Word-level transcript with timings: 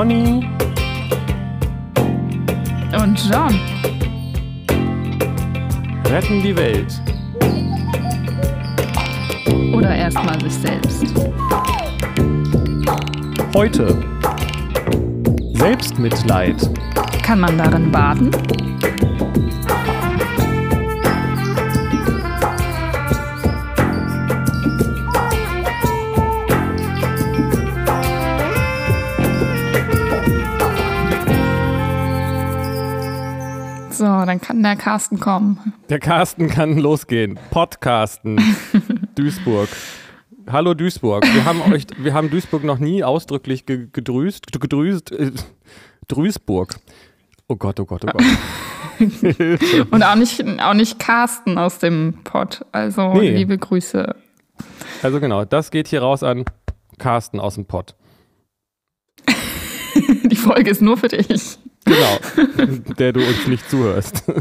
Conny 0.00 0.48
und 2.98 3.30
John 3.30 3.60
retten 6.06 6.42
die 6.42 6.56
Welt. 6.56 7.02
Oder 9.74 9.94
erstmal 9.94 10.40
sich 10.40 10.54
selbst. 10.54 11.04
Heute 13.52 14.02
Selbstmitleid. 15.52 16.56
Kann 17.22 17.40
man 17.40 17.58
darin 17.58 17.92
baden? 17.92 18.30
Dann 34.40 34.46
kann 34.46 34.62
der 34.62 34.76
Carsten 34.76 35.20
kommen. 35.20 35.72
Der 35.88 35.98
Carsten 35.98 36.48
kann 36.48 36.78
losgehen. 36.78 37.38
Podcasten. 37.50 38.40
Duisburg. 39.14 39.68
Hallo 40.50 40.74
Duisburg. 40.74 41.24
Wir 41.32 41.44
haben 41.44 41.60
euch, 41.72 41.86
wir 41.98 42.14
haben 42.14 42.30
Duisburg 42.30 42.64
noch 42.64 42.78
nie 42.78 43.04
ausdrücklich 43.04 43.66
ge 43.66 43.88
gedrüst, 43.92 44.46
gedrüst, 44.52 45.12
äh, 45.12 45.32
Duisburg. 46.08 46.76
Oh 47.48 47.56
Gott, 47.56 47.78
oh 47.80 47.84
Gott, 47.84 48.04
oh 48.04 48.10
Gott. 48.12 48.22
Und 49.90 50.02
auch 50.02 50.14
nicht, 50.14 50.42
auch 50.60 50.74
nicht 50.74 50.98
Carsten 50.98 51.58
aus 51.58 51.78
dem 51.78 52.18
Pod. 52.24 52.64
Also 52.72 53.14
Nee. 53.14 53.30
liebe 53.36 53.56
Grüße. 53.58 54.14
Also 55.02 55.20
genau, 55.20 55.44
das 55.44 55.70
geht 55.70 55.88
hier 55.88 56.02
raus 56.02 56.22
an 56.22 56.44
Carsten 56.98 57.40
aus 57.40 57.54
dem 57.54 57.66
Pott. 57.66 57.94
Die 60.24 60.36
Folge 60.36 60.70
ist 60.70 60.82
nur 60.82 60.96
für 60.96 61.08
dich. 61.08 61.58
Genau, 61.90 62.18
der 62.98 63.12
du 63.12 63.18
uns 63.18 63.48
nicht 63.48 63.68
zuhörst. 63.68 64.22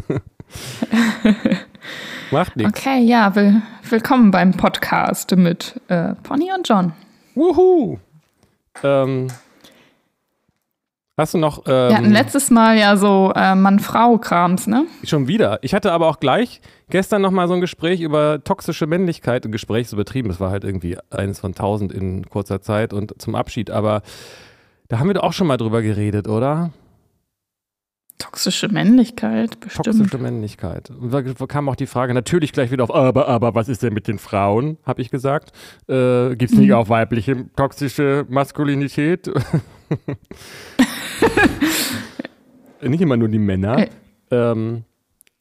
Macht 2.31 2.55
nichts. 2.55 2.80
Okay, 2.80 3.02
ja, 3.02 3.36
will, 3.36 3.64
willkommen 3.89 4.30
beim 4.30 4.52
Podcast 4.52 5.36
mit 5.36 5.81
äh, 5.88 6.14
Pony 6.22 6.52
und 6.55 6.70
John. 6.70 6.94
Wuhu! 7.33 7.97
Ähm, 8.83 9.30
hast 11.17 11.33
du 11.33 11.39
noch 11.39 11.66
Wir 11.66 11.95
hatten 11.95 12.05
ähm, 12.05 12.11
letztes 12.11 12.52
Mal 12.52 12.77
ja 12.77 12.95
so 12.97 13.33
äh, 13.36 13.55
Mann-Frau-Krams, 13.55 14.67
ne? 14.67 14.86
schon 15.03 15.27
wieder? 15.27 15.58
Ich 15.64 15.73
hatte 15.73 15.92
aber 15.92 16.05
auch 16.08 16.20
gleich 16.20 16.61
gestern 16.92 17.23
noch 17.23 17.31
mal 17.31 17.47
so 17.47 17.55
ein 17.55 17.61
Gespräch 17.61 18.02
über 18.02 18.44
toxische 18.44 18.86
Männlichkeit. 18.86 19.44
Ein 19.44 19.52
Gespräch 19.52 19.88
ist 19.88 19.94
übertrieben, 19.94 20.30
es 20.30 20.39
war 20.39 20.52
halt 20.52 20.64
irgendwie 20.64 21.00
eins 21.09 21.39
von 21.39 21.55
tausend 21.55 21.92
in 21.94 22.30
kurzer 22.30 22.61
Zeit 22.61 22.94
und 22.94 23.20
zum 23.20 23.33
Abschied. 23.33 23.72
Aber 23.72 24.03
da 24.88 25.00
haben 25.00 25.08
wir 25.08 25.16
doch 25.16 25.23
auch 25.23 25.33
schon 25.33 25.47
mal 25.47 25.58
drüber 25.58 25.81
geredet, 25.81 26.27
oder? 26.27 26.70
Toxische 28.20 28.67
Männlichkeit, 28.67 29.59
bestimmt. 29.59 29.86
Toxische 29.86 30.17
Männlichkeit. 30.20 30.92
Und 30.92 31.12
da 31.12 31.23
kam 31.48 31.70
auch 31.70 31.75
die 31.78 31.88
Frage 31.88 32.14
natürlich 32.14 32.52
gleich 32.52 32.70
wieder 32.70 32.84
auf, 32.84 32.94
aber, 32.94 33.28
aber, 33.28 33.56
was 33.56 33.70
ist 33.70 33.81
denn 33.81 33.94
mit 33.94 34.08
den 34.08 34.20
Frauen, 34.20 34.78
habe 34.86 35.02
ich 35.02 35.09
gesagt. 35.09 35.52
Äh, 35.88 36.36
Gibt 36.36 36.52
es 36.52 36.58
nicht 36.58 36.67
Mhm. 36.70 36.76
auch 36.76 36.89
weibliche 36.89 37.45
toxische 37.56 38.26
Maskulinität? 38.30 39.31
nicht 42.81 43.02
immer 43.02 43.17
nur 43.17 43.28
die 43.30 43.39
Männer. 43.39 43.80
Äh. 43.80 43.89
Ähm, 44.31 44.83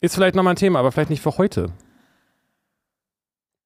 ist 0.01 0.15
vielleicht 0.15 0.35
nochmal 0.35 0.53
ein 0.53 0.57
Thema, 0.57 0.79
aber 0.79 0.91
vielleicht 0.91 1.09
nicht 1.09 1.21
für 1.21 1.37
heute. 1.37 1.67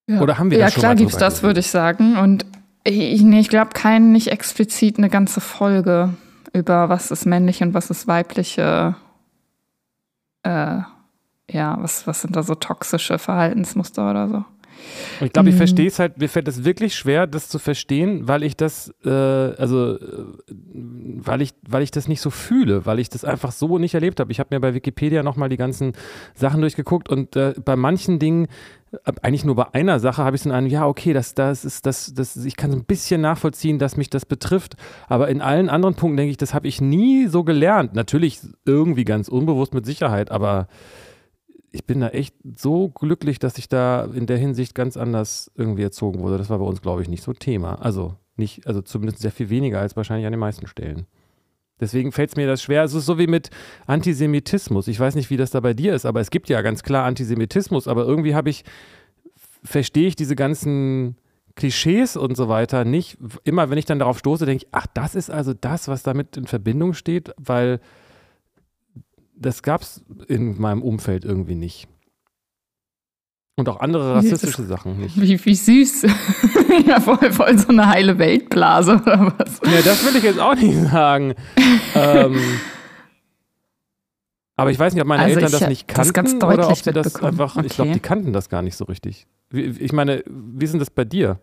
Ja. 0.08 0.20
Oder 0.20 0.38
haben 0.38 0.50
wir 0.50 0.58
Ja, 0.58 0.66
da 0.66 0.70
schon 0.72 0.80
klar 0.80 0.94
gibt's 0.96 1.14
drüber 1.14 1.24
das, 1.26 1.42
würde 1.42 1.60
ich 1.60 1.68
sagen. 1.68 2.18
Und 2.18 2.44
ich, 2.82 3.22
nee, 3.22 3.40
ich 3.40 3.48
glaube, 3.48 3.70
kein, 3.72 4.12
nicht 4.12 4.28
explizit 4.28 4.98
eine 4.98 5.08
ganze 5.08 5.40
Folge 5.40 6.10
über 6.52 6.88
was 6.88 7.10
ist 7.10 7.26
männlich 7.26 7.62
und 7.62 7.74
was 7.74 7.90
ist 7.90 8.06
weibliche, 8.06 8.94
äh, 10.44 10.82
ja, 11.50 11.76
was, 11.80 12.06
was 12.06 12.22
sind 12.22 12.36
da 12.36 12.42
so 12.42 12.54
toxische 12.54 13.18
Verhaltensmuster 13.18 14.10
oder 14.10 14.28
so. 14.28 14.44
Ich 15.20 15.32
glaube, 15.32 15.48
ich 15.48 15.54
Mhm. 15.54 15.58
verstehe 15.58 15.86
es 15.86 15.98
halt, 15.98 16.18
mir 16.18 16.28
fällt 16.28 16.48
es 16.48 16.64
wirklich 16.64 16.94
schwer, 16.94 17.26
das 17.26 17.48
zu 17.48 17.58
verstehen, 17.58 18.26
weil 18.28 18.42
ich 18.42 18.56
das, 18.56 18.92
äh, 19.04 19.08
also, 19.10 19.96
äh, 19.96 19.98
weil 20.48 21.42
ich, 21.42 21.52
weil 21.68 21.82
ich 21.82 21.90
das 21.90 22.08
nicht 22.08 22.20
so 22.20 22.30
fühle, 22.30 22.86
weil 22.86 22.98
ich 22.98 23.08
das 23.08 23.24
einfach 23.24 23.52
so 23.52 23.78
nicht 23.78 23.94
erlebt 23.94 24.20
habe. 24.20 24.32
Ich 24.32 24.40
habe 24.40 24.54
mir 24.54 24.60
bei 24.60 24.74
Wikipedia 24.74 25.22
nochmal 25.22 25.48
die 25.48 25.56
ganzen 25.56 25.92
Sachen 26.34 26.60
durchgeguckt 26.60 27.08
und 27.08 27.36
äh, 27.36 27.54
bei 27.64 27.76
manchen 27.76 28.18
Dingen, 28.18 28.48
eigentlich 29.22 29.44
nur 29.44 29.56
bei 29.56 29.74
einer 29.74 29.98
Sache, 29.98 30.22
habe 30.22 30.36
ich 30.36 30.42
so 30.42 30.50
einen, 30.50 30.68
ja, 30.68 30.86
okay, 30.86 31.12
das, 31.12 31.34
das 31.34 31.64
ist, 31.64 31.84
das, 31.84 32.14
das, 32.14 32.36
ich 32.36 32.56
kann 32.56 32.70
so 32.70 32.76
ein 32.76 32.84
bisschen 32.84 33.20
nachvollziehen, 33.20 33.78
dass 33.80 33.96
mich 33.96 34.08
das 34.08 34.24
betrifft, 34.24 34.74
aber 35.08 35.28
in 35.28 35.40
allen 35.40 35.68
anderen 35.68 35.96
Punkten 35.96 36.16
denke 36.16 36.30
ich, 36.30 36.36
das 36.36 36.54
habe 36.54 36.68
ich 36.68 36.80
nie 36.80 37.26
so 37.26 37.42
gelernt. 37.42 37.94
Natürlich 37.94 38.38
irgendwie 38.64 39.04
ganz 39.04 39.28
unbewusst 39.28 39.74
mit 39.74 39.84
Sicherheit, 39.84 40.30
aber 40.30 40.68
ich 41.74 41.84
bin 41.84 42.00
da 42.00 42.08
echt 42.10 42.36
so 42.56 42.88
glücklich, 42.88 43.40
dass 43.40 43.58
ich 43.58 43.68
da 43.68 44.04
in 44.04 44.26
der 44.26 44.38
Hinsicht 44.38 44.76
ganz 44.76 44.96
anders 44.96 45.50
irgendwie 45.56 45.82
erzogen 45.82 46.20
wurde. 46.20 46.38
Das 46.38 46.48
war 46.48 46.60
bei 46.60 46.64
uns, 46.64 46.80
glaube 46.80 47.02
ich, 47.02 47.08
nicht 47.08 47.24
so 47.24 47.32
Thema. 47.32 47.74
Also 47.82 48.14
nicht, 48.36 48.66
also 48.68 48.80
zumindest 48.80 49.20
sehr 49.20 49.32
viel 49.32 49.50
weniger 49.50 49.80
als 49.80 49.96
wahrscheinlich 49.96 50.24
an 50.24 50.32
den 50.32 50.40
meisten 50.40 50.68
Stellen. 50.68 51.06
Deswegen 51.80 52.12
fällt 52.12 52.30
es 52.30 52.36
mir 52.36 52.46
das 52.46 52.62
schwer. 52.62 52.84
Es 52.84 52.94
ist 52.94 53.06
so 53.06 53.18
wie 53.18 53.26
mit 53.26 53.50
Antisemitismus. 53.88 54.86
Ich 54.86 55.00
weiß 55.00 55.16
nicht, 55.16 55.30
wie 55.30 55.36
das 55.36 55.50
da 55.50 55.58
bei 55.58 55.74
dir 55.74 55.96
ist, 55.96 56.06
aber 56.06 56.20
es 56.20 56.30
gibt 56.30 56.48
ja 56.48 56.62
ganz 56.62 56.84
klar 56.84 57.04
Antisemitismus, 57.06 57.88
aber 57.88 58.04
irgendwie 58.06 58.36
habe 58.36 58.50
ich, 58.50 58.64
verstehe 59.64 60.06
ich 60.06 60.14
diese 60.14 60.36
ganzen 60.36 61.16
Klischees 61.56 62.16
und 62.16 62.36
so 62.36 62.48
weiter 62.48 62.84
nicht. 62.84 63.18
Immer 63.42 63.68
wenn 63.70 63.78
ich 63.78 63.84
dann 63.84 63.98
darauf 63.98 64.20
stoße, 64.20 64.46
denke 64.46 64.64
ich, 64.64 64.68
ach, 64.70 64.86
das 64.94 65.16
ist 65.16 65.28
also 65.28 65.52
das, 65.54 65.88
was 65.88 66.04
damit 66.04 66.36
in 66.36 66.46
Verbindung 66.46 66.94
steht, 66.94 67.32
weil 67.36 67.80
das 69.36 69.62
gab 69.62 69.82
es 69.82 70.04
in 70.28 70.60
meinem 70.60 70.82
Umfeld 70.82 71.24
irgendwie 71.24 71.54
nicht. 71.54 71.88
Und 73.56 73.68
auch 73.68 73.78
andere 73.78 74.16
rassistische 74.16 74.64
Sachen 74.64 74.98
nicht. 74.98 75.20
Wie, 75.20 75.44
wie 75.44 75.54
süß. 75.54 76.02
ja, 76.88 77.00
voll, 77.00 77.30
voll 77.32 77.56
so 77.56 77.68
eine 77.68 77.88
heile 77.88 78.18
Weltblase 78.18 78.96
oder 78.96 79.32
was. 79.38 79.60
Ja, 79.64 79.80
das 79.82 80.04
will 80.04 80.16
ich 80.16 80.24
jetzt 80.24 80.40
auch 80.40 80.56
nicht 80.56 80.76
sagen. 80.90 81.34
ähm, 81.94 82.36
aber 84.56 84.70
ich 84.70 84.78
weiß 84.78 84.92
nicht, 84.92 85.02
ob 85.02 85.08
meine 85.08 85.22
Also 85.22 85.36
Eltern 85.36 85.52
ich 85.52 85.58
das 85.60 85.68
nicht 85.68 85.88
das 85.98 86.12
kannten 86.12 86.38
ganz 86.40 86.44
oder 86.44 86.48
ob 86.54 86.60
deutlich 86.68 86.82
sie 86.84 86.92
das 86.92 87.16
einfach, 87.22 87.56
ich 87.62 87.68
glaube, 87.74 87.90
Okay. 87.90 87.92
die 87.94 88.00
kannten 88.00 88.32
das 88.32 88.48
gar 88.48 88.62
nicht 88.62 88.76
so 88.76 88.84
richtig. 88.86 89.26
Ich 89.52 89.92
meine, 89.92 90.24
wie 90.26 90.64
ist 90.64 90.72
denn 90.72 90.80
das 90.80 90.90
bei 90.90 91.04
dir? 91.04 91.38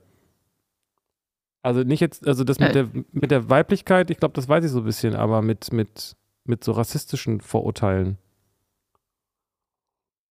Also 1.61 1.83
nicht 1.83 1.99
jetzt, 2.01 2.27
also 2.27 2.43
das 2.43 2.59
mit, 2.59 2.69
Äh. 2.69 2.73
der, 2.73 2.89
mit 3.11 3.31
der 3.31 3.49
Weiblichkeit, 3.49 4.09
ich 4.11 4.17
glaube, 4.17 4.33
das 4.33 4.49
weiß 4.49 4.65
ich 4.65 4.71
so 4.71 4.79
ein 4.79 4.83
bisschen, 4.85 5.15
aber 5.15 5.41
mit, 5.41 5.71
mit, 5.71 6.15
mit 6.43 6.63
so 6.63 6.71
rassistischen 6.71 7.41
Vorurteilen. 7.41 8.17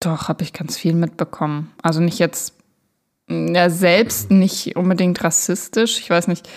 Doch, 0.00 0.28
habe 0.28 0.42
ich 0.42 0.52
ganz 0.52 0.76
viel 0.76 0.94
mitbekommen. 0.94 1.72
Also 1.82 2.00
nicht 2.00 2.18
jetzt, 2.18 2.54
ja, 3.28 3.68
selbst 3.68 4.30
nicht 4.30 4.76
unbedingt 4.76 5.22
rassistisch, 5.22 6.00
ich 6.00 6.10
weiß 6.10 6.28
nicht, 6.28 6.48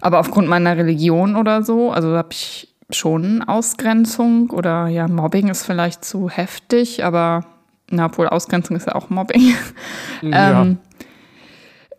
aber 0.00 0.18
aufgrund 0.18 0.48
meiner 0.48 0.76
Religion 0.76 1.36
oder 1.36 1.62
so, 1.62 1.92
also 1.92 2.16
habe 2.16 2.32
ich 2.32 2.74
schon 2.90 3.42
Ausgrenzung 3.42 4.50
oder 4.50 4.88
ja, 4.88 5.06
Mobbing 5.06 5.48
ist 5.48 5.64
vielleicht 5.64 6.04
zu 6.04 6.28
heftig, 6.28 7.04
aber 7.04 7.46
na, 7.90 8.06
obwohl 8.06 8.28
Ausgrenzung 8.28 8.76
ist 8.76 8.86
ja 8.86 8.94
auch 8.94 9.10
Mobbing. 9.10 9.54
ja. 10.22 10.62
Ähm, 10.62 10.78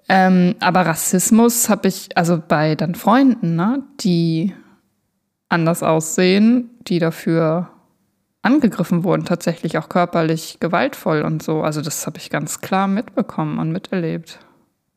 ähm, 0.09 0.55
aber 0.59 0.85
Rassismus 0.85 1.69
habe 1.69 1.87
ich, 1.87 2.17
also 2.17 2.41
bei 2.45 2.75
dann 2.75 2.95
Freunden, 2.95 3.55
ne, 3.55 3.83
die 4.01 4.53
anders 5.53 5.83
aussehen, 5.83 6.69
die 6.87 6.99
dafür 6.99 7.69
angegriffen 8.41 9.03
wurden, 9.05 9.23
tatsächlich 9.23 9.77
auch 9.77 9.87
körperlich 9.87 10.57
gewaltvoll 10.59 11.21
und 11.21 11.41
so. 11.41 11.61
Also 11.61 11.81
das 11.81 12.05
habe 12.05 12.17
ich 12.17 12.29
ganz 12.29 12.59
klar 12.59 12.87
mitbekommen 12.87 13.59
und 13.59 13.71
miterlebt. 13.71 14.39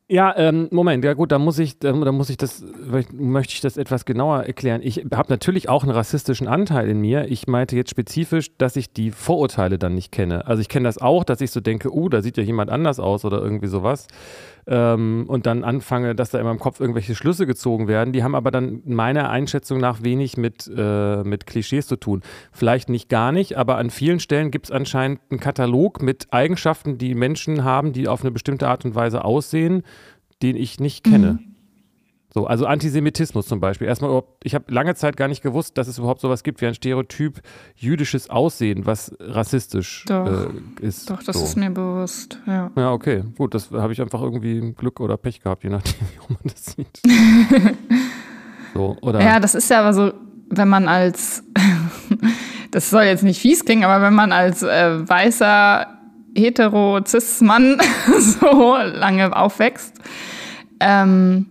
Ja, 0.09 0.33
ähm, 0.37 0.69
Moment, 0.71 1.03
ja 1.03 1.13
gut, 1.13 1.33
da 1.33 1.39
muss 1.39 1.59
ich, 1.59 1.79
da, 1.79 1.91
da 1.91 2.13
muss 2.13 2.29
ich 2.29 2.37
das, 2.37 2.63
möchte 3.11 3.53
ich 3.53 3.59
das 3.59 3.75
etwas 3.75 4.05
genauer 4.05 4.43
erklären. 4.43 4.79
Ich 4.81 5.05
habe 5.13 5.29
natürlich 5.29 5.67
auch 5.67 5.83
einen 5.83 5.91
rassistischen 5.91 6.47
Anteil 6.47 6.87
in 6.87 7.01
mir. 7.01 7.29
Ich 7.29 7.45
meinte 7.47 7.75
jetzt 7.75 7.89
spezifisch, 7.89 8.55
dass 8.57 8.77
ich 8.77 8.93
die 8.93 9.11
Vorurteile 9.11 9.77
dann 9.77 9.95
nicht 9.95 10.13
kenne. 10.13 10.47
Also 10.47 10.61
ich 10.61 10.69
kenne 10.69 10.87
das 10.87 10.97
auch, 10.97 11.25
dass 11.25 11.41
ich 11.41 11.51
so 11.51 11.59
denke, 11.59 11.93
uh, 11.93 12.07
da 12.07 12.21
sieht 12.21 12.37
ja 12.37 12.43
jemand 12.43 12.69
anders 12.69 13.01
aus 13.01 13.25
oder 13.25 13.41
irgendwie 13.41 13.67
sowas. 13.67 14.07
Ähm, 14.69 15.25
und 15.27 15.45
dann 15.45 15.63
anfange, 15.63 16.13
dass 16.13 16.31
da 16.31 16.39
in 16.39 16.45
meinem 16.45 16.59
Kopf 16.59 16.81
irgendwelche 16.81 17.15
Schlüsse 17.15 17.47
gezogen 17.47 17.87
werden. 17.87 18.11
Die 18.11 18.23
haben 18.23 18.35
aber 18.35 18.51
dann 18.51 18.81
meiner 18.85 19.29
Einschätzung 19.29 19.79
nach 19.79 20.03
wenig 20.03 20.35
mit, 20.35 20.69
äh, 20.75 21.23
mit 21.23 21.47
Klischees 21.47 21.87
zu 21.87 21.95
tun. 21.95 22.21
Vielleicht 22.51 22.89
nicht 22.89 23.07
gar 23.07 23.31
nicht, 23.31 23.57
aber 23.57 23.77
an 23.77 23.89
vielen 23.89 24.19
Stellen 24.19 24.51
gibt 24.51 24.65
es 24.65 24.71
anscheinend 24.71 25.21
einen 25.29 25.39
Katalog 25.39 26.01
mit 26.01 26.27
Eigenschaften, 26.31 26.97
die 26.97 27.15
Menschen 27.15 27.63
haben, 27.63 27.93
die 27.93 28.09
auf 28.09 28.21
eine 28.21 28.31
bestimmte 28.31 28.67
Art 28.67 28.83
und 28.83 28.93
Weise 28.93 29.23
aussehen, 29.23 29.83
den 30.41 30.57
ich 30.57 30.79
nicht 30.79 31.05
kenne. 31.05 31.39
So, 32.37 32.45
also 32.45 32.67
Antisemitismus 32.67 33.47
zum 33.47 33.59
Beispiel. 33.59 33.87
Erstmal, 33.87 34.11
überhaupt- 34.11 34.43
ich 34.43 34.53
habe 34.53 34.71
lange 34.71 34.93
Zeit 34.93 35.17
gar 35.17 35.27
nicht 35.27 35.41
gewusst, 35.41 35.75
dass 35.75 35.87
es 35.87 35.97
überhaupt 35.97 36.21
sowas 36.21 36.43
gibt 36.43 36.61
wie 36.61 36.67
ein 36.67 36.75
Stereotyp 36.75 37.41
jüdisches 37.75 38.29
Aussehen, 38.29 38.85
was 38.85 39.11
rassistisch 39.19 40.05
Doch. 40.07 40.27
äh, 40.27 40.85
ist. 40.85 41.09
Doch, 41.09 41.23
das 41.23 41.35
so. 41.35 41.43
ist 41.43 41.57
mir 41.57 41.71
bewusst. 41.71 42.37
Ja. 42.45 42.69
Ja, 42.75 42.91
okay, 42.91 43.23
gut, 43.39 43.55
das 43.55 43.71
habe 43.71 43.91
ich 43.91 43.99
einfach 44.03 44.21
irgendwie 44.21 44.71
Glück 44.73 44.99
oder 44.99 45.17
Pech 45.17 45.41
gehabt, 45.41 45.63
je 45.63 45.71
nachdem, 45.71 45.93
wie 46.27 46.33
man 46.33 46.39
das 46.43 46.65
sieht. 46.75 47.01
so, 48.75 48.95
oder? 49.01 49.19
Ja, 49.19 49.39
das 49.39 49.55
ist 49.55 49.71
ja 49.71 49.79
aber 49.79 49.93
so 49.93 50.11
wenn 50.51 50.67
man 50.69 50.87
als, 50.87 51.43
das 52.71 52.91
soll 52.91 53.05
jetzt 53.05 53.23
nicht 53.23 53.41
fies 53.41 53.65
klingen, 53.65 53.83
aber 53.85 54.05
wenn 54.05 54.13
man 54.13 54.31
als 54.31 54.61
äh, 54.61 55.09
weißer 55.09 55.87
hetero 56.35 56.99
cis 57.03 57.41
Mann 57.41 57.81
so 58.19 58.75
lange 58.77 59.35
aufwächst, 59.35 59.95
ähm, 60.79 61.47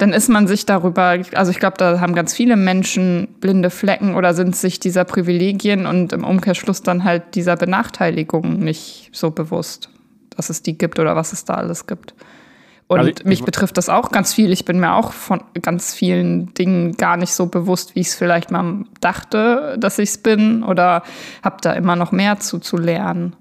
dann 0.00 0.14
ist 0.14 0.28
man 0.28 0.46
sich 0.46 0.64
darüber, 0.64 1.18
also 1.34 1.50
ich 1.50 1.58
glaube, 1.58 1.76
da 1.76 2.00
haben 2.00 2.14
ganz 2.14 2.34
viele 2.34 2.56
Menschen 2.56 3.28
blinde 3.40 3.68
Flecken 3.68 4.14
oder 4.14 4.32
sind 4.32 4.56
sich 4.56 4.80
dieser 4.80 5.04
Privilegien 5.04 5.86
und 5.86 6.12
im 6.14 6.24
Umkehrschluss 6.24 6.82
dann 6.82 7.04
halt 7.04 7.34
dieser 7.34 7.56
Benachteiligung 7.56 8.58
nicht 8.58 9.10
so 9.12 9.30
bewusst, 9.30 9.90
dass 10.34 10.48
es 10.48 10.62
die 10.62 10.78
gibt 10.78 10.98
oder 10.98 11.16
was 11.16 11.34
es 11.34 11.44
da 11.44 11.54
alles 11.54 11.86
gibt. 11.86 12.14
Und 12.86 12.98
also 12.98 13.10
ich, 13.10 13.24
mich 13.24 13.44
betrifft 13.44 13.76
das 13.76 13.88
auch 13.88 14.10
ganz 14.10 14.32
viel. 14.32 14.50
Ich 14.50 14.64
bin 14.64 14.80
mir 14.80 14.94
auch 14.94 15.12
von 15.12 15.44
ganz 15.60 15.94
vielen 15.94 16.52
Dingen 16.54 16.96
gar 16.96 17.16
nicht 17.16 17.32
so 17.32 17.46
bewusst, 17.46 17.94
wie 17.94 18.00
ich 18.00 18.08
es 18.08 18.14
vielleicht 18.14 18.50
mal 18.50 18.84
dachte, 19.00 19.76
dass 19.78 19.98
ich 19.98 20.08
es 20.08 20.18
bin 20.18 20.64
oder 20.64 21.02
habe 21.44 21.58
da 21.60 21.74
immer 21.74 21.94
noch 21.94 22.10
mehr 22.10 22.40
zu, 22.40 22.58
zu 22.58 22.76
lernen. 22.76 23.36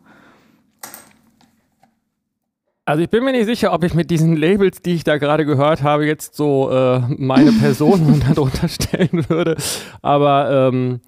Also 2.89 3.03
ich 3.03 3.09
bin 3.11 3.23
mir 3.23 3.33
nicht 3.33 3.45
sicher, 3.45 3.71
ob 3.71 3.83
ich 3.83 3.93
mit 3.93 4.09
diesen 4.09 4.35
Labels, 4.35 4.81
die 4.81 4.95
ich 4.95 5.03
da 5.03 5.19
gerade 5.19 5.45
gehört 5.45 5.83
habe, 5.83 6.07
jetzt 6.07 6.33
so 6.33 6.71
äh, 6.71 7.01
meine 7.19 7.51
Person 7.51 8.19
darunter 8.33 8.67
stellen 8.67 9.29
würde. 9.29 9.57
Aber 10.01 10.71
ähm, 10.73 10.99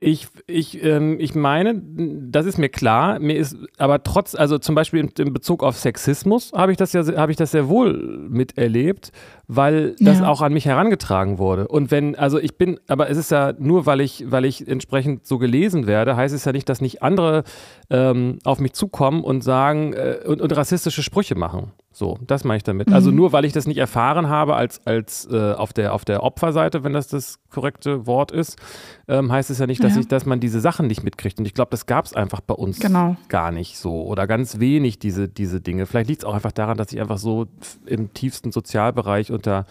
ich, 0.00 0.28
ich, 0.46 0.82
ähm, 0.82 1.20
ich 1.20 1.34
meine, 1.34 1.82
das 1.84 2.46
ist 2.46 2.56
mir 2.56 2.70
klar. 2.70 3.18
Mir 3.18 3.36
ist 3.36 3.54
aber 3.76 4.02
trotz, 4.02 4.34
also 4.34 4.56
zum 4.56 4.74
Beispiel 4.74 5.00
in, 5.00 5.08
in 5.18 5.34
Bezug 5.34 5.62
auf 5.62 5.76
Sexismus 5.76 6.52
habe 6.54 6.72
ich 6.72 6.78
das 6.78 6.94
ja, 6.94 7.04
habe 7.14 7.32
ich 7.32 7.36
das 7.36 7.50
sehr 7.50 7.68
wohl 7.68 8.28
miterlebt 8.30 9.12
weil 9.48 9.94
das 10.00 10.18
ja. 10.20 10.28
auch 10.28 10.42
an 10.42 10.52
mich 10.52 10.66
herangetragen 10.66 11.38
wurde. 11.38 11.68
Und 11.68 11.90
wenn, 11.90 12.16
also 12.16 12.38
ich 12.38 12.58
bin, 12.58 12.80
aber 12.88 13.08
es 13.10 13.16
ist 13.16 13.30
ja 13.30 13.52
nur, 13.58 13.86
weil 13.86 14.00
ich, 14.00 14.24
weil 14.28 14.44
ich 14.44 14.66
entsprechend 14.66 15.26
so 15.26 15.38
gelesen 15.38 15.86
werde, 15.86 16.16
heißt 16.16 16.34
es 16.34 16.44
ja 16.44 16.52
nicht, 16.52 16.68
dass 16.68 16.80
nicht 16.80 17.02
andere 17.02 17.44
ähm, 17.90 18.38
auf 18.44 18.58
mich 18.58 18.72
zukommen 18.72 19.22
und 19.22 19.42
sagen 19.42 19.92
äh, 19.92 20.18
und, 20.26 20.40
und, 20.40 20.56
rassistische 20.56 21.02
Sprüche 21.02 21.36
machen. 21.36 21.72
So, 21.92 22.18
das 22.26 22.44
meine 22.44 22.58
ich 22.58 22.62
damit. 22.62 22.88
Also 22.88 22.94
mhm. 22.94 23.06
Also 23.06 23.10
nur, 23.12 23.32
weil 23.32 23.44
ich 23.44 23.52
das 23.52 23.68
nicht 23.68 23.78
erfahren 23.78 24.28
habe 24.28 24.56
als, 24.56 24.84
als 24.84 25.28
äh, 25.30 25.52
auf, 25.52 25.72
der, 25.72 25.94
auf 25.94 26.04
der 26.04 26.24
Opferseite, 26.24 26.82
wenn 26.82 26.92
das 26.92 27.06
das 27.06 27.38
korrekte 27.50 28.06
Wort 28.06 28.32
ist, 28.32 28.58
ähm, 29.06 29.30
heißt 29.30 29.48
es 29.48 29.60
ja 29.60 29.66
nicht, 29.66 29.82
dass, 29.84 29.94
ja. 29.94 30.00
Ich, 30.00 30.08
dass 30.08 30.26
man 30.26 30.40
diese 30.40 30.60
Sachen 30.60 30.88
nicht 30.88 31.04
mitkriegt. 31.04 31.38
Und 31.38 31.46
ich 31.46 31.54
glaube, 31.54 31.70
das 31.70 31.86
gab 31.86 32.04
es 32.04 32.12
einfach 32.12 32.40
bei 32.40 32.54
uns 32.54 32.80
genau. 32.80 33.16
gar 33.28 33.52
nicht 33.52 33.78
so 33.78 34.02
oder 34.02 34.26
ganz 34.26 34.58
wenig, 34.58 34.98
diese, 34.98 35.28
diese 35.28 35.60
Dinge. 35.60 35.86
Vielleicht 35.86 36.10
liegt 36.10 36.22
es 36.22 36.24
auch 36.24 36.34
einfach 36.34 36.52
daran, 36.52 36.76
dass 36.76 36.92
ich 36.92 37.00
einfach 37.00 37.18
so 37.18 37.46
im 37.86 38.12
tiefsten 38.12 38.50
Sozialbereich 38.50 39.30
unter, 39.36 39.66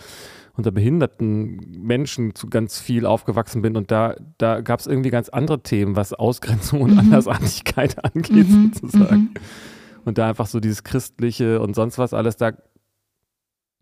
unter 0.55 0.71
behinderten 0.71 1.59
Menschen 1.81 2.33
zu 2.35 2.47
ganz 2.47 2.79
viel 2.79 3.05
aufgewachsen 3.05 3.61
bin 3.61 3.75
und 3.75 3.91
da, 3.91 4.15
da 4.37 4.61
gab 4.61 4.79
es 4.79 4.87
irgendwie 4.87 5.09
ganz 5.09 5.29
andere 5.29 5.61
Themen, 5.61 5.95
was 5.95 6.13
Ausgrenzung 6.13 6.81
und 6.81 6.93
mhm. 6.93 6.99
Andersartigkeit 6.99 8.03
angeht, 8.15 8.49
mhm. 8.49 8.71
sozusagen. 8.73 9.17
Mhm. 9.17 9.33
Und 10.05 10.17
da 10.17 10.29
einfach 10.29 10.47
so 10.47 10.59
dieses 10.59 10.83
Christliche 10.83 11.59
und 11.59 11.75
sonst 11.75 11.97
was 11.97 12.13
alles, 12.13 12.37
da, 12.37 12.53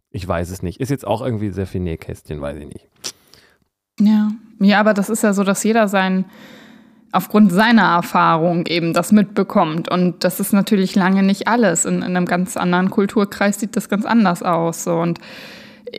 ich 0.10 0.28
weiß 0.28 0.50
es 0.50 0.64
nicht. 0.64 0.80
Ist 0.80 0.90
jetzt 0.90 1.06
auch 1.06 1.22
irgendwie 1.22 1.52
sehr 1.52 1.68
viel 1.68 1.82
Nähkästchen, 1.82 2.40
weiß 2.40 2.58
ich 2.58 2.68
nicht. 2.68 2.88
Ja, 4.00 4.32
ja, 4.60 4.80
aber 4.80 4.94
das 4.94 5.10
ist 5.10 5.24
ja 5.24 5.34
so, 5.34 5.44
dass 5.44 5.64
jeder 5.64 5.88
sein, 5.88 6.26
aufgrund 7.12 7.52
seiner 7.52 7.84
Erfahrung 7.84 8.66
eben 8.66 8.94
das 8.94 9.12
mitbekommt. 9.12 9.90
Und 9.90 10.24
das 10.24 10.40
ist 10.40 10.52
natürlich 10.52 10.96
lange 10.96 11.24
nicht 11.24 11.48
alles. 11.48 11.86
In, 11.86 11.98
in 11.98 12.04
einem 12.04 12.26
ganz 12.26 12.58
anderen 12.58 12.90
Kulturkreis 12.90 13.60
sieht 13.60 13.76
das 13.76 13.88
ganz 13.88 14.06
anders 14.06 14.42
aus. 14.42 14.84
So. 14.84 14.96
Und 14.96 15.20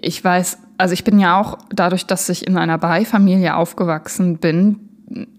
ich 0.04 0.22
weiß, 0.22 0.58
also 0.78 0.92
ich 0.92 1.04
bin 1.04 1.18
ja 1.18 1.40
auch 1.40 1.58
dadurch, 1.70 2.06
dass 2.06 2.28
ich 2.28 2.46
in 2.46 2.56
einer 2.56 2.78
Bahai-Familie 2.78 3.56
aufgewachsen 3.56 4.38
bin 4.38 4.80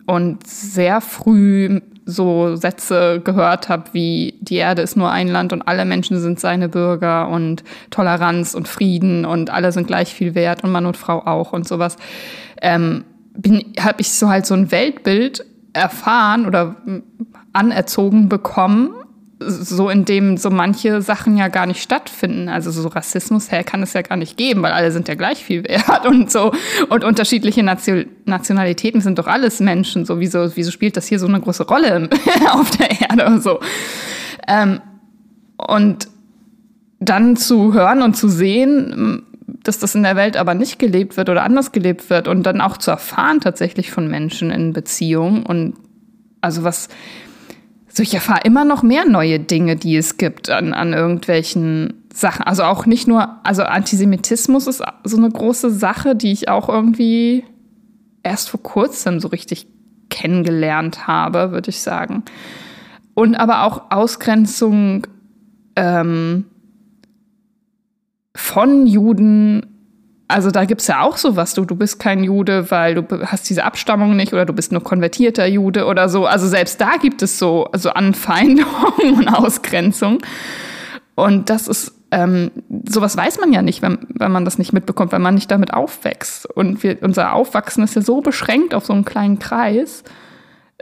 und 0.05 0.45
sehr 0.45 1.01
früh 1.01 1.81
so 2.05 2.55
Sätze 2.55 3.19
gehört 3.23 3.67
habe 3.67 3.85
wie 3.93 4.35
die 4.39 4.57
Erde 4.57 4.83
ist 4.83 4.95
nur 4.95 5.09
ein 5.09 5.27
Land 5.27 5.53
und 5.53 5.63
alle 5.63 5.85
Menschen 5.85 6.19
sind 6.19 6.39
seine 6.39 6.69
Bürger 6.69 7.29
und 7.29 7.63
Toleranz 7.89 8.53
und 8.53 8.67
Frieden 8.67 9.25
und 9.25 9.49
alle 9.49 9.71
sind 9.71 9.87
gleich 9.87 10.13
viel 10.13 10.35
wert 10.35 10.63
und 10.63 10.71
Mann 10.71 10.85
und 10.85 10.97
Frau 10.97 11.25
auch 11.25 11.51
und 11.51 11.67
sowas, 11.67 11.97
ähm, 12.61 13.05
habe 13.79 14.01
ich 14.01 14.13
so 14.13 14.29
halt 14.29 14.45
so 14.45 14.53
ein 14.53 14.71
Weltbild 14.71 15.45
erfahren 15.73 16.45
oder 16.45 16.75
anerzogen 17.53 18.29
bekommen, 18.29 18.91
so 19.39 19.89
in 19.89 20.05
dem 20.05 20.37
so 20.37 20.49
manche 20.49 21.01
Sachen 21.01 21.37
ja 21.37 21.49
gar 21.49 21.65
nicht 21.65 21.81
stattfinden. 21.81 22.47
Also 22.47 22.71
so 22.71 22.87
Rassismus 22.87 23.51
her 23.51 23.63
kann 23.63 23.83
es 23.83 23.93
ja 23.93 24.01
gar 24.01 24.15
nicht 24.15 24.37
geben, 24.37 24.61
weil 24.61 24.71
alle 24.71 24.91
sind 24.91 25.07
ja 25.07 25.15
gleich 25.15 25.43
viel 25.43 25.63
wert 25.65 26.05
und 26.07 26.31
so. 26.31 26.51
Und 26.89 27.03
unterschiedliche 27.03 27.63
Nation 27.63 28.05
Nationalitäten 28.25 29.01
sind 29.01 29.19
doch 29.19 29.27
alles 29.27 29.59
Menschen. 29.59 30.05
So 30.05 30.19
wieso, 30.19 30.55
wieso 30.55 30.71
spielt 30.71 30.97
das 30.97 31.07
hier 31.07 31.19
so 31.19 31.27
eine 31.27 31.39
große 31.39 31.67
Rolle 31.67 32.09
auf 32.51 32.71
der 32.71 33.01
Erde 33.01 33.25
und 33.27 33.43
so. 33.43 33.59
Ähm, 34.47 34.79
und 35.57 36.07
dann 36.99 37.35
zu 37.35 37.73
hören 37.73 38.01
und 38.01 38.15
zu 38.15 38.29
sehen, 38.29 39.23
dass 39.63 39.79
das 39.79 39.95
in 39.95 40.03
der 40.03 40.15
Welt 40.15 40.37
aber 40.37 40.53
nicht 40.53 40.79
gelebt 40.79 41.17
wird 41.17 41.29
oder 41.29 41.43
anders 41.43 41.71
gelebt 41.71 42.09
wird 42.09 42.27
und 42.27 42.43
dann 42.43 42.61
auch 42.61 42.77
zu 42.77 42.91
erfahren 42.91 43.41
tatsächlich 43.41 43.91
von 43.91 44.07
Menschen 44.07 44.49
in 44.49 44.73
Beziehungen 44.73 45.43
und 45.43 45.75
also 46.41 46.63
was 46.63 46.89
so, 47.95 48.03
ich 48.03 48.13
erfahre 48.13 48.41
immer 48.43 48.65
noch 48.65 48.83
mehr 48.83 49.05
neue 49.05 49.39
Dinge, 49.39 49.77
die 49.77 49.95
es 49.95 50.17
gibt 50.17 50.49
an, 50.49 50.73
an 50.73 50.91
irgendwelchen 50.91 52.03
Sachen. 52.13 52.43
Also 52.43 52.63
auch 52.63 52.85
nicht 52.85 53.07
nur, 53.07 53.39
also 53.45 53.63
Antisemitismus 53.63 54.67
ist 54.67 54.83
so 55.05 55.15
eine 55.17 55.29
große 55.29 55.71
Sache, 55.71 56.13
die 56.13 56.33
ich 56.33 56.49
auch 56.49 56.67
irgendwie 56.67 57.45
erst 58.21 58.49
vor 58.49 58.61
kurzem 58.61 59.21
so 59.21 59.29
richtig 59.29 59.67
kennengelernt 60.09 61.07
habe, 61.07 61.51
würde 61.51 61.69
ich 61.69 61.79
sagen. 61.79 62.23
Und 63.13 63.35
aber 63.35 63.63
auch 63.63 63.91
Ausgrenzung 63.91 65.07
ähm, 65.77 66.47
von 68.35 68.87
Juden 68.87 69.74
also 70.27 70.49
da 70.49 70.65
gibt 70.65 70.81
es 70.81 70.87
ja 70.87 71.01
auch 71.01 71.17
sowas, 71.17 71.53
du, 71.53 71.65
du 71.65 71.75
bist 71.75 71.99
kein 71.99 72.23
Jude, 72.23 72.71
weil 72.71 72.95
du 72.95 73.03
hast 73.25 73.47
diese 73.49 73.63
Abstammung 73.63 74.15
nicht 74.15 74.33
oder 74.33 74.45
du 74.45 74.53
bist 74.53 74.71
nur 74.71 74.83
konvertierter 74.83 75.45
Jude 75.45 75.85
oder 75.85 76.09
so. 76.09 76.25
Also 76.25 76.47
selbst 76.47 76.81
da 76.81 76.97
gibt 76.97 77.21
es 77.21 77.37
so, 77.37 77.69
so 77.73 77.91
Anfeindung 77.91 78.65
und 79.03 79.27
Ausgrenzung. 79.27 80.19
Und 81.13 81.49
das 81.49 81.67
ist, 81.67 81.93
ähm, 82.11 82.51
sowas 82.89 83.15
weiß 83.15 83.39
man 83.39 83.53
ja 83.53 83.61
nicht, 83.61 83.83
wenn, 83.83 83.99
wenn 84.09 84.31
man 84.31 84.45
das 84.45 84.57
nicht 84.57 84.73
mitbekommt, 84.73 85.11
wenn 85.11 85.21
man 85.21 85.35
nicht 85.35 85.51
damit 85.51 85.73
aufwächst. 85.73 86.47
Und 86.47 86.81
wir, 86.81 86.97
unser 87.01 87.33
Aufwachsen 87.33 87.83
ist 87.83 87.95
ja 87.95 88.01
so 88.01 88.21
beschränkt 88.21 88.73
auf 88.73 88.85
so 88.85 88.93
einen 88.93 89.05
kleinen 89.05 89.37
Kreis, 89.37 90.03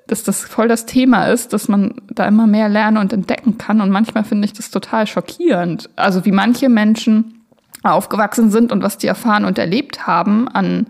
dass 0.08 0.24
das 0.24 0.42
voll 0.42 0.70
das 0.70 0.86
Thema 0.86 1.28
ist, 1.28 1.52
dass 1.52 1.68
man 1.68 1.96
da 2.10 2.26
immer 2.28 2.48
mehr 2.48 2.70
lernen 2.70 2.98
und 2.98 3.12
entdecken 3.12 3.58
kann. 3.58 3.82
Und 3.82 3.90
manchmal 3.90 4.24
finde 4.24 4.46
ich 4.46 4.54
das 4.54 4.72
total 4.72 5.06
schockierend. 5.06 5.90
Also 5.98 6.24
wie 6.26 6.32
manche 6.32 6.70
Menschen 6.70 7.43
aufgewachsen 7.84 8.50
sind 8.52 8.72
und 8.72 8.82
was 8.84 8.98
die 8.98 9.08
erfahren 9.08 9.46
und 9.46 9.58
erlebt 9.58 10.08
haben 10.08 10.48
an, 10.48 10.88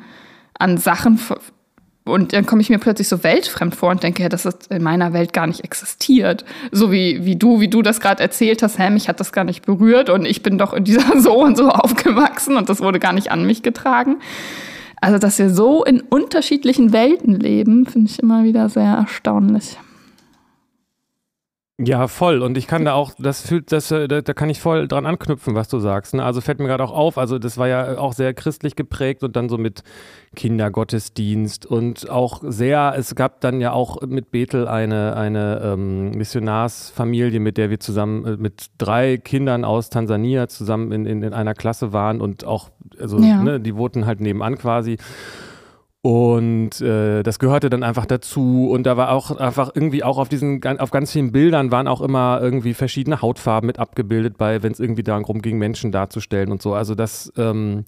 an 0.57 0.77
Sachen. 0.77 1.19
Und 2.05 2.33
dann 2.33 2.45
komme 2.45 2.61
ich 2.61 2.69
mir 2.69 2.79
plötzlich 2.79 3.07
so 3.07 3.23
weltfremd 3.23 3.75
vor 3.75 3.89
und 3.91 4.03
denke, 4.03 4.23
ja, 4.23 4.29
das 4.29 4.45
ist 4.45 4.67
in 4.71 4.83
meiner 4.83 5.13
Welt 5.13 5.31
gar 5.31 5.47
nicht 5.47 5.63
existiert. 5.63 6.43
So 6.71 6.91
wie, 6.91 7.25
wie 7.25 7.37
du, 7.37 7.61
wie 7.61 7.69
du 7.69 7.81
das 7.81 8.01
gerade 8.01 8.21
erzählt 8.21 8.61
hast, 8.61 8.77
hä, 8.77 8.89
mich 8.89 9.07
hat 9.07 9.19
das 9.19 9.31
gar 9.31 9.45
nicht 9.45 9.65
berührt 9.65 10.09
und 10.09 10.25
ich 10.25 10.43
bin 10.43 10.57
doch 10.57 10.73
in 10.73 10.83
dieser 10.83 11.17
so 11.19 11.41
und 11.41 11.57
so 11.57 11.69
aufgewachsen 11.69 12.57
und 12.57 12.69
das 12.69 12.81
wurde 12.81 12.99
gar 12.99 13.13
nicht 13.13 13.31
an 13.31 13.45
mich 13.45 13.63
getragen. 13.63 14.17
Also, 14.99 15.17
dass 15.17 15.37
wir 15.37 15.49
so 15.49 15.83
in 15.83 15.99
unterschiedlichen 15.99 16.93
Welten 16.93 17.37
leben, 17.37 17.85
finde 17.85 18.09
ich 18.09 18.19
immer 18.19 18.45
wieder 18.45 18.69
sehr 18.69 18.93
erstaunlich. 18.93 19.77
Ja, 21.79 22.07
voll. 22.07 22.43
Und 22.43 22.55
ich 22.55 22.67
kann 22.67 22.85
da 22.85 22.93
auch, 22.93 23.13
das 23.17 23.41
fühlt, 23.47 23.71
das, 23.71 23.89
äh, 23.89 24.07
da, 24.07 24.21
da 24.21 24.33
kann 24.33 24.47
ich 24.47 24.61
voll 24.61 24.87
dran 24.87 25.07
anknüpfen, 25.07 25.55
was 25.55 25.69
du 25.69 25.79
sagst. 25.79 26.13
Ne? 26.13 26.23
Also 26.23 26.39
fällt 26.39 26.59
mir 26.59 26.67
gerade 26.67 26.83
auch 26.83 26.91
auf, 26.91 27.17
also 27.17 27.39
das 27.39 27.57
war 27.57 27.67
ja 27.67 27.97
auch 27.97 28.13
sehr 28.13 28.35
christlich 28.35 28.75
geprägt 28.75 29.23
und 29.23 29.35
dann 29.35 29.49
so 29.49 29.57
mit 29.57 29.81
Kindergottesdienst 30.35 31.65
und 31.65 32.11
auch 32.11 32.43
sehr, 32.45 32.93
es 32.95 33.15
gab 33.15 33.41
dann 33.41 33.59
ja 33.59 33.71
auch 33.71 34.01
mit 34.03 34.29
Bethel 34.29 34.67
eine, 34.67 35.15
eine 35.15 35.61
ähm, 35.63 36.11
Missionarsfamilie, 36.11 37.39
mit 37.39 37.57
der 37.57 37.71
wir 37.71 37.79
zusammen 37.79 38.25
äh, 38.25 38.37
mit 38.37 38.67
drei 38.77 39.17
Kindern 39.17 39.65
aus 39.65 39.89
Tansania 39.89 40.47
zusammen 40.47 40.91
in, 40.91 41.07
in, 41.07 41.23
in 41.23 41.33
einer 41.33 41.55
Klasse 41.55 41.91
waren 41.91 42.21
und 42.21 42.45
auch, 42.45 42.69
also 42.99 43.17
ja. 43.17 43.41
ne, 43.41 43.59
die 43.59 43.75
wohnten 43.75 44.05
halt 44.05 44.21
nebenan 44.21 44.59
quasi. 44.59 44.97
Und 46.05 46.81
äh, 46.81 47.23
das 47.23 47.39
gehörte 47.39 47.69
dann 47.69 47.81
einfach 47.81 48.05
dazu. 48.05 48.69
Und 48.69 48.83
da 48.83 48.97
war 48.97 49.11
auch 49.11 49.31
einfach 49.37 49.71
irgendwie 49.73 50.03
auch 50.03 50.17
auf 50.17 50.27
diesen, 50.27 50.61
auf 50.79 50.91
ganz 50.91 51.13
vielen 51.13 51.31
Bildern 51.31 51.71
waren 51.71 51.87
auch 51.87 52.01
immer 52.01 52.39
irgendwie 52.41 52.73
verschiedene 52.73 53.21
Hautfarben 53.21 53.65
mit 53.65 53.79
abgebildet, 53.79 54.37
bei, 54.37 54.61
wenn 54.63 54.73
es 54.73 54.81
irgendwie 54.81 55.03
darum 55.03 55.41
ging, 55.41 55.57
Menschen 55.57 55.93
darzustellen 55.93 56.51
und 56.51 56.61
so. 56.61 56.73
Also 56.73 56.93
das, 56.93 57.31
ähm, 57.37 57.85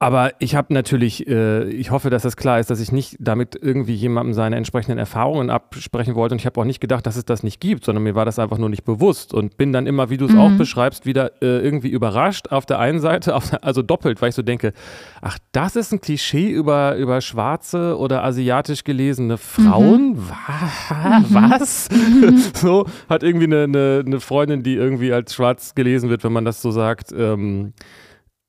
Aber 0.00 0.32
ich 0.40 0.56
habe 0.56 0.74
natürlich, 0.74 1.26
äh, 1.28 1.68
ich 1.70 1.90
hoffe, 1.92 2.10
dass 2.10 2.22
das 2.22 2.36
klar 2.36 2.58
ist, 2.58 2.68
dass 2.68 2.80
ich 2.80 2.90
nicht 2.90 3.16
damit 3.20 3.56
irgendwie 3.60 3.94
jemandem 3.94 4.34
seine 4.34 4.56
entsprechenden 4.56 4.98
Erfahrungen 4.98 5.50
absprechen 5.50 6.16
wollte. 6.16 6.34
Und 6.34 6.40
ich 6.40 6.46
habe 6.46 6.60
auch 6.60 6.64
nicht 6.64 6.80
gedacht, 6.80 7.06
dass 7.06 7.16
es 7.16 7.24
das 7.24 7.44
nicht 7.44 7.60
gibt, 7.60 7.84
sondern 7.84 8.02
mir 8.02 8.16
war 8.16 8.24
das 8.24 8.40
einfach 8.40 8.58
nur 8.58 8.68
nicht 8.68 8.84
bewusst. 8.84 9.32
Und 9.32 9.56
bin 9.56 9.72
dann 9.72 9.86
immer, 9.86 10.10
wie 10.10 10.16
du 10.16 10.26
es 10.26 10.32
mhm. 10.32 10.40
auch 10.40 10.50
beschreibst, 10.50 11.06
wieder 11.06 11.40
äh, 11.40 11.60
irgendwie 11.60 11.88
überrascht 11.88 12.48
auf 12.48 12.66
der 12.66 12.80
einen 12.80 12.98
Seite, 13.00 13.40
der, 13.50 13.64
also 13.64 13.82
doppelt, 13.82 14.20
weil 14.20 14.30
ich 14.30 14.34
so 14.34 14.42
denke, 14.42 14.72
ach, 15.22 15.38
das 15.52 15.76
ist 15.76 15.92
ein 15.92 16.00
Klischee 16.00 16.50
über, 16.50 16.96
über 16.96 17.20
schwarze 17.20 17.96
oder 17.96 18.24
asiatisch 18.24 18.82
gelesene 18.82 19.38
Frauen? 19.38 20.16
Mhm. 20.16 20.28
Was? 21.30 21.88
Mhm. 21.90 22.42
so 22.54 22.86
hat 23.08 23.22
irgendwie 23.22 23.46
eine, 23.46 23.62
eine, 23.62 24.02
eine, 24.04 24.20
Freundin, 24.20 24.64
die 24.64 24.74
irgendwie 24.74 25.12
als 25.12 25.34
schwarz 25.34 25.74
gelesen 25.74 26.10
wird, 26.10 26.24
wenn 26.24 26.32
man 26.32 26.44
das 26.44 26.60
so 26.60 26.72
sagt. 26.72 27.12
Ähm, 27.16 27.72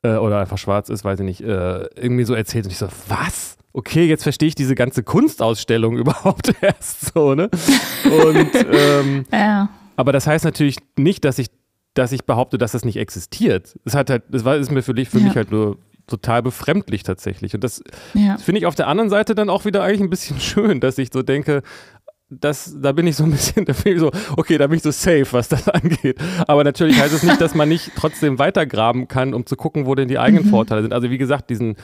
äh, 0.06 0.18
oder 0.18 0.40
einfach 0.40 0.58
schwarz 0.58 0.90
ist, 0.90 1.04
weiß 1.04 1.20
ich 1.20 1.26
nicht, 1.26 1.42
äh, 1.42 1.86
irgendwie 1.96 2.26
so 2.26 2.34
erzählt 2.34 2.66
und 2.66 2.72
ich 2.72 2.78
so, 2.78 2.88
was? 3.08 3.58
Okay, 3.74 4.06
jetzt 4.06 4.24
verstehe 4.24 4.48
ich 4.48 4.56
diese 4.56 4.76
ganze 4.76 5.04
Kunstausstellung 5.04 5.98
überhaupt 5.98 6.54
erst 6.62 7.14
so, 7.14 7.36
ne? 7.36 7.50
Und 8.04 8.52
ähm, 8.72 9.26
ja. 9.32 9.70
aber 9.96 10.12
das 10.12 10.28
heißt 10.28 10.46
natürlich 10.46 10.78
nicht, 10.98 11.26
dass 11.26 11.40
ich, 11.40 11.48
dass 11.94 12.12
ich 12.12 12.26
behaupte, 12.26 12.58
dass 12.58 12.74
das 12.74 12.86
nicht 12.86 12.98
existiert. 12.98 13.78
Es 13.84 13.96
hat 13.96 14.10
halt, 14.10 14.24
das 14.30 14.46
war, 14.46 14.56
ist 14.56 14.72
mir 14.72 14.84
für, 14.84 14.94
für 14.94 15.20
ja. 15.20 15.26
mich 15.26 15.36
halt 15.36 15.52
nur 15.52 15.78
total 16.08 16.44
befremdlich 16.44 17.04
tatsächlich. 17.04 17.56
Und 17.56 17.64
das 17.64 17.84
ja. 18.14 18.38
finde 18.38 18.60
ich 18.60 18.66
auf 18.66 18.76
der 18.76 18.88
anderen 18.88 19.10
Seite 19.10 19.34
dann 19.34 19.50
auch 19.50 19.66
wieder 19.66 19.84
eigentlich 19.84 20.02
ein 20.02 20.10
bisschen 20.10 20.40
schön, 20.40 20.80
dass 20.80 20.98
ich 20.98 21.10
so 21.12 21.24
denke, 21.24 21.64
das, 22.29 22.75
da 22.82 22.91
bin 22.91 23.05
ich 23.05 23.15
so 23.15 23.24
ein 23.24 23.32
bisschen, 23.32 23.65
da 23.65 23.74
bin 23.74 23.94
ich 23.94 24.00
so, 24.00 24.12
okay, 24.36 24.58
da 24.58 24.67
bin 24.67 24.77
ich 24.77 24.84
so 24.84 24.91
safe, 24.91 25.27
was 25.32 25.48
das 25.48 25.67
angeht. 25.70 26.17
Aber 26.48 26.63
natürlich 26.63 27.00
heißt 27.00 27.13
es 27.13 27.24
nicht, 27.24 27.39
dass 27.39 27.55
man 27.55 27.70
nicht 27.70 27.91
trotzdem 27.96 28.39
weitergraben 28.39 29.08
kann, 29.08 29.34
um 29.34 29.46
zu 29.46 29.55
gucken, 29.55 29.86
wo 29.86 29.96
denn 29.96 30.08
die 30.08 30.20
eigenen 30.20 30.46
mhm. 30.46 30.50
Vorteile 30.50 30.82
sind. 30.82 30.94
Also 30.94 31.10
wie 31.10 31.17
gesagt, 31.17 31.50
diesen 31.50 31.75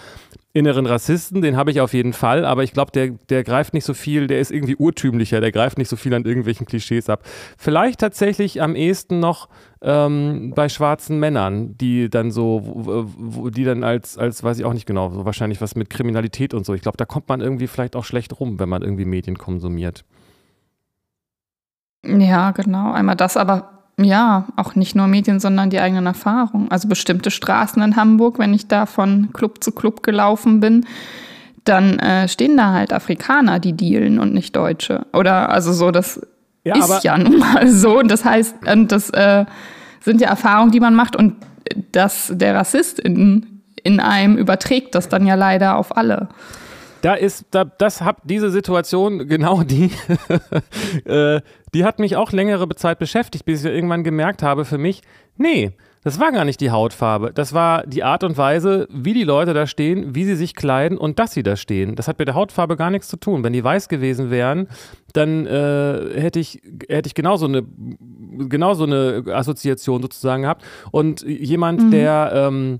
inneren 0.53 0.85
Rassisten, 0.85 1.41
den 1.41 1.55
habe 1.55 1.71
ich 1.71 1.79
auf 1.79 1.93
jeden 1.93 2.11
Fall, 2.11 2.43
aber 2.43 2.63
ich 2.63 2.73
glaube, 2.73 2.91
der, 2.91 3.11
der 3.29 3.43
greift 3.43 3.73
nicht 3.73 3.85
so 3.85 3.93
viel, 3.93 4.27
der 4.27 4.39
ist 4.39 4.51
irgendwie 4.51 4.75
urtümlicher, 4.75 5.39
der 5.39 5.51
greift 5.51 5.77
nicht 5.77 5.87
so 5.87 5.95
viel 5.95 6.13
an 6.13 6.25
irgendwelchen 6.25 6.65
Klischees 6.65 7.09
ab. 7.09 7.23
Vielleicht 7.57 8.01
tatsächlich 8.01 8.61
am 8.61 8.75
ehesten 8.75 9.19
noch 9.21 9.47
ähm, 9.81 10.51
bei 10.53 10.67
schwarzen 10.67 11.19
Männern, 11.19 11.77
die 11.77 12.09
dann 12.09 12.31
so, 12.31 13.07
die 13.55 13.63
dann 13.63 13.83
als, 13.83 14.17
als, 14.17 14.43
weiß 14.43 14.59
ich 14.59 14.65
auch 14.65 14.73
nicht 14.73 14.85
genau, 14.85 15.11
so 15.11 15.23
wahrscheinlich 15.23 15.61
was 15.61 15.75
mit 15.75 15.89
Kriminalität 15.89 16.53
und 16.53 16.65
so. 16.65 16.73
Ich 16.73 16.81
glaube, 16.81 16.97
da 16.97 17.05
kommt 17.05 17.29
man 17.29 17.39
irgendwie 17.39 17.67
vielleicht 17.67 17.95
auch 17.95 18.03
schlecht 18.03 18.37
rum, 18.39 18.59
wenn 18.59 18.67
man 18.67 18.81
irgendwie 18.81 19.05
Medien 19.05 19.37
konsumiert. 19.37 20.03
Ja, 22.05 22.51
genau. 22.51 22.91
Einmal 22.91 23.15
das, 23.15 23.37
aber 23.37 23.81
ja, 23.99 24.47
auch 24.55 24.75
nicht 24.75 24.95
nur 24.95 25.07
Medien, 25.07 25.39
sondern 25.39 25.69
die 25.69 25.79
eigenen 25.79 26.05
Erfahrungen. 26.05 26.71
Also 26.71 26.87
bestimmte 26.87 27.31
Straßen 27.31 27.81
in 27.81 27.95
Hamburg, 27.95 28.39
wenn 28.39 28.53
ich 28.53 28.67
da 28.67 28.85
von 28.85 29.29
Club 29.33 29.63
zu 29.63 29.71
Club 29.71 30.03
gelaufen 30.03 30.59
bin, 30.59 30.85
dann 31.63 31.99
äh, 31.99 32.27
stehen 32.27 32.57
da 32.57 32.71
halt 32.71 32.93
Afrikaner, 32.93 33.59
die 33.59 33.73
dealen 33.73 34.19
und 34.19 34.33
nicht 34.33 34.55
Deutsche. 34.55 35.05
Oder 35.13 35.49
also 35.49 35.73
so, 35.73 35.91
das 35.91 36.19
ja, 36.63 36.75
ist 36.77 37.03
ja 37.03 37.17
nun 37.17 37.39
mal 37.39 37.67
so. 37.67 37.99
Und 37.99 38.09
das 38.09 38.25
heißt, 38.25 38.55
und 38.67 38.91
das 38.91 39.09
äh, 39.11 39.45
sind 39.99 40.21
ja 40.21 40.29
Erfahrungen, 40.29 40.71
die 40.71 40.79
man 40.79 40.95
macht 40.95 41.15
und 41.15 41.35
dass 41.91 42.31
der 42.33 42.55
Rassist 42.55 42.99
in, 42.99 43.61
in 43.83 43.99
einem 43.99 44.37
überträgt 44.37 44.95
das 44.95 45.09
dann 45.09 45.25
ja 45.27 45.35
leider 45.35 45.77
auf 45.77 45.95
alle. 45.95 46.29
Da 47.01 47.15
ist, 47.15 47.45
da, 47.51 47.65
das 47.65 48.01
hab 48.01 48.27
diese 48.27 48.51
Situation, 48.51 49.27
genau 49.27 49.63
die, 49.63 49.91
äh, 51.05 51.41
die 51.73 51.85
hat 51.85 51.99
mich 51.99 52.15
auch 52.15 52.31
längere 52.31 52.67
Zeit 52.75 52.99
beschäftigt, 52.99 53.45
bis 53.45 53.63
ich 53.63 53.71
irgendwann 53.71 54.03
gemerkt 54.03 54.43
habe 54.43 54.65
für 54.65 54.77
mich, 54.77 55.01
nee, 55.37 55.71
das 56.03 56.19
war 56.19 56.31
gar 56.31 56.45
nicht 56.45 56.59
die 56.61 56.71
Hautfarbe. 56.71 57.31
Das 57.31 57.53
war 57.53 57.85
die 57.85 58.03
Art 58.03 58.23
und 58.23 58.35
Weise, 58.35 58.87
wie 58.89 59.13
die 59.13 59.23
Leute 59.23 59.53
da 59.53 59.67
stehen, 59.67 60.15
wie 60.15 60.25
sie 60.25 60.35
sich 60.35 60.55
kleiden 60.55 60.97
und 60.97 61.19
dass 61.19 61.31
sie 61.31 61.43
da 61.43 61.55
stehen. 61.55 61.95
Das 61.95 62.07
hat 62.07 62.17
mit 62.17 62.27
der 62.27 62.33
Hautfarbe 62.33 62.75
gar 62.75 62.89
nichts 62.89 63.07
zu 63.07 63.17
tun. 63.17 63.43
Wenn 63.43 63.53
die 63.53 63.63
weiß 63.63 63.87
gewesen 63.87 64.31
wären, 64.31 64.67
dann 65.13 65.45
äh, 65.45 66.19
hätte 66.19 66.39
ich, 66.39 66.61
hätte 66.87 67.05
ich 67.05 67.13
genauso 67.13 67.45
eine, 67.45 67.63
genauso 68.49 68.85
eine 68.85 69.23
Assoziation 69.27 70.01
sozusagen 70.01 70.41
gehabt. 70.41 70.63
Und 70.89 71.21
jemand, 71.21 71.83
mhm. 71.83 71.91
der, 71.91 72.31
ähm, 72.33 72.79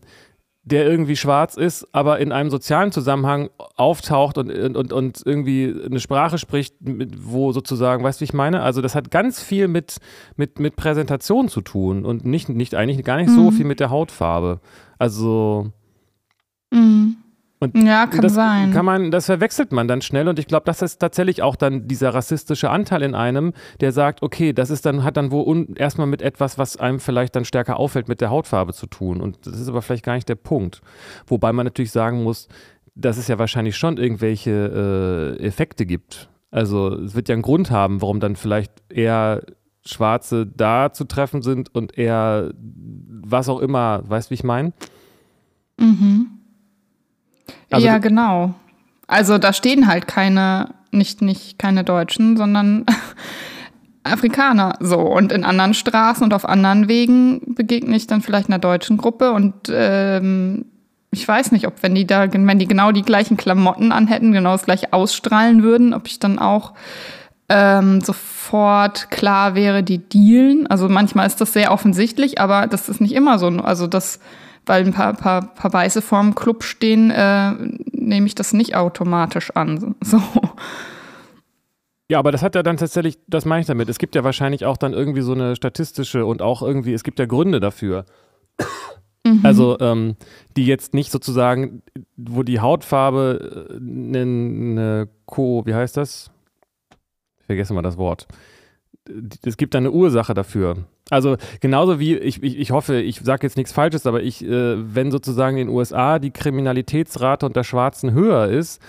der 0.64 0.86
irgendwie 0.86 1.16
schwarz 1.16 1.58
ist, 1.58 1.88
aber 1.92 2.20
in 2.20 2.32
einem 2.32 2.52
sozialen 2.52 2.92
Zusammenhang 2.92 3.50
auftaucht 3.78 4.38
und, 4.38 4.52
und, 4.52 4.94
und 4.94 5.22
irgendwie 5.26 5.74
eine 5.86 6.00
Sprache 6.00 6.38
spricht, 6.38 6.76
wo 6.80 7.52
sozusagen, 7.52 8.04
weißt 8.04 8.20
du, 8.20 8.22
wie 8.22 8.26
ich 8.26 8.34
meine? 8.34 8.62
Also 8.62 8.82
das 8.82 8.94
hat 8.94 9.10
ganz 9.10 9.42
viel 9.42 9.68
mit, 9.68 9.98
mit, 10.36 10.60
mit 10.60 10.76
Präsentation 10.76 11.50
zu 11.50 11.62
tun 11.62 12.06
und 12.06 12.26
nicht, 12.26 12.50
nicht 12.50 12.76
eigentlich 12.76 13.04
gar 13.04 13.18
nicht 13.18 13.30
mhm. 13.30 13.36
so 13.36 13.52
viel 13.52 13.66
mit 13.66 13.80
der 13.80 13.90
Hautfarbe. 13.90 14.60
Also 15.00 15.72
mhm. 16.70 17.18
Und 17.62 17.78
ja, 17.78 18.08
kann 18.08 18.22
das 18.22 18.34
sein. 18.34 18.72
Kann 18.74 18.86
man, 18.86 19.12
das 19.12 19.28
verwechselt 19.28 19.72
man 19.72 19.88
dann 19.88 20.02
schnell 20.02 20.28
und 20.28 20.40
ich 20.40 20.48
glaube, 20.48 20.64
das 20.66 20.82
ist 20.82 20.98
tatsächlich 20.98 21.44
auch 21.44 21.56
dann 21.56 21.88
dieser 21.88 22.12
rassistische 22.12 22.72
Anteil 22.72 23.04
in 23.04 23.14
einem, 23.14 23.54
der 23.82 23.92
sagt, 23.92 24.24
okay, 24.24 24.52
das 24.52 24.72
ist 24.72 24.84
dann, 24.88 25.04
hat 25.04 25.16
dann 25.16 25.30
wohl 25.30 25.68
erstmal 25.76 26.08
mit 26.08 26.24
etwas, 26.24 26.58
was 26.58 26.78
einem 26.78 27.00
vielleicht 27.00 27.36
dann 27.36 27.46
stärker 27.46 27.78
auffällt, 27.78 28.08
mit 28.08 28.20
der 28.20 28.32
Hautfarbe 28.32 28.74
zu 28.74 28.88
tun. 28.88 29.22
Und 29.22 29.46
das 29.46 29.60
ist 29.60 29.70
aber 29.70 29.84
vielleicht 29.84 30.04
gar 30.04 30.16
nicht 30.16 30.28
der 30.28 30.36
Punkt. 30.36 30.82
Wobei 31.28 31.54
man 31.54 31.68
natürlich 31.68 31.92
sagen 31.92 32.24
muss, 32.24 32.48
dass 32.96 33.18
es 33.18 33.28
ja 33.28 33.38
wahrscheinlich 33.38 33.78
schon 33.78 33.98
irgendwelche 33.98 35.38
äh, 35.40 35.46
Effekte 35.46 35.86
gibt. 35.86 36.30
Also 36.50 36.96
es 36.96 37.14
wird 37.14 37.30
ja 37.30 37.34
einen 37.34 37.44
Grund 37.44 37.70
haben, 37.70 38.02
warum 38.02 38.20
dann 38.20 38.36
vielleicht 38.36 38.72
eher 38.90 39.44
Schwarze 39.86 40.48
da 40.48 40.92
zu 40.94 41.06
treffen 41.06 41.44
sind 41.44 41.74
und 41.76 41.96
eher 41.96 42.54
was 42.58 43.50
auch 43.50 43.60
immer, 43.60 44.02
weißt 44.10 44.30
du, 44.30 44.32
wie 44.32 44.36
ich 44.36 44.44
meine? 44.44 44.74
Mhm. 45.80 46.41
Also 47.70 47.86
ja, 47.86 47.98
genau. 47.98 48.54
Also 49.08 49.38
da 49.38 49.54
stehen 49.54 49.88
halt 49.88 50.08
keine, 50.08 50.70
nicht, 50.92 51.22
nicht 51.22 51.60
keine 51.60 51.84
Deutschen, 51.84 52.38
sondern 52.38 52.86
Afrikaner 54.04 54.76
so. 54.80 55.00
Und 55.00 55.32
in 55.32 55.44
anderen 55.44 55.74
Straßen 55.74 56.24
und 56.24 56.34
auf 56.34 56.48
anderen 56.48 56.88
Wegen 56.88 57.56
begegne 57.56 57.96
ich 57.96 58.08
dann 58.08 58.22
vielleicht 58.22 58.50
einer 58.50 58.60
deutschen 58.60 58.98
Gruppe 58.98 59.32
und 59.34 59.54
ähm, 59.72 60.66
ich 61.12 61.28
weiß 61.28 61.52
nicht, 61.52 61.68
ob 61.68 61.84
wenn 61.84 61.94
die 61.94 62.08
da, 62.08 62.32
wenn 62.32 62.60
die 62.60 62.68
genau 62.68 62.94
die 62.94 63.02
gleichen 63.02 63.36
Klamotten 63.36 63.92
anhätten, 63.92 64.32
genau 64.32 64.54
das 64.54 64.64
gleiche 64.64 64.94
ausstrahlen 64.94 65.62
würden, 65.62 65.94
ob 65.94 66.08
ich 66.08 66.20
dann 66.20 66.40
auch 66.40 66.74
ähm, 67.50 68.00
sofort 68.00 69.12
klar 69.12 69.54
wäre, 69.54 69.84
die 69.84 69.98
dealen. 69.98 70.68
Also 70.68 70.88
manchmal 70.88 71.28
ist 71.28 71.42
das 71.42 71.52
sehr 71.52 71.74
offensichtlich, 71.74 72.40
aber 72.40 72.66
das 72.68 72.88
ist 72.88 73.02
nicht 73.02 73.14
immer 73.14 73.40
so. 73.40 73.48
Also 73.48 73.88
das 73.88 74.22
weil 74.66 74.86
ein 74.86 74.94
paar, 74.94 75.14
paar, 75.14 75.54
paar 75.54 75.74
Weiße 75.74 76.02
vorm 76.02 76.36
Club 76.36 76.64
stehen, 76.64 77.12
äh, 77.12 77.54
nehme 77.92 78.28
ich 78.28 78.36
das 78.36 78.54
nicht 78.54 78.76
automatisch 78.76 79.52
an. 79.52 79.96
So. 80.04 80.22
Ja, 82.10 82.20
aber 82.20 82.34
das 82.34 82.42
hat 82.42 82.56
ja 82.56 82.64
dann 82.64 82.76
tatsächlich, 82.76 83.20
das 83.28 83.46
meine 83.46 83.62
ich 83.62 83.68
damit. 83.68 83.88
Es 83.88 83.98
gibt 83.98 84.16
ja 84.16 84.26
wahrscheinlich 84.26 84.66
auch 84.66 84.76
dann 84.76 84.92
irgendwie 84.92 85.22
so 85.22 85.32
eine 85.32 85.56
statistische 85.56 86.26
und 86.26 86.42
auch 86.42 86.62
irgendwie, 86.62 86.94
es 86.94 87.04
gibt 87.04 87.20
ja 87.20 87.26
Gründe 87.26 87.62
dafür. 87.62 88.04
Mhm. 89.26 89.40
Also, 89.44 89.80
ähm, 89.80 90.16
die 90.58 90.66
jetzt 90.66 90.94
nicht 90.94 91.12
sozusagen, 91.12 91.84
wo 92.18 92.44
die 92.44 92.60
Hautfarbe 92.60 93.78
eine, 93.80 94.18
äh, 94.18 94.22
eine 94.22 95.10
Co, 95.26 95.66
wie 95.66 95.74
heißt 95.74 95.96
das? 95.96 96.32
Ich 97.40 97.46
vergesse 97.46 97.74
mal 97.74 97.82
das 97.82 97.98
Wort. 97.98 98.28
Es 99.46 99.58
gibt 99.58 99.74
da 99.74 99.78
eine 99.78 99.92
Ursache 99.92 100.34
dafür. 100.34 100.86
Also 101.12 101.36
genauso 101.60 102.00
wie, 102.00 102.16
ich, 102.16 102.42
ich, 102.42 102.58
ich 102.58 102.72
hoffe, 102.72 103.00
ich 103.02 103.20
sage 103.20 103.46
jetzt 103.46 103.58
nichts 103.58 103.74
Falsches, 103.74 104.08
aber 104.08 104.24
ich, 104.24 104.44
äh, 104.44 104.96
wenn 104.96 105.12
sozusagen 105.12 105.58
in 105.58 105.68
den 105.68 105.76
USA 105.76 106.18
die 106.18 106.32
Kriminalitätsrate 106.32 107.46
unter 107.46 107.64
Schwarzen 107.64 108.14
höher 108.14 108.48
ist, 108.48 108.82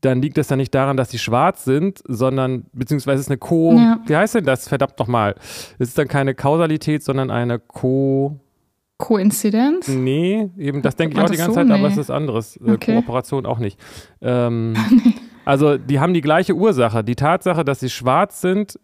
dann 0.00 0.22
liegt 0.22 0.38
das 0.38 0.48
ja 0.48 0.56
nicht 0.56 0.74
daran, 0.74 0.96
dass 0.96 1.10
sie 1.10 1.18
schwarz 1.18 1.64
sind, 1.64 2.02
sondern 2.06 2.64
beziehungsweise 2.72 3.16
es 3.16 3.26
ist 3.26 3.30
eine 3.30 3.38
Co. 3.38 3.74
Ja. 3.76 4.00
Wie 4.06 4.16
heißt 4.16 4.36
denn 4.36 4.44
das? 4.44 4.68
Verdammt 4.68 4.98
nochmal. 4.98 5.34
Es 5.78 5.88
ist 5.88 5.98
dann 5.98 6.08
keine 6.08 6.34
Kausalität, 6.34 7.02
sondern 7.04 7.30
eine 7.30 7.58
Co. 7.58 8.40
Koinzidenz? 8.98 9.88
Nee, 9.88 10.48
eben, 10.56 10.80
das 10.80 10.96
denke 10.96 11.16
ich 11.16 11.22
auch 11.22 11.28
die 11.28 11.36
ganze 11.36 11.52
so? 11.52 11.54
Zeit, 11.56 11.66
nee. 11.66 11.74
aber 11.74 11.88
es 11.88 11.98
ist 11.98 12.10
anderes. 12.10 12.56
Äh, 12.56 12.72
okay. 12.72 12.94
Kooperation 12.94 13.44
auch 13.44 13.58
nicht. 13.58 13.78
Ähm, 14.22 14.72
nee. 14.90 15.14
Also, 15.44 15.76
die 15.76 16.00
haben 16.00 16.14
die 16.14 16.22
gleiche 16.22 16.54
Ursache. 16.54 17.04
Die 17.04 17.14
Tatsache, 17.14 17.64
dass 17.64 17.80
sie 17.80 17.90
schwarz 17.90 18.40
sind, 18.40 18.80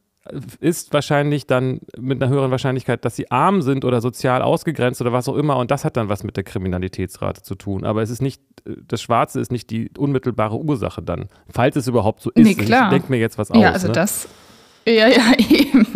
ist 0.61 0.93
wahrscheinlich 0.93 1.47
dann 1.47 1.81
mit 1.99 2.23
einer 2.23 2.33
höheren 2.33 2.51
Wahrscheinlichkeit, 2.51 3.05
dass 3.05 3.17
sie 3.17 3.31
arm 3.31 3.61
sind 3.61 3.85
oder 3.85 4.01
sozial 4.01 4.43
ausgegrenzt 4.43 5.01
oder 5.01 5.13
was 5.13 5.29
auch 5.29 5.37
immer. 5.37 5.57
Und 5.57 5.71
das 5.71 5.85
hat 5.85 5.97
dann 5.97 6.09
was 6.09 6.23
mit 6.23 6.37
der 6.37 6.45
Kriminalitätsrate 6.45 7.43
zu 7.43 7.57
tun. 7.57 7.85
Aber 7.85 8.03
es 8.03 8.11
ist 8.11 8.23
nicht, 8.23 8.41
das 8.65 9.03
Schwarze 9.03 9.41
ist 9.41 9.51
nicht 9.51 9.71
die 9.71 9.91
unmittelbare 9.99 10.57
Ursache 10.59 11.03
dann, 11.03 11.29
falls 11.49 11.75
es 11.77 11.89
überhaupt 11.89 12.21
so 12.21 12.31
ist. 12.31 12.45
Nee, 12.45 12.55
klar. 12.55 12.85
Ich 12.85 12.91
denke 12.91 13.11
mir 13.11 13.19
jetzt 13.19 13.37
was 13.37 13.51
aus. 13.51 13.61
Ja, 13.61 13.73
also 13.73 13.89
ne? 13.89 13.95
das, 13.95 14.29
ja, 14.87 15.09
ja, 15.09 15.33
eben. 15.39 15.87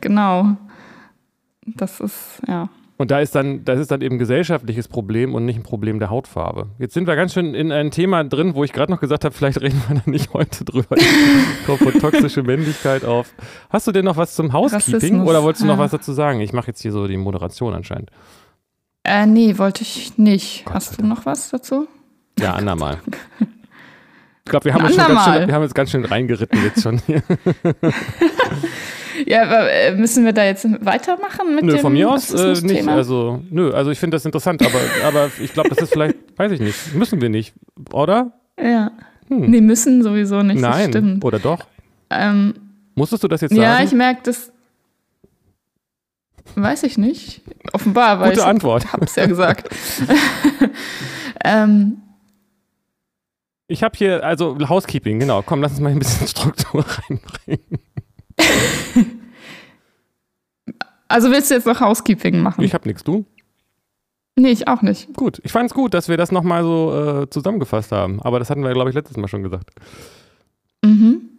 Genau. 0.00 0.56
Das 1.66 2.00
ist, 2.00 2.40
ja. 2.46 2.70
Und 2.98 3.10
da 3.10 3.20
ist 3.20 3.34
dann, 3.34 3.62
das 3.64 3.78
ist 3.78 3.90
dann 3.90 4.00
eben 4.00 4.14
ein 4.14 4.18
gesellschaftliches 4.18 4.88
Problem 4.88 5.34
und 5.34 5.44
nicht 5.44 5.56
ein 5.58 5.62
Problem 5.62 5.98
der 5.98 6.08
Hautfarbe. 6.08 6.70
Jetzt 6.78 6.94
sind 6.94 7.06
wir 7.06 7.14
ganz 7.14 7.34
schön 7.34 7.54
in 7.54 7.70
ein 7.70 7.90
Thema 7.90 8.24
drin, 8.24 8.54
wo 8.54 8.64
ich 8.64 8.72
gerade 8.72 8.90
noch 8.90 9.00
gesagt 9.00 9.24
habe, 9.26 9.34
vielleicht 9.34 9.60
reden 9.60 9.82
wir 9.88 9.96
da 9.96 10.10
nicht 10.10 10.32
heute 10.32 10.64
drüber. 10.64 10.96
Kommt 11.66 11.80
von 11.80 11.92
toxische 12.00 12.42
Männlichkeit 12.42 13.04
auf. 13.04 13.34
Hast 13.68 13.86
du 13.86 13.92
denn 13.92 14.06
noch 14.06 14.16
was 14.16 14.34
zum 14.34 14.52
Housekeeping 14.54 14.94
Rassismus, 14.94 15.28
oder 15.28 15.42
wolltest 15.42 15.62
du 15.62 15.66
noch 15.66 15.76
was 15.78 15.90
dazu 15.90 16.12
sagen? 16.14 16.40
Ich 16.40 16.54
mache 16.54 16.68
jetzt 16.68 16.80
hier 16.80 16.92
so 16.92 17.06
die 17.06 17.18
Moderation 17.18 17.74
anscheinend. 17.74 18.10
Äh, 19.04 19.26
nee, 19.26 19.58
wollte 19.58 19.82
ich 19.82 20.16
nicht. 20.16 20.64
Gott 20.64 20.74
Hast 20.74 20.98
du 20.98 21.06
noch 21.06 21.26
was 21.26 21.50
dazu? 21.50 21.86
Ja, 22.38 22.54
andermal. 22.54 22.98
Ich 24.46 24.50
glaube, 24.50 24.66
wir, 24.66 24.74
haben 24.74 24.84
uns 24.84 24.94
schon 24.94 25.08
ganz 25.08 25.24
schön- 25.24 25.48
wir 25.48 25.54
haben 25.56 25.62
uns 25.64 25.74
ganz 25.74 25.90
schön 25.90 26.04
reingeritten 26.04 26.62
jetzt 26.62 26.80
schon 26.80 26.98
hier. 27.04 27.20
Ja, 29.24 29.42
aber 29.44 29.70
äh, 29.72 29.94
müssen 29.94 30.24
wir 30.24 30.32
da 30.32 30.44
jetzt 30.44 30.66
weitermachen 30.84 31.54
mit 31.54 31.64
Nö, 31.64 31.72
dem 31.72 31.80
von 31.80 31.92
mir 31.92 32.10
aus 32.10 32.32
äh, 32.32 32.52
nicht. 32.62 32.86
Also, 32.86 33.42
nö, 33.50 33.72
also 33.72 33.90
ich 33.90 33.98
finde 33.98 34.16
das 34.16 34.24
interessant, 34.24 34.62
aber, 34.64 34.80
aber 35.04 35.30
ich 35.40 35.52
glaube, 35.52 35.70
das 35.70 35.78
ist 35.78 35.92
vielleicht, 35.92 36.16
weiß 36.36 36.52
ich 36.52 36.60
nicht, 36.60 36.94
müssen 36.94 37.20
wir 37.20 37.28
nicht, 37.28 37.54
oder? 37.92 38.32
Ja. 38.60 38.90
Hm. 39.28 39.50
Nee, 39.50 39.60
müssen 39.60 40.02
sowieso 40.02 40.42
nicht. 40.42 40.62
Das 40.62 40.76
Nein. 40.76 40.90
stimmt. 40.90 41.24
Oder 41.24 41.38
doch? 41.38 41.66
Ähm, 42.10 42.54
Musstest 42.94 43.24
du 43.24 43.28
das 43.28 43.40
jetzt 43.40 43.52
ja, 43.52 43.74
sagen? 43.74 43.86
ich 43.86 43.92
merke 43.92 44.20
das. 44.24 44.52
Weiß 46.54 46.84
ich 46.84 46.96
nicht. 46.96 47.42
Offenbar, 47.72 48.20
weil 48.20 48.30
Gute 48.30 48.40
ich 48.40 48.46
Antwort. 48.46 48.92
hab's 48.92 49.16
ja 49.16 49.26
gesagt. 49.26 49.68
ähm, 51.44 51.98
Ich 53.66 53.82
habe 53.82 53.96
hier, 53.98 54.24
also 54.24 54.56
Housekeeping, 54.68 55.18
genau. 55.18 55.42
Komm, 55.42 55.60
lass 55.60 55.72
uns 55.72 55.80
mal 55.80 55.90
ein 55.90 55.98
bisschen 55.98 56.28
Struktur 56.28 56.84
reinbringen. 56.86 57.80
also 61.08 61.30
willst 61.30 61.50
du 61.50 61.54
jetzt 61.54 61.66
noch 61.66 61.80
Housekeeping 61.80 62.40
machen? 62.40 62.62
Ich 62.62 62.74
habe 62.74 62.88
nichts, 62.88 63.04
du? 63.04 63.24
nee, 64.38 64.50
ich 64.50 64.68
auch 64.68 64.82
nicht. 64.82 65.12
Gut. 65.14 65.40
Ich 65.44 65.52
fand 65.52 65.70
es 65.70 65.74
gut, 65.74 65.94
dass 65.94 66.08
wir 66.08 66.16
das 66.16 66.30
nochmal 66.30 66.62
so 66.62 67.22
äh, 67.22 67.30
zusammengefasst 67.30 67.92
haben. 67.92 68.20
Aber 68.22 68.38
das 68.38 68.50
hatten 68.50 68.62
wir, 68.62 68.72
glaube 68.72 68.90
ich, 68.90 68.94
letztes 68.94 69.16
Mal 69.16 69.28
schon 69.28 69.42
gesagt. 69.42 69.70
Mhm. 70.84 71.30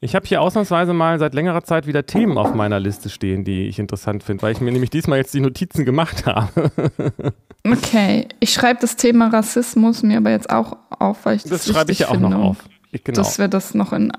Ich 0.00 0.14
habe 0.14 0.24
hier 0.26 0.40
ausnahmsweise 0.40 0.92
mal 0.92 1.18
seit 1.18 1.34
längerer 1.34 1.64
Zeit 1.64 1.88
wieder 1.88 2.06
Themen 2.06 2.38
auf 2.38 2.54
meiner 2.54 2.78
Liste 2.78 3.08
stehen, 3.10 3.42
die 3.42 3.66
ich 3.66 3.80
interessant 3.80 4.22
finde, 4.22 4.42
weil 4.42 4.52
ich 4.52 4.60
mir 4.60 4.70
nämlich 4.70 4.90
diesmal 4.90 5.18
jetzt 5.18 5.34
die 5.34 5.40
Notizen 5.40 5.84
gemacht 5.84 6.26
habe. 6.26 6.70
Okay, 7.66 8.28
ich 8.40 8.52
schreibe 8.52 8.80
das 8.80 8.96
Thema 8.96 9.28
Rassismus 9.28 10.02
mir 10.02 10.18
aber 10.18 10.30
jetzt 10.30 10.48
auch 10.48 10.76
auf, 10.90 11.26
weil 11.26 11.36
ich 11.36 11.42
das, 11.42 11.64
Das 11.64 11.66
schreibe 11.66 11.92
ich 11.92 11.98
ja 11.98 12.08
auch 12.08 12.18
noch 12.18 12.32
auf. 12.32 12.56
Ich, 12.92 13.04
genau. 13.04 13.16
Dass 13.16 13.38
wir 13.38 13.48
das 13.48 13.74
noch 13.74 13.92
in, 13.92 14.12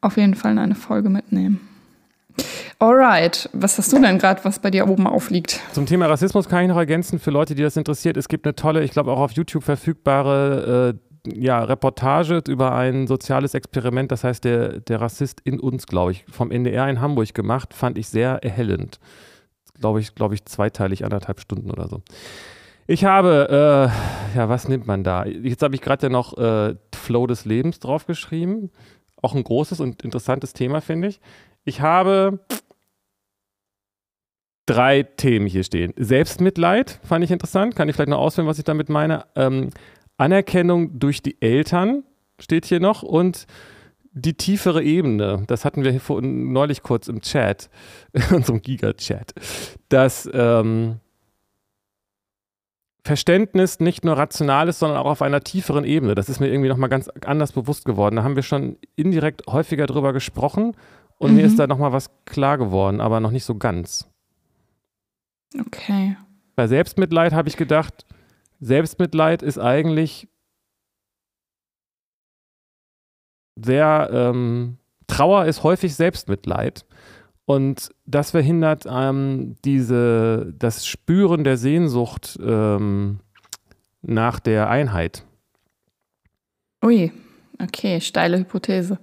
auf 0.00 0.16
jeden 0.16 0.34
Fall 0.34 0.52
in 0.52 0.58
eine 0.58 0.74
Folge 0.74 1.08
mitnehmen. 1.08 1.60
Alright, 2.78 3.48
was 3.54 3.78
hast 3.78 3.92
du 3.92 4.00
denn 4.00 4.18
gerade, 4.18 4.44
was 4.44 4.58
bei 4.58 4.70
dir 4.70 4.86
oben 4.88 5.06
aufliegt? 5.06 5.60
Zum 5.72 5.86
Thema 5.86 6.06
Rassismus 6.06 6.48
kann 6.48 6.62
ich 6.62 6.68
noch 6.68 6.76
ergänzen, 6.76 7.18
für 7.18 7.30
Leute, 7.30 7.54
die 7.54 7.62
das 7.62 7.76
interessiert, 7.76 8.18
es 8.18 8.28
gibt 8.28 8.44
eine 8.44 8.54
tolle, 8.54 8.84
ich 8.84 8.90
glaube 8.90 9.12
auch 9.12 9.20
auf 9.20 9.32
YouTube 9.32 9.64
verfügbare 9.64 10.94
äh, 10.94 11.06
ja, 11.34 11.64
Reportage 11.64 12.42
über 12.48 12.74
ein 12.74 13.06
soziales 13.06 13.54
Experiment, 13.54 14.12
das 14.12 14.24
heißt 14.24 14.44
der, 14.44 14.80
der 14.80 15.00
Rassist 15.00 15.40
in 15.44 15.58
uns, 15.58 15.86
glaube 15.86 16.12
ich, 16.12 16.24
vom 16.30 16.50
NDR 16.50 16.88
in 16.88 17.00
Hamburg 17.00 17.32
gemacht, 17.34 17.74
fand 17.74 17.98
ich 17.98 18.08
sehr 18.08 18.44
erhellend. 18.44 19.00
Glaube 19.80 20.00
ich, 20.00 20.14
glaube 20.14 20.34
ich, 20.34 20.44
zweiteilig, 20.44 21.04
anderthalb 21.04 21.40
Stunden 21.40 21.70
oder 21.70 21.88
so. 21.88 22.02
Ich 22.86 23.04
habe, 23.04 23.90
äh, 24.34 24.36
ja, 24.38 24.48
was 24.48 24.68
nimmt 24.68 24.86
man 24.86 25.02
da? 25.02 25.24
Jetzt 25.24 25.62
habe 25.62 25.74
ich 25.74 25.80
gerade 25.80 26.06
ja 26.06 26.10
noch 26.10 26.38
äh, 26.38 26.76
Flow 26.94 27.26
des 27.26 27.44
Lebens 27.44 27.80
draufgeschrieben. 27.80 28.70
Auch 29.26 29.34
ein 29.34 29.42
großes 29.42 29.80
und 29.80 30.02
interessantes 30.04 30.52
Thema, 30.52 30.80
finde 30.80 31.08
ich. 31.08 31.20
Ich 31.64 31.80
habe 31.80 32.38
drei 34.66 35.02
Themen 35.02 35.48
hier 35.48 35.64
stehen. 35.64 35.92
Selbstmitleid 35.96 37.00
fand 37.02 37.24
ich 37.24 37.32
interessant. 37.32 37.74
Kann 37.74 37.88
ich 37.88 37.96
vielleicht 37.96 38.10
noch 38.10 38.20
ausführen, 38.20 38.46
was 38.46 38.58
ich 38.58 38.64
damit 38.64 38.88
meine? 38.88 39.24
Ähm, 39.34 39.70
Anerkennung 40.16 41.00
durch 41.00 41.22
die 41.22 41.42
Eltern 41.42 42.04
steht 42.38 42.66
hier 42.66 42.78
noch 42.78 43.02
und 43.02 43.48
die 44.12 44.34
tiefere 44.34 44.84
Ebene. 44.84 45.42
Das 45.48 45.64
hatten 45.64 45.82
wir 45.82 45.98
vor, 45.98 46.22
neulich 46.22 46.84
kurz 46.84 47.08
im 47.08 47.20
Chat, 47.20 47.68
in 48.12 48.22
unserem 48.30 48.62
Giga-Chat. 48.62 49.34
Das 49.88 50.30
ähm, 50.32 51.00
Verständnis 53.06 53.80
nicht 53.80 54.04
nur 54.04 54.18
rational 54.18 54.68
ist, 54.68 54.80
sondern 54.80 54.98
auch 54.98 55.06
auf 55.06 55.22
einer 55.22 55.40
tieferen 55.40 55.84
Ebene. 55.84 56.14
Das 56.14 56.28
ist 56.28 56.40
mir 56.40 56.48
irgendwie 56.48 56.68
nochmal 56.68 56.90
ganz 56.90 57.08
anders 57.24 57.52
bewusst 57.52 57.84
geworden. 57.84 58.16
Da 58.16 58.22
haben 58.24 58.36
wir 58.36 58.42
schon 58.42 58.76
indirekt 58.96 59.46
häufiger 59.46 59.86
drüber 59.86 60.12
gesprochen 60.12 60.76
und 61.18 61.34
mir 61.34 61.42
Mhm. 61.42 61.46
ist 61.48 61.58
da 61.58 61.66
nochmal 61.66 61.92
was 61.92 62.10
klar 62.24 62.58
geworden, 62.58 63.00
aber 63.00 63.20
noch 63.20 63.30
nicht 63.30 63.44
so 63.44 63.54
ganz. 63.54 64.10
Okay. 65.58 66.16
Bei 66.56 66.66
Selbstmitleid 66.66 67.32
habe 67.32 67.48
ich 67.48 67.56
gedacht, 67.56 68.04
Selbstmitleid 68.60 69.42
ist 69.42 69.58
eigentlich 69.58 70.28
sehr, 73.56 74.10
ähm, 74.12 74.78
Trauer 75.06 75.44
ist 75.44 75.62
häufig 75.62 75.94
Selbstmitleid. 75.94 76.84
Und 77.46 77.90
das 78.06 78.32
verhindert 78.32 78.86
ähm, 78.90 79.54
diese, 79.64 80.52
das 80.58 80.84
Spüren 80.84 81.44
der 81.44 81.56
Sehnsucht 81.56 82.38
ähm, 82.44 83.20
nach 84.02 84.40
der 84.40 84.68
Einheit. 84.68 85.24
Ui, 86.84 87.12
okay, 87.62 88.00
steile 88.00 88.38
Hypothese. 88.38 88.98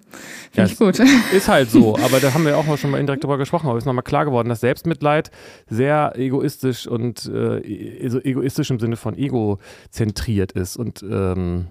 Ja, 0.53 0.67
Finde 0.67 0.71
ich 0.71 0.77
gut. 0.77 0.99
Ist 1.33 1.47
halt 1.47 1.71
so, 1.71 1.97
aber 1.97 2.19
da 2.19 2.33
haben 2.33 2.45
wir 2.45 2.57
auch 2.57 2.65
mal 2.65 2.77
schon 2.77 2.91
mal 2.91 2.99
indirekt 2.99 3.23
drüber 3.23 3.37
gesprochen, 3.37 3.69
aber 3.69 3.77
ist 3.77 3.85
nochmal 3.85 4.03
klar 4.03 4.25
geworden, 4.25 4.49
dass 4.49 4.59
Selbstmitleid 4.59 5.31
sehr 5.69 6.13
egoistisch 6.17 6.85
und 6.85 7.25
äh, 7.33 8.01
also 8.03 8.19
egoistisch 8.19 8.69
im 8.71 8.79
Sinne 8.79 8.97
von 8.97 9.17
egozentriert 9.17 10.51
ist. 10.51 10.75
Und 10.75 11.01
ähm, 11.01 11.67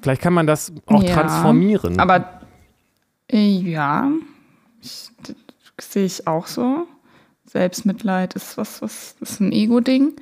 vielleicht 0.00 0.22
kann 0.22 0.32
man 0.32 0.46
das 0.46 0.72
auch 0.86 1.02
Ja, 1.02 1.14
transformieren. 1.14 2.00
Aber 2.00 2.40
äh, 3.30 3.58
ja, 3.58 4.10
ich, 4.82 5.08
das 5.76 5.92
sehe 5.92 6.04
ich 6.06 6.26
auch 6.26 6.46
so. 6.46 6.86
Selbstmitleid 7.44 8.34
ist 8.34 8.56
was, 8.58 8.80
was 8.82 9.16
ist 9.20 9.40
ein 9.40 9.52
Ego-Ding. 9.52 10.14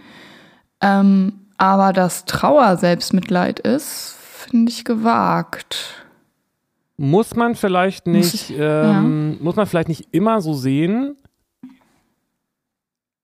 Ähm, 0.81 1.33
aber 1.57 1.93
dass 1.93 2.25
Trauer 2.25 2.77
Selbstmitleid 2.77 3.61
ist, 3.61 4.15
finde 4.19 4.71
ich 4.71 4.85
gewagt. 4.85 6.05
muss 6.97 7.35
man 7.35 7.55
vielleicht 7.55 8.07
Muss 8.07 8.17
nicht, 8.33 8.51
ich- 8.51 8.57
ähm, 8.59 9.39
muss 9.43 9.57
man 9.57 9.67
vielleicht 9.67 9.89
nicht 9.89 10.09
immer 10.13 10.41
so 10.41 10.55
sehen. 10.55 11.17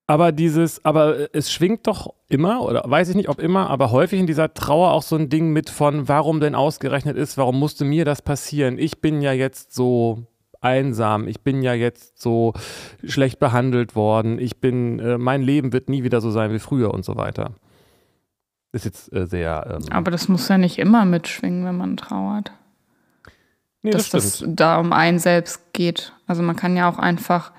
Aber 0.07 0.31
dieses, 0.31 0.85
aber 0.85 1.33
es 1.33 1.51
schwingt 1.51 1.87
doch 1.87 2.13
immer, 2.29 2.61
oder 2.61 2.83
weiß 2.85 3.09
ich 3.09 3.15
nicht, 3.15 3.27
ob 3.27 3.39
immer, 3.39 3.69
aber 3.71 3.89
häufig 3.89 4.19
in 4.19 4.27
dieser 4.27 4.53
Trauer 4.53 4.91
auch 4.91 5.01
so 5.01 5.15
ein 5.15 5.29
Ding 5.29 5.51
mit 5.51 5.71
von, 5.71 6.07
warum 6.07 6.39
denn 6.39 6.53
ausgerechnet 6.53 7.17
ist, 7.17 7.37
warum 7.37 7.57
musste 7.59 7.85
mir 7.85 8.05
das 8.05 8.21
passieren? 8.21 8.77
Ich 8.77 9.01
bin 9.01 9.21
ja 9.21 9.31
jetzt 9.33 9.73
so 9.73 10.27
einsam, 10.65 11.27
ich 11.27 11.41
bin 11.41 11.61
ja 11.61 11.73
jetzt 11.73 12.21
so 12.21 12.53
schlecht 13.03 13.39
behandelt 13.39 13.95
worden, 13.95 14.39
ich 14.39 14.57
bin, 14.57 14.99
äh, 14.99 15.17
mein 15.17 15.41
Leben 15.41 15.71
wird 15.71 15.87
nie 15.87 16.03
wieder 16.03 16.19
so 16.19 16.31
sein 16.31 16.51
wie 16.51 16.59
früher 16.59 16.93
und 16.93 17.05
so 17.05 17.15
weiter. 17.15 17.51
Ist 18.73 18.83
jetzt 18.83 19.13
äh, 19.13 19.25
sehr. 19.25 19.65
Ähm, 19.69 19.85
Aber 19.91 20.11
das 20.11 20.27
muss 20.27 20.49
ja 20.49 20.57
nicht 20.57 20.79
immer 20.79 21.05
mitschwingen, 21.05 21.63
wenn 21.65 21.77
man 21.77 21.95
trauert. 21.95 22.51
nee, 23.83 23.91
dass 23.91 24.09
das 24.09 24.39
das 24.39 24.49
da 24.49 24.79
um 24.79 24.91
einen 24.91 25.19
selbst 25.19 25.71
geht. 25.71 26.13
Also 26.27 26.43
man 26.43 26.57
kann 26.57 26.75
ja 26.75 26.89
auch 26.89 26.97
einfach 26.97 27.53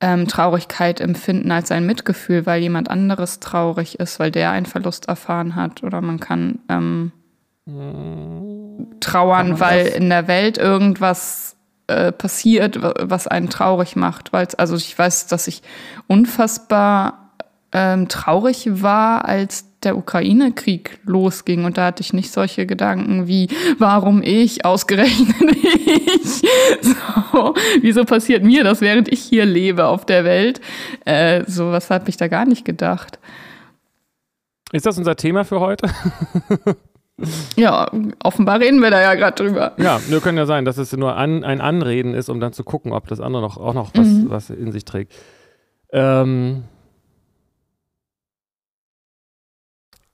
ähm, 0.00 0.28
Traurigkeit 0.28 1.00
empfinden 1.00 1.50
als 1.52 1.70
ein 1.70 1.86
Mitgefühl, 1.86 2.44
weil 2.44 2.60
jemand 2.60 2.90
anderes 2.90 3.40
traurig 3.40 3.98
ist, 3.98 4.18
weil 4.18 4.30
der 4.30 4.50
einen 4.50 4.66
Verlust 4.66 5.08
erfahren 5.08 5.54
hat. 5.54 5.82
Oder 5.82 6.02
man 6.02 6.20
kann 6.20 6.58
ähm, 6.68 7.12
trauern, 9.00 9.50
man 9.50 9.60
weil 9.60 9.86
in 9.86 10.10
der 10.10 10.28
Welt 10.28 10.58
irgendwas 10.58 11.53
äh, 11.86 12.12
passiert, 12.12 12.82
wa- 12.82 12.94
was 13.00 13.26
einen 13.26 13.50
traurig 13.50 13.96
macht. 13.96 14.32
Weil's, 14.32 14.54
also 14.54 14.76
ich 14.76 14.98
weiß, 14.98 15.26
dass 15.26 15.46
ich 15.48 15.62
unfassbar 16.06 17.30
ähm, 17.72 18.08
traurig 18.08 18.82
war, 18.82 19.24
als 19.26 19.66
der 19.82 19.96
Ukraine-Krieg 19.98 21.00
losging. 21.04 21.64
Und 21.64 21.76
da 21.76 21.86
hatte 21.86 22.00
ich 22.02 22.12
nicht 22.12 22.32
solche 22.32 22.66
Gedanken 22.66 23.26
wie, 23.26 23.48
warum 23.78 24.22
ich, 24.22 24.64
ausgerechnet 24.64 25.36
ich. 25.56 26.42
So, 26.80 27.54
wieso 27.82 28.04
passiert 28.04 28.44
mir 28.44 28.64
das, 28.64 28.80
während 28.80 29.12
ich 29.12 29.20
hier 29.20 29.44
lebe 29.44 29.86
auf 29.86 30.06
der 30.06 30.24
Welt? 30.24 30.60
Äh, 31.04 31.44
so 31.46 31.70
was 31.72 31.90
habe 31.90 32.08
ich 32.08 32.16
da 32.16 32.28
gar 32.28 32.46
nicht 32.46 32.64
gedacht. 32.64 33.18
Ist 34.72 34.86
das 34.86 34.96
unser 34.96 35.16
Thema 35.16 35.44
für 35.44 35.60
heute? 35.60 35.88
Ja, 37.56 37.90
offenbar 38.24 38.58
reden 38.60 38.80
wir 38.80 38.90
da 38.90 39.00
ja 39.00 39.14
gerade 39.14 39.36
drüber. 39.44 39.72
Ja, 39.78 40.00
nur 40.10 40.20
kann 40.20 40.36
ja 40.36 40.46
sein, 40.46 40.64
dass 40.64 40.78
es 40.78 40.92
nur 40.96 41.14
an, 41.16 41.44
ein 41.44 41.60
Anreden 41.60 42.12
ist, 42.12 42.28
um 42.28 42.40
dann 42.40 42.52
zu 42.52 42.64
gucken, 42.64 42.92
ob 42.92 43.06
das 43.06 43.20
andere 43.20 43.40
noch, 43.42 43.56
auch 43.56 43.72
noch 43.74 43.92
was, 43.94 44.06
Mhm. 44.08 44.30
was 44.30 44.50
in 44.50 44.72
sich 44.72 44.84
trägt. 44.84 45.14
Ähm, 45.92 46.64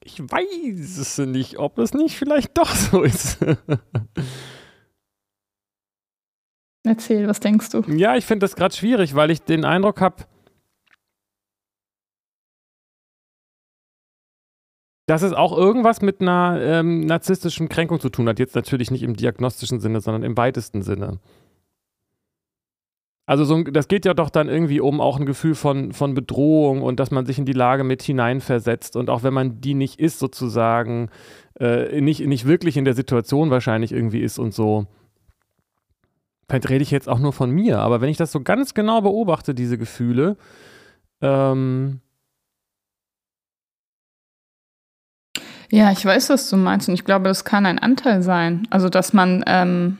ich 0.04 0.20
weiß 0.20 0.98
es 0.98 1.18
nicht, 1.18 1.58
ob 1.58 1.78
es 1.78 1.94
nicht 1.94 2.16
vielleicht 2.18 2.58
doch 2.58 2.74
so 2.74 3.02
ist. 3.02 3.38
Erzähl, 6.84 7.28
was 7.28 7.40
denkst 7.40 7.70
du? 7.70 7.82
ja, 7.88 8.16
ich 8.16 8.24
finde 8.24 8.44
das 8.44 8.56
gerade 8.56 8.74
schwierig, 8.74 9.14
weil 9.14 9.30
ich 9.30 9.42
den 9.42 9.64
Eindruck 9.64 10.00
habe, 10.00 10.24
dass 15.10 15.22
es 15.22 15.32
auch 15.32 15.58
irgendwas 15.58 16.02
mit 16.02 16.20
einer 16.20 16.60
ähm, 16.62 17.04
narzisstischen 17.04 17.68
Kränkung 17.68 17.98
zu 17.98 18.10
tun 18.10 18.28
hat. 18.28 18.38
Jetzt 18.38 18.54
natürlich 18.54 18.92
nicht 18.92 19.02
im 19.02 19.16
diagnostischen 19.16 19.80
Sinne, 19.80 20.00
sondern 20.00 20.22
im 20.22 20.36
weitesten 20.36 20.82
Sinne. 20.82 21.18
Also 23.26 23.44
so, 23.44 23.60
das 23.64 23.88
geht 23.88 24.04
ja 24.04 24.14
doch 24.14 24.30
dann 24.30 24.48
irgendwie 24.48 24.80
um 24.80 25.00
auch 25.00 25.18
ein 25.18 25.26
Gefühl 25.26 25.56
von, 25.56 25.92
von 25.92 26.14
Bedrohung 26.14 26.82
und 26.82 27.00
dass 27.00 27.10
man 27.10 27.26
sich 27.26 27.40
in 27.40 27.44
die 27.44 27.52
Lage 27.52 27.82
mit 27.82 28.02
hineinversetzt 28.02 28.94
und 28.94 29.10
auch 29.10 29.24
wenn 29.24 29.34
man 29.34 29.60
die 29.60 29.74
nicht 29.74 29.98
ist 29.98 30.20
sozusagen, 30.20 31.10
äh, 31.58 32.00
nicht, 32.00 32.24
nicht 32.24 32.46
wirklich 32.46 32.76
in 32.76 32.84
der 32.84 32.94
Situation 32.94 33.50
wahrscheinlich 33.50 33.90
irgendwie 33.90 34.20
ist 34.20 34.38
und 34.38 34.54
so. 34.54 34.86
Vielleicht 36.48 36.68
rede 36.68 36.84
ich 36.84 36.92
jetzt 36.92 37.08
auch 37.08 37.18
nur 37.18 37.32
von 37.32 37.50
mir, 37.50 37.80
aber 37.80 38.00
wenn 38.00 38.10
ich 38.10 38.16
das 38.16 38.30
so 38.30 38.42
ganz 38.42 38.74
genau 38.74 39.00
beobachte, 39.00 39.56
diese 39.56 39.76
Gefühle, 39.76 40.36
ähm, 41.20 42.00
Ja, 45.70 45.92
ich 45.92 46.04
weiß, 46.04 46.30
was 46.30 46.50
du 46.50 46.56
meinst 46.56 46.88
und 46.88 46.94
ich 46.94 47.04
glaube, 47.04 47.28
das 47.28 47.44
kann 47.44 47.64
ein 47.64 47.78
Anteil 47.78 48.22
sein. 48.22 48.66
Also, 48.70 48.88
dass 48.88 49.12
man 49.12 49.44
ähm, 49.46 49.98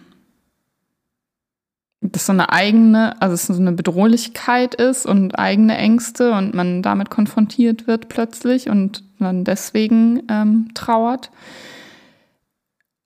das 2.00 2.26
so 2.26 2.32
eine 2.32 2.50
eigene, 2.50 3.20
also 3.20 3.34
es 3.34 3.46
so 3.46 3.54
eine 3.54 3.72
Bedrohlichkeit 3.72 4.74
ist 4.74 5.06
und 5.06 5.38
eigene 5.38 5.76
Ängste 5.76 6.32
und 6.32 6.54
man 6.54 6.82
damit 6.82 7.10
konfrontiert 7.10 7.86
wird 7.86 8.08
plötzlich 8.08 8.68
und 8.68 9.04
dann 9.18 9.44
deswegen 9.44 10.22
ähm, 10.28 10.68
trauert. 10.74 11.30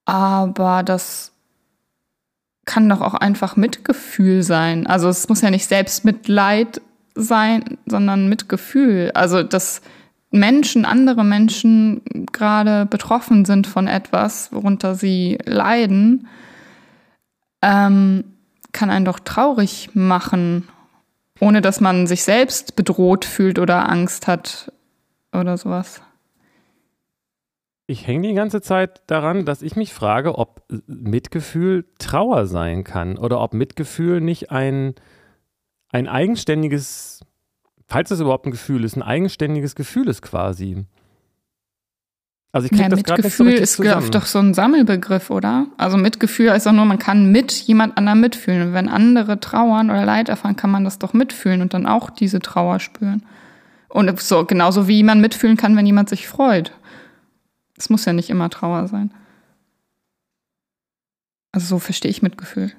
Aber 0.06 0.82
das 0.82 1.32
kann 2.66 2.88
doch 2.88 3.00
auch 3.00 3.14
einfach 3.14 3.56
Mitgefühl 3.56 4.42
sein. 4.42 4.86
Also 4.86 5.08
es 5.08 5.28
muss 5.28 5.42
ja 5.42 5.50
nicht 5.50 5.66
Selbstmitleid 5.66 6.80
sein, 7.14 7.78
sondern 7.84 8.28
Mitgefühl. 8.28 9.10
Also 9.14 9.42
dass 9.42 9.82
Menschen, 10.34 10.84
andere 10.84 11.24
Menschen 11.24 12.02
gerade 12.32 12.86
betroffen 12.86 13.44
sind 13.44 13.68
von 13.68 13.86
etwas, 13.86 14.52
worunter 14.52 14.96
sie 14.96 15.38
leiden. 15.44 16.26
Ähm, 17.62 18.24
kann 18.72 18.90
einen 18.90 19.04
doch 19.04 19.20
traurig 19.20 19.90
machen, 19.94 20.68
ohne 21.38 21.60
dass 21.60 21.80
man 21.80 22.08
sich 22.08 22.24
selbst 22.24 22.74
bedroht 22.74 23.24
fühlt 23.24 23.60
oder 23.60 23.88
Angst 23.88 24.26
hat 24.26 24.72
oder 25.32 25.56
sowas. 25.56 26.02
Ich 27.86 28.06
hänge 28.06 28.26
die 28.26 28.34
ganze 28.34 28.60
Zeit 28.60 29.02
daran, 29.06 29.44
dass 29.44 29.62
ich 29.62 29.76
mich 29.76 29.94
frage, 29.94 30.36
ob 30.36 30.64
Mitgefühl 30.86 31.86
Trauer 31.98 32.46
sein 32.46 32.82
kann 32.82 33.18
oder 33.18 33.40
ob 33.40 33.54
Mitgefühl 33.54 34.20
nicht 34.20 34.50
ein, 34.50 34.94
ein 35.92 36.08
eigenständiges, 36.08 37.20
falls 37.86 38.10
es 38.10 38.20
überhaupt 38.20 38.46
ein 38.46 38.50
Gefühl 38.50 38.84
ist, 38.84 38.96
ein 38.96 39.02
eigenständiges 39.02 39.74
Gefühl 39.74 40.08
ist 40.08 40.22
quasi. 40.22 40.84
Also 42.54 42.66
ich 42.66 42.70
kriege 42.70 42.84
ja, 42.84 42.88
das 42.88 43.02
gerade 43.02 43.22
nicht 43.22 43.34
so 43.34 43.42
richtig 43.42 43.62
ist 43.62 43.72
zusammen. 43.74 44.10
doch 44.12 44.26
so 44.26 44.38
ein 44.38 44.54
Sammelbegriff, 44.54 45.30
oder? 45.30 45.66
Also 45.76 45.96
Mitgefühl 45.96 46.52
heißt 46.52 46.66
doch 46.66 46.72
nur, 46.72 46.84
man 46.84 47.00
kann 47.00 47.32
mit 47.32 47.50
jemand 47.52 47.98
anderem 47.98 48.20
mitfühlen. 48.20 48.68
Und 48.68 48.74
wenn 48.74 48.88
andere 48.88 49.40
trauern 49.40 49.90
oder 49.90 50.04
Leid 50.04 50.28
erfahren, 50.28 50.54
kann 50.54 50.70
man 50.70 50.84
das 50.84 51.00
doch 51.00 51.14
mitfühlen 51.14 51.62
und 51.62 51.74
dann 51.74 51.86
auch 51.86 52.10
diese 52.10 52.38
Trauer 52.38 52.78
spüren. 52.78 53.24
Und 53.88 54.20
so 54.20 54.44
genauso 54.44 54.86
wie 54.86 55.02
man 55.02 55.20
mitfühlen 55.20 55.56
kann, 55.56 55.76
wenn 55.76 55.84
jemand 55.84 56.08
sich 56.08 56.28
freut. 56.28 56.72
Es 57.76 57.90
muss 57.90 58.04
ja 58.04 58.12
nicht 58.12 58.30
immer 58.30 58.50
Trauer 58.50 58.86
sein. 58.86 59.12
Also 61.50 61.66
so 61.66 61.78
verstehe 61.80 62.10
ich 62.12 62.22
Mitgefühl. 62.22 62.70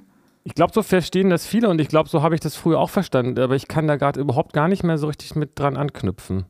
Ich 0.48 0.54
glaube, 0.54 0.72
so 0.74 0.84
verstehen 0.84 1.32
das 1.32 1.48
viele 1.48 1.70
und 1.70 1.82
ich 1.82 1.88
glaube, 1.88 2.08
so 2.08 2.22
habe 2.22 2.36
ich 2.36 2.40
das 2.40 2.56
früher 2.56 2.80
auch 2.80 2.92
verstanden, 2.92 3.40
aber 3.40 3.56
ich 3.56 3.68
kann 3.68 3.88
da 3.88 3.96
gerade 3.96 4.20
überhaupt 4.20 4.54
gar 4.54 4.68
nicht 4.68 4.84
mehr 4.84 5.00
so 5.00 5.08
richtig 5.08 5.36
mit 5.36 5.58
dran 5.60 5.76
anknüpfen. 5.76 6.46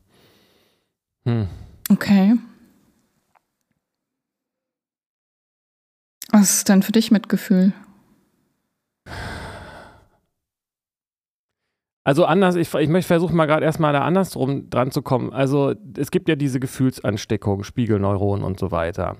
Hm. 1.23 1.47
Okay. 1.89 2.35
Was 6.31 6.57
ist 6.57 6.69
denn 6.69 6.83
für 6.83 6.91
dich 6.91 7.09
Mitgefühl? 7.09 7.71
Also 12.03 12.25
anders, 12.25 12.55
ich, 12.55 12.73
ich 12.73 12.89
möchte 12.89 13.07
versuchen 13.07 13.37
mal 13.37 13.45
gerade 13.45 13.65
erstmal 13.65 13.93
da 13.93 14.01
andersrum 14.01 14.69
dran 14.69 14.91
zu 14.91 15.03
kommen. 15.03 15.31
Also 15.31 15.73
es 15.97 16.11
gibt 16.11 16.27
ja 16.27 16.35
diese 16.35 16.59
Gefühlsansteckung, 16.59 17.63
Spiegelneuronen 17.63 18.43
und 18.43 18.59
so 18.59 18.71
weiter. 18.71 19.17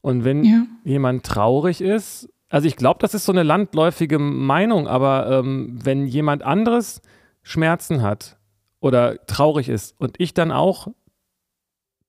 Und 0.00 0.24
wenn 0.24 0.44
ja. 0.44 0.66
jemand 0.82 1.26
traurig 1.26 1.82
ist, 1.82 2.30
also 2.48 2.66
ich 2.66 2.76
glaube, 2.76 2.98
das 3.00 3.14
ist 3.14 3.24
so 3.24 3.32
eine 3.32 3.42
landläufige 3.42 4.18
Meinung, 4.18 4.88
aber 4.88 5.30
ähm, 5.30 5.78
wenn 5.82 6.06
jemand 6.06 6.42
anderes 6.42 7.02
Schmerzen 7.42 8.02
hat 8.02 8.38
oder 8.80 9.24
traurig 9.26 9.68
ist 9.68 9.94
und 9.98 10.16
ich 10.18 10.34
dann 10.34 10.52
auch 10.52 10.88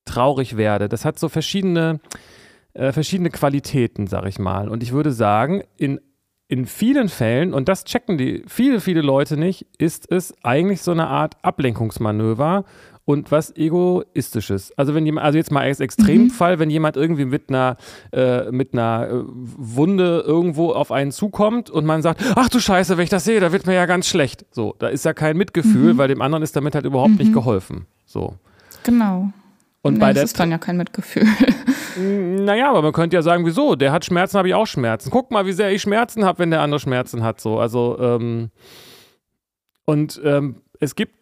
traurig 0.06 0.58
werde, 0.58 0.90
das 0.90 1.06
hat 1.06 1.20
so 1.20 1.30
verschiedene 1.30 2.00
äh, 2.74 2.92
verschiedene 2.92 3.30
Qualitäten, 3.30 4.08
sag 4.08 4.26
ich 4.26 4.40
mal. 4.40 4.70
Und 4.70 4.84
ich 4.84 4.92
würde 4.92 5.12
sagen, 5.12 5.64
in, 5.78 6.00
in 6.48 6.66
vielen 6.66 7.10
Fällen, 7.10 7.54
und 7.54 7.68
das 7.68 7.84
checken 7.84 8.18
die 8.18 8.44
viele, 8.48 8.80
viele 8.80 9.02
Leute 9.02 9.38
nicht, 9.38 9.68
ist 9.78 10.10
es 10.12 10.34
eigentlich 10.44 10.82
so 10.82 10.92
eine 10.92 11.08
Art 11.08 11.36
Ablenkungsmanöver 11.44 12.66
und 13.10 13.32
was 13.32 13.56
Egoistisches. 13.56 14.72
Also 14.78 14.94
wenn 14.94 15.04
jemand, 15.04 15.26
also 15.26 15.40
jetzt 15.40 15.52
mal 15.52 15.62
als 15.62 15.80
Extremfall, 15.80 16.58
mhm. 16.58 16.60
wenn 16.60 16.70
jemand 16.70 16.96
irgendwie 16.96 17.26
mit 17.26 17.50
einer, 17.50 17.76
äh, 18.14 18.52
mit 18.52 18.74
einer 18.74 19.08
äh, 19.10 19.24
Wunde 19.26 20.24
irgendwo 20.28 20.74
auf 20.74 20.92
einen 20.92 21.12
zukommt 21.12 21.72
und 21.72 21.88
man 21.88 22.04
sagt, 22.04 22.22
ach 22.36 22.50
du 22.50 22.60
Scheiße, 22.60 22.98
wenn 22.98 23.04
ich 23.04 23.10
das 23.10 23.24
sehe, 23.24 23.40
da 23.40 23.52
wird 23.52 23.66
mir 23.66 23.74
ja 23.74 23.88
ganz 23.88 24.08
schlecht. 24.08 24.46
So, 24.52 24.76
da 24.78 24.90
ist 24.90 25.06
ja 25.06 25.14
kein 25.14 25.38
Mitgefühl, 25.38 25.96
mhm. 25.96 25.98
weil 25.98 26.08
dem 26.08 26.22
anderen 26.22 26.44
ist 26.44 26.56
damit 26.56 26.76
halt 26.76 26.86
überhaupt 26.86 27.14
mhm. 27.14 27.18
nicht 27.18 27.34
geholfen. 27.34 27.88
So. 28.06 28.36
Genau. 28.84 29.32
Und 29.82 29.94
nee, 29.96 30.00
bei 30.02 30.10
das 30.10 30.14
der 30.14 30.24
ist 30.26 30.40
dann 30.40 30.52
ja 30.52 30.60
kein 30.60 30.78
Mitgefühl. 30.78 31.26
Naja, 31.98 32.70
aber 32.70 32.84
man 32.84 32.94
könnte 32.94 33.16
ja 33.16 33.24
sagen, 33.24 33.44
wieso? 33.46 33.76
Der 33.76 33.92
hat 33.92 34.06
Schmerzen, 34.06 34.38
habe 34.38 34.50
ich 34.50 34.54
auch 34.54 34.68
Schmerzen. 34.68 35.10
Guck 35.10 35.32
mal, 35.32 35.48
wie 35.48 35.52
sehr 35.52 35.72
ich 35.72 35.82
Schmerzen 35.82 36.24
habe, 36.24 36.40
wenn 36.40 36.52
der 36.52 36.62
andere 36.62 36.80
Schmerzen 36.80 37.24
hat. 37.24 37.42
So, 37.42 37.60
also 37.60 37.98
ähm, 38.00 38.52
und 39.86 40.22
ähm, 40.24 40.62
es 40.80 40.94
gibt 40.96 41.19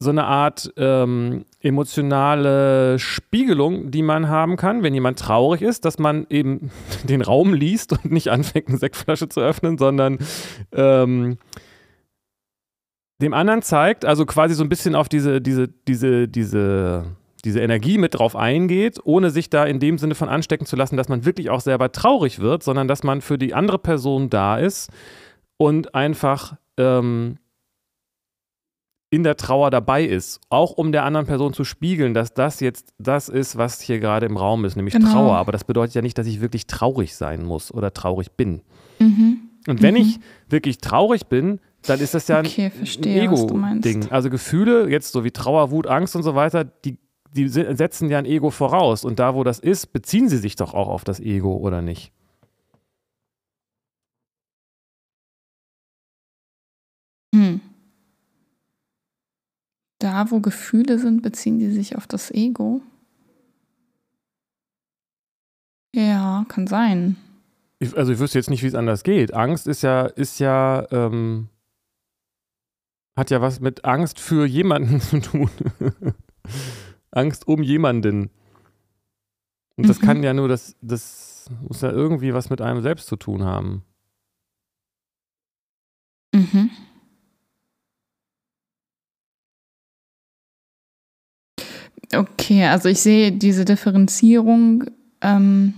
so 0.00 0.10
eine 0.10 0.24
Art 0.24 0.72
ähm, 0.76 1.44
emotionale 1.60 2.98
Spiegelung, 3.00 3.90
die 3.90 4.02
man 4.02 4.28
haben 4.28 4.56
kann, 4.56 4.84
wenn 4.84 4.94
jemand 4.94 5.18
traurig 5.18 5.60
ist, 5.60 5.84
dass 5.84 5.98
man 5.98 6.26
eben 6.30 6.70
den 7.04 7.20
Raum 7.20 7.52
liest 7.52 7.92
und 7.92 8.12
nicht 8.12 8.28
anfängt, 8.28 8.68
eine 8.68 8.78
Sektflasche 8.78 9.28
zu 9.28 9.40
öffnen, 9.40 9.76
sondern 9.76 10.18
ähm, 10.72 11.38
dem 13.20 13.34
anderen 13.34 13.62
zeigt, 13.62 14.04
also 14.04 14.24
quasi 14.26 14.54
so 14.54 14.62
ein 14.62 14.68
bisschen 14.68 14.94
auf 14.94 15.08
diese, 15.08 15.40
diese, 15.40 15.66
diese, 15.88 16.28
diese, 16.28 17.16
diese 17.44 17.60
Energie 17.60 17.98
mit 17.98 18.14
drauf 18.14 18.36
eingeht, 18.36 19.00
ohne 19.02 19.30
sich 19.30 19.50
da 19.50 19.64
in 19.64 19.80
dem 19.80 19.98
Sinne 19.98 20.14
von 20.14 20.28
anstecken 20.28 20.66
zu 20.66 20.76
lassen, 20.76 20.96
dass 20.96 21.08
man 21.08 21.24
wirklich 21.24 21.50
auch 21.50 21.60
selber 21.60 21.90
traurig 21.90 22.38
wird, 22.38 22.62
sondern 22.62 22.86
dass 22.86 23.02
man 23.02 23.20
für 23.20 23.36
die 23.36 23.54
andere 23.54 23.80
Person 23.80 24.30
da 24.30 24.58
ist 24.58 24.90
und 25.56 25.96
einfach 25.96 26.56
ähm, 26.76 27.38
in 29.10 29.22
der 29.22 29.36
Trauer 29.36 29.70
dabei 29.70 30.04
ist, 30.04 30.40
auch 30.50 30.72
um 30.72 30.92
der 30.92 31.04
anderen 31.04 31.26
Person 31.26 31.54
zu 31.54 31.64
spiegeln, 31.64 32.12
dass 32.12 32.34
das 32.34 32.60
jetzt 32.60 32.92
das 32.98 33.28
ist, 33.28 33.56
was 33.56 33.80
hier 33.80 34.00
gerade 34.00 34.26
im 34.26 34.36
Raum 34.36 34.64
ist, 34.64 34.76
nämlich 34.76 34.94
genau. 34.94 35.12
Trauer. 35.12 35.36
Aber 35.36 35.52
das 35.52 35.64
bedeutet 35.64 35.94
ja 35.94 36.02
nicht, 36.02 36.18
dass 36.18 36.26
ich 36.26 36.40
wirklich 36.40 36.66
traurig 36.66 37.14
sein 37.14 37.44
muss 37.44 37.72
oder 37.72 37.94
traurig 37.94 38.32
bin. 38.32 38.60
Mhm. 38.98 39.38
Und 39.66 39.82
wenn 39.82 39.94
mhm. 39.94 40.00
ich 40.00 40.20
wirklich 40.48 40.78
traurig 40.78 41.26
bin, 41.26 41.60
dann 41.82 42.00
ist 42.00 42.14
das 42.14 42.28
ja 42.28 42.40
okay, 42.40 42.70
ein 42.74 43.04
Ego-Ding. 43.04 44.10
Also 44.10 44.30
Gefühle, 44.30 44.90
jetzt 44.90 45.12
so 45.12 45.24
wie 45.24 45.30
Trauer, 45.30 45.70
Wut, 45.70 45.86
Angst 45.86 46.14
und 46.14 46.22
so 46.22 46.34
weiter, 46.34 46.64
die, 46.64 46.98
die 47.32 47.48
setzen 47.48 48.10
ja 48.10 48.18
ein 48.18 48.26
Ego 48.26 48.50
voraus. 48.50 49.04
Und 49.04 49.18
da, 49.18 49.34
wo 49.34 49.42
das 49.44 49.58
ist, 49.58 49.92
beziehen 49.92 50.28
sie 50.28 50.38
sich 50.38 50.56
doch 50.56 50.74
auch 50.74 50.88
auf 50.88 51.04
das 51.04 51.20
Ego, 51.20 51.56
oder 51.56 51.80
nicht? 51.80 52.12
Hm. 57.34 57.60
Da, 59.98 60.30
wo 60.30 60.40
Gefühle 60.40 60.98
sind, 60.98 61.22
beziehen 61.22 61.58
die 61.58 61.70
sich 61.70 61.96
auf 61.96 62.06
das 62.06 62.30
Ego? 62.30 62.80
Ja, 65.94 66.44
kann 66.48 66.66
sein. 66.66 67.16
Ich, 67.80 67.96
also 67.96 68.12
ich 68.12 68.18
wüsste 68.18 68.38
jetzt 68.38 68.50
nicht, 68.50 68.62
wie 68.62 68.68
es 68.68 68.74
anders 68.74 69.02
geht. 69.02 69.34
Angst 69.34 69.66
ist 69.66 69.82
ja, 69.82 70.06
ist 70.06 70.38
ja, 70.38 70.86
ähm, 70.90 71.48
hat 73.16 73.30
ja 73.30 73.40
was 73.40 73.60
mit 73.60 73.84
Angst 73.84 74.20
für 74.20 74.46
jemanden 74.46 75.00
zu 75.00 75.20
tun. 75.20 75.50
Angst 77.10 77.48
um 77.48 77.62
jemanden. 77.62 78.30
Und 79.76 79.88
das 79.88 80.00
mhm. 80.00 80.06
kann 80.06 80.22
ja 80.22 80.34
nur, 80.34 80.48
das, 80.48 80.76
das 80.80 81.46
muss 81.62 81.80
ja 81.80 81.90
irgendwie 81.90 82.34
was 82.34 82.50
mit 82.50 82.60
einem 82.60 82.82
selbst 82.82 83.06
zu 83.06 83.16
tun 83.16 83.44
haben. 83.44 83.84
Mhm. 86.34 86.70
Okay, 92.14 92.66
also 92.66 92.88
ich 92.88 93.00
sehe 93.00 93.32
diese 93.32 93.64
Differenzierung, 93.64 94.84
ähm, 95.20 95.74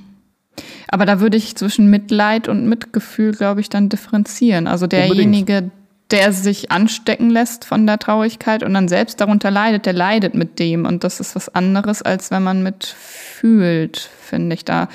aber 0.88 1.07
da 1.07 1.21
würde 1.21 1.37
ich 1.37 1.57
zwischen 1.57 1.88
Mitleid 1.90 2.49
und 2.49 2.69
Mitgefühl, 2.69 3.33
glaube 3.33 3.61
ich, 3.61 3.69
dann 3.69 3.88
differenzieren. 3.88 4.66
Also 4.66 4.87
derjenige, 4.87 5.59
Unbedingt 5.59 5.73
der 6.11 6.33
sich 6.33 6.71
anstecken 6.71 7.31
lässt 7.31 7.64
von 7.64 7.87
der 7.87 7.99
Traurigkeit 7.99 8.62
und 8.62 8.75
dann 8.75 8.88
selbst 8.88 9.21
darunter 9.21 9.51
leidet, 9.51 9.87
der 9.87 9.93
leidet 9.93 10.35
mit 10.35 10.59
dem. 10.59 10.85
Und 10.85 11.05
das 11.05 11.21
ist 11.21 11.37
was 11.37 11.49
anderes, 11.55 12.03
als 12.03 12.31
wenn 12.31 12.43
man 12.43 12.62
mitfühlt, 12.62 14.11
finde 14.21 14.55
ich. 14.55 14.64
Da 14.64 14.88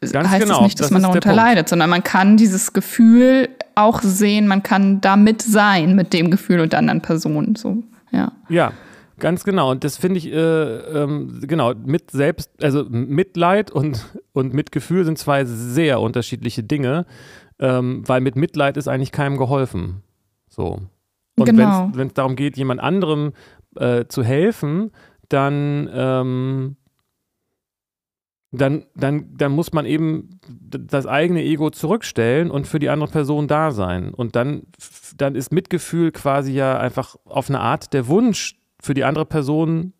Ganz 0.00 0.28
heißt 0.28 0.44
genau, 0.44 0.56
es 0.56 0.62
nicht, 0.62 0.80
dass 0.80 0.88
das 0.88 0.90
man 0.92 1.02
darunter 1.02 1.32
leidet, 1.32 1.68
sondern 1.68 1.88
man 1.88 2.02
kann 2.02 2.36
dieses 2.36 2.72
Gefühl 2.72 3.48
auch 3.74 4.02
sehen, 4.02 4.48
man 4.48 4.62
kann 4.62 5.00
damit 5.00 5.42
sein, 5.42 5.94
mit 5.94 6.12
dem 6.12 6.30
Gefühl 6.30 6.60
und 6.60 6.72
der 6.72 6.80
anderen 6.80 7.00
Person. 7.00 7.54
So, 7.56 7.82
ja. 8.10 8.32
Ja, 8.48 8.72
ganz 9.22 9.44
genau. 9.44 9.70
Und 9.70 9.84
das 9.84 9.96
finde 9.96 10.18
ich, 10.18 10.30
äh, 10.30 10.36
ähm, 10.36 11.40
genau, 11.42 11.72
mit 11.74 12.10
Selbst, 12.10 12.50
also 12.62 12.84
Mitleid 12.90 13.70
und, 13.70 14.04
und 14.32 14.52
Mitgefühl 14.52 15.06
sind 15.06 15.16
zwei 15.16 15.46
sehr 15.46 16.00
unterschiedliche 16.00 16.62
Dinge, 16.62 17.06
ähm, 17.58 18.02
weil 18.06 18.20
mit 18.20 18.36
Mitleid 18.36 18.76
ist 18.76 18.88
eigentlich 18.88 19.12
keinem 19.12 19.38
geholfen. 19.38 20.02
So. 20.50 20.80
Und 21.38 21.46
Genau. 21.46 21.90
wenn 21.94 22.08
es 22.08 22.14
darum 22.14 22.36
geht, 22.36 22.58
jemand 22.58 22.80
anderem 22.80 23.32
äh, 23.76 24.04
zu 24.06 24.22
helfen, 24.22 24.90
dann, 25.28 25.88
ähm, 25.94 26.76
dann, 28.50 28.84
dann, 28.94 29.34
dann 29.34 29.52
muss 29.52 29.72
man 29.72 29.86
eben 29.86 30.40
das 30.50 31.06
eigene 31.06 31.42
Ego 31.42 31.70
zurückstellen 31.70 32.50
und 32.50 32.66
für 32.66 32.80
die 32.80 32.90
andere 32.90 33.10
Person 33.10 33.48
da 33.48 33.70
sein. 33.70 34.12
Und 34.12 34.36
dann, 34.36 34.64
dann 35.16 35.36
ist 35.36 35.52
Mitgefühl 35.52 36.10
quasi 36.10 36.52
ja 36.52 36.76
einfach 36.76 37.16
auf 37.24 37.48
eine 37.48 37.60
Art 37.60 37.94
der 37.94 38.08
Wunsch, 38.08 38.61
für 38.82 38.94
die 38.94 39.04
andere 39.04 39.24
Person 39.24 39.92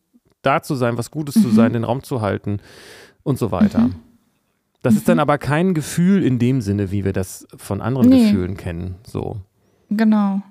da 0.42 0.60
zu 0.62 0.74
sein, 0.74 0.98
was 0.98 1.10
Gutes 1.10 1.40
zu 1.40 1.48
sein, 1.50 1.72
den 1.72 1.84
Raum 1.84 2.02
zu 2.02 2.20
halten 2.20 2.58
und 3.22 3.38
so 3.38 3.52
weiter. 3.52 3.90
Das 4.82 4.94
ist 4.94 5.08
dann 5.08 5.20
aber 5.20 5.38
kein 5.38 5.74
Gefühl 5.74 6.24
in 6.24 6.40
dem 6.40 6.60
Sinne, 6.60 6.90
wie 6.90 7.04
wir 7.04 7.12
das 7.12 7.46
von 7.56 7.80
anderen 7.80 8.08
Nee. 8.08 8.24
Gefühlen 8.24 8.56
kennen. 8.56 8.96
So. 9.06 9.36
Genau. 9.90 10.42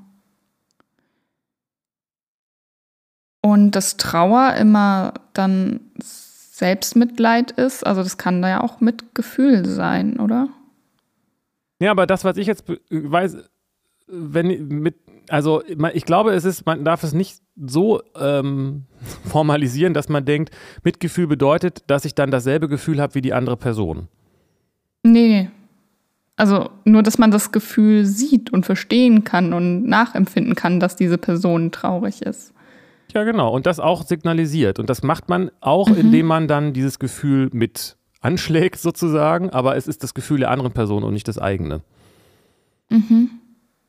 Und 3.42 3.72
dass 3.72 3.98
Trauer 3.98 4.54
immer 4.54 5.14
dann 5.34 5.82
Selbstmitleid 6.02 7.52
ist, 7.52 7.86
also 7.86 8.04
das 8.04 8.18
kann 8.18 8.42
da 8.42 8.48
ja 8.48 8.62
auch 8.62 8.80
Mitgefühl 8.80 9.66
sein, 9.66 10.20
oder? 10.20 10.48
Ja, 11.80 11.92
aber 11.92 12.06
das, 12.06 12.24
was 12.24 12.38
ich 12.38 12.48
jetzt 12.48 12.66
weiß, 12.92 13.38
wenn 14.08 14.68
mit, 14.68 14.96
also 15.28 15.64
ich 15.66 16.06
glaube, 16.06 16.34
es 16.34 16.46
ist, 16.46 16.66
man 16.66 16.86
darf 16.86 17.04
es 17.04 17.14
nicht 17.14 17.42
so 17.66 18.02
ähm, 18.20 18.84
formalisieren, 19.26 19.94
dass 19.94 20.10
man 20.10 20.26
denkt, 20.26 20.52
Mitgefühl 20.84 21.28
bedeutet, 21.28 21.84
dass 21.88 22.06
ich 22.06 22.16
dann 22.16 22.32
dasselbe 22.32 22.68
Gefühl 22.68 23.02
habe 23.02 23.16
wie 23.16 23.22
die 23.22 23.34
andere 23.34 23.58
Person. 23.58 24.08
Nee. 25.04 25.50
Also 26.36 26.70
nur, 26.86 27.04
dass 27.04 27.18
man 27.18 27.32
das 27.32 27.52
Gefühl 27.52 28.06
sieht 28.06 28.52
und 28.52 28.66
verstehen 28.66 29.24
kann 29.24 29.54
und 29.54 29.86
nachempfinden 29.86 30.56
kann, 30.56 30.80
dass 30.80 30.96
diese 30.96 31.18
Person 31.18 31.72
traurig 31.72 32.22
ist. 32.22 32.54
Ja, 33.14 33.24
genau. 33.24 33.54
Und 33.54 33.66
das 33.66 33.80
auch 33.80 34.04
signalisiert. 34.04 34.80
Und 34.80 34.90
das 34.90 35.04
macht 35.04 35.30
man 35.30 35.52
auch, 35.60 35.90
indem 35.90 36.26
man 36.28 36.48
dann 36.48 36.74
dieses 36.74 36.98
Gefühl 36.98 37.50
mit 37.52 37.98
anschlägt, 38.22 38.80
sozusagen. 38.80 39.50
Aber 39.50 39.76
es 39.76 39.88
ist 39.88 40.04
das 40.04 40.14
Gefühl 40.14 40.40
der 40.40 40.52
anderen 40.52 40.72
Person 40.72 41.04
und 41.04 41.14
nicht 41.14 41.28
das 41.28 41.38
eigene. 41.38 41.82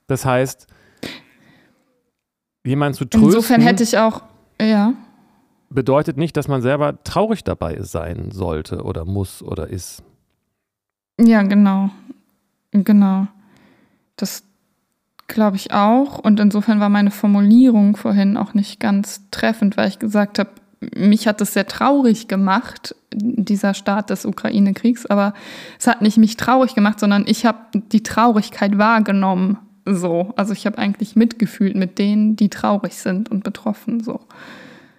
Das 0.07 0.25
heißt, 0.25 0.67
jemanden 2.65 2.97
zu 2.97 3.05
trösten 3.05 3.29
Insofern 3.29 3.61
hätte 3.61 3.83
ich 3.83 3.99
auch, 3.99 4.23
ja. 4.61 4.95
bedeutet 5.71 6.17
nicht, 6.17 6.37
dass 6.37 6.49
man 6.49 6.63
selber 6.63 7.03
traurig 7.05 7.45
dabei 7.45 7.83
sein 7.83 8.31
sollte 8.31 8.83
oder 8.83 9.05
muss 9.05 9.43
oder 9.43 9.69
ist. 9.69 10.03
Ja, 11.21 11.43
genau. 11.43 11.91
Genau. 12.73 13.27
Das 14.17 14.45
glaube 15.29 15.57
ich 15.57 15.73
auch. 15.73 16.19
Und 16.19 16.41
insofern 16.41 16.81
war 16.81 16.89
meine 16.89 17.11
Formulierung 17.11 17.97
vorhin 17.97 18.37
auch 18.37 18.55
nicht 18.55 18.81
ganz 18.81 19.23
treffend, 19.31 19.77
weil 19.77 19.89
ich 19.89 19.99
gesagt 19.99 20.39
habe, 20.39 20.51
mich 20.97 21.29
hat 21.29 21.41
es 21.41 21.55
sehr 21.55 21.67
traurig 21.67 22.29
gemacht, 22.29 22.95
dieser 23.15 23.73
Start 23.73 24.11
des 24.11 24.25
Ukraine-Kriegs, 24.27 25.07
aber 25.07 25.33
es 25.79 25.87
hat 25.87 26.03
nicht 26.03 26.19
mich 26.19 26.37
traurig 26.37 26.75
gemacht, 26.75 26.99
sondern 26.99 27.25
ich 27.27 27.47
habe 27.47 27.59
die 27.73 28.03
Traurigkeit 28.03 28.79
wahrgenommen. 28.79 29.59
So, 29.85 30.33
also 30.37 30.53
ich 30.53 30.67
habe 30.67 30.79
eigentlich 30.79 31.17
mitgefühlt 31.17 31.75
mit 31.75 31.99
denen, 31.99 32.37
die 32.37 32.49
traurig 32.49 32.95
sind 32.95 33.31
und 33.31 33.43
betroffen. 33.43 34.03
So. 34.03 34.21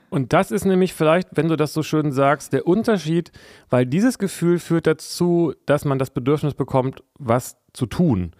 Und 0.10 0.34
das 0.34 0.52
ist 0.52 0.66
nämlich 0.66 0.94
vielleicht, 0.94 1.30
wenn 1.34 1.48
du 1.48 1.56
das 1.56 1.74
so 1.74 1.82
schön 1.82 2.12
sagst, 2.12 2.54
der 2.54 2.68
Unterschied, 2.68 3.32
weil 3.70 3.86
dieses 3.86 4.20
Gefühl 4.20 4.60
führt 4.60 4.86
dazu, 4.86 5.54
dass 5.66 5.86
man 5.86 5.98
das 5.98 6.12
Bedürfnis 6.12 6.54
bekommt, 6.54 7.02
was 7.18 7.58
zu 7.74 7.86
tun. 7.86 8.34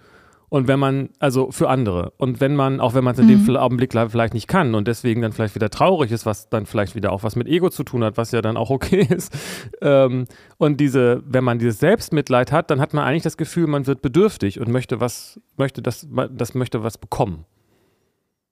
Und 0.54 0.68
wenn 0.68 0.78
man, 0.78 1.10
also 1.18 1.50
für 1.50 1.68
andere. 1.68 2.14
Und 2.18 2.40
wenn 2.40 2.56
man, 2.56 2.80
auch 2.80 2.94
wenn 2.94 3.04
man 3.04 3.16
es 3.16 3.20
in 3.20 3.28
dem 3.28 3.58
Augenblick 3.58 3.92
vielleicht 3.92 4.36
nicht 4.36 4.48
kann 4.48 4.76
und 4.76 4.88
deswegen 4.88 5.24
dann 5.24 5.32
vielleicht 5.32 5.56
wieder 5.56 5.72
traurig 5.72 6.12
ist, 6.12 6.28
was 6.28 6.48
dann 6.48 6.68
vielleicht 6.68 6.94
wieder 6.94 7.12
auch 7.12 7.24
was 7.24 7.36
mit 7.36 7.48
Ego 7.48 7.72
zu 7.72 7.84
tun 7.84 8.04
hat, 8.04 8.18
was 8.18 8.32
ja 8.34 8.40
dann 8.44 8.56
auch 8.56 8.70
okay 8.70 9.02
ist. 9.10 9.36
Ähm, 9.82 10.26
und 10.58 10.80
diese, 10.80 11.24
wenn 11.26 11.44
man 11.44 11.58
dieses 11.58 11.80
Selbstmitleid 11.80 12.52
hat, 12.52 12.70
dann 12.70 12.80
hat 12.80 12.94
man 12.94 13.04
eigentlich 13.04 13.24
das 13.24 13.36
Gefühl, 13.36 13.66
man 13.66 13.88
wird 13.88 14.04
bedürftig 14.04 14.60
und 14.60 14.68
möchte 14.68 15.00
was, 15.00 15.42
möchte 15.58 15.82
das, 15.82 16.08
das 16.30 16.54
möchte 16.54 16.84
was 16.84 17.00
bekommen. 17.00 17.46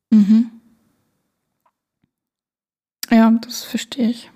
Mhm. 0.09 0.49
Ja, 3.11 3.31
das 3.43 3.63
verstehe 3.63 4.09
ich. 4.09 4.31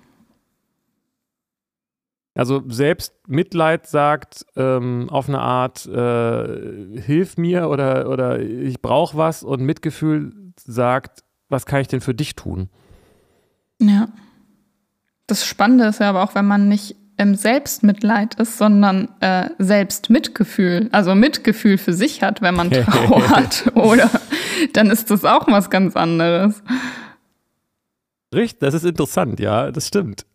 Also 2.36 2.62
selbst 2.68 3.14
Mitleid 3.26 3.86
sagt 3.86 4.44
ähm, 4.56 5.08
auf 5.08 5.28
eine 5.28 5.40
Art, 5.40 5.86
äh, 5.86 7.00
hilf 7.00 7.38
mir 7.38 7.70
oder, 7.70 8.10
oder 8.10 8.38
ich 8.40 8.82
brauche 8.82 9.16
was 9.16 9.42
und 9.42 9.62
Mitgefühl 9.62 10.52
sagt, 10.56 11.24
was 11.48 11.64
kann 11.64 11.80
ich 11.80 11.88
denn 11.88 12.02
für 12.02 12.14
dich 12.14 12.36
tun? 12.36 12.68
Ja. 13.80 14.08
Das 15.26 15.46
Spannende 15.46 15.86
ist 15.86 16.00
ja 16.00 16.10
aber 16.10 16.22
auch, 16.22 16.34
wenn 16.34 16.46
man 16.46 16.68
nicht 16.68 16.96
im 17.16 17.34
Selbstmitleid 17.34 18.34
ist, 18.34 18.58
sondern 18.58 19.08
äh, 19.20 19.48
Selbstmitgefühl, 19.58 20.90
also 20.92 21.14
Mitgefühl 21.14 21.78
für 21.78 21.94
sich 21.94 22.22
hat, 22.22 22.42
wenn 22.42 22.54
man 22.54 22.70
trauert, 22.70 23.64
oder? 23.74 24.10
Dann 24.74 24.90
ist 24.90 25.10
das 25.10 25.24
auch 25.24 25.46
was 25.48 25.70
ganz 25.70 25.96
anderes. 25.96 26.62
Richtig, 28.34 28.58
das 28.60 28.74
ist 28.74 28.84
interessant, 28.84 29.40
ja, 29.40 29.70
das 29.70 29.88
stimmt. 29.88 30.26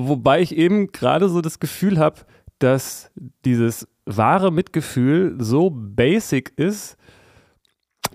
Wobei 0.00 0.40
ich 0.40 0.56
eben 0.56 0.92
gerade 0.92 1.28
so 1.28 1.40
das 1.40 1.58
Gefühl 1.58 1.98
habe, 1.98 2.20
dass 2.60 3.10
dieses 3.44 3.88
wahre 4.06 4.52
Mitgefühl 4.52 5.34
so 5.40 5.70
basic 5.70 6.52
ist, 6.56 6.96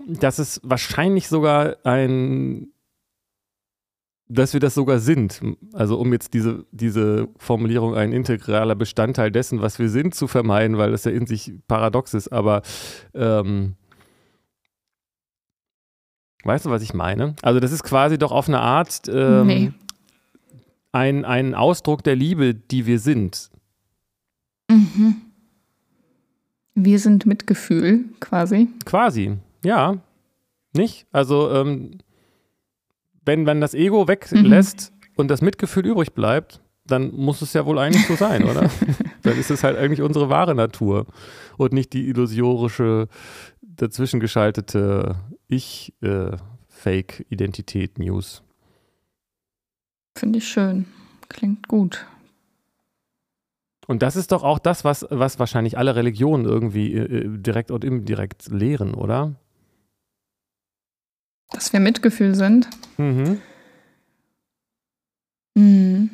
dass 0.06 0.38
es 0.38 0.62
wahrscheinlich 0.64 1.28
sogar 1.28 1.76
ein, 1.84 2.68
dass 4.28 4.54
wir 4.54 4.60
das 4.60 4.72
sogar 4.72 4.98
sind. 4.98 5.42
Also 5.74 5.98
um 5.98 6.10
jetzt 6.14 6.32
diese, 6.32 6.64
diese 6.72 7.28
Formulierung 7.36 7.94
ein 7.94 8.12
integraler 8.12 8.76
Bestandteil 8.76 9.30
dessen, 9.30 9.60
was 9.60 9.78
wir 9.78 9.90
sind, 9.90 10.14
zu 10.14 10.26
vermeiden, 10.26 10.78
weil 10.78 10.90
das 10.90 11.04
ja 11.04 11.10
in 11.10 11.26
sich 11.26 11.52
paradox 11.68 12.14
ist. 12.14 12.28
Aber 12.28 12.62
ähm, 13.12 13.74
weißt 16.44 16.64
du, 16.64 16.70
was 16.70 16.80
ich 16.80 16.94
meine? 16.94 17.36
Also 17.42 17.60
das 17.60 17.72
ist 17.72 17.82
quasi 17.82 18.16
doch 18.16 18.32
auf 18.32 18.48
eine 18.48 18.60
Art 18.60 19.02
ähm, 19.06 19.46
Nee. 19.46 19.72
Ein, 20.94 21.24
ein 21.24 21.54
Ausdruck 21.54 22.04
der 22.04 22.14
Liebe, 22.14 22.54
die 22.54 22.86
wir 22.86 23.00
sind. 23.00 23.50
Mhm. 24.70 25.16
Wir 26.74 27.00
sind 27.00 27.26
Mitgefühl, 27.26 28.04
quasi. 28.20 28.68
Quasi, 28.84 29.38
ja. 29.64 29.98
Nicht? 30.72 31.08
Also, 31.10 31.50
ähm, 31.50 31.98
wenn 33.24 33.42
man 33.42 33.60
das 33.60 33.74
Ego 33.74 34.06
weglässt 34.06 34.92
und 35.16 35.26
das 35.28 35.42
Mitgefühl 35.42 35.84
übrig 35.86 36.12
bleibt, 36.12 36.60
dann 36.86 37.12
muss 37.12 37.42
es 37.42 37.52
ja 37.54 37.66
wohl 37.66 37.78
eigentlich 37.78 38.06
so 38.06 38.14
sein, 38.14 38.44
oder? 38.44 38.70
dann 39.22 39.36
ist 39.38 39.50
es 39.50 39.64
halt 39.64 39.76
eigentlich 39.76 40.02
unsere 40.02 40.28
wahre 40.28 40.54
Natur 40.54 41.06
und 41.56 41.72
nicht 41.72 41.92
die 41.92 42.06
illusorische, 42.08 43.08
dazwischen 43.62 44.20
geschaltete 44.20 45.16
Ich-Fake-Identität-News. 45.48 48.44
Finde 50.16 50.38
ich 50.38 50.48
schön. 50.48 50.86
Klingt 51.28 51.68
gut. 51.68 52.06
Und 53.86 54.02
das 54.02 54.16
ist 54.16 54.32
doch 54.32 54.42
auch 54.42 54.58
das, 54.58 54.84
was, 54.84 55.06
was 55.10 55.38
wahrscheinlich 55.38 55.76
alle 55.76 55.94
Religionen 55.94 56.46
irgendwie 56.46 56.94
äh, 56.94 57.28
direkt 57.28 57.70
und 57.70 57.84
indirekt 57.84 58.48
lehren, 58.48 58.94
oder? 58.94 59.34
Dass 61.50 61.72
wir 61.72 61.80
Mitgefühl 61.80 62.34
sind. 62.34 62.68
Mhm. 62.96 63.40
Mhm. 65.54 66.10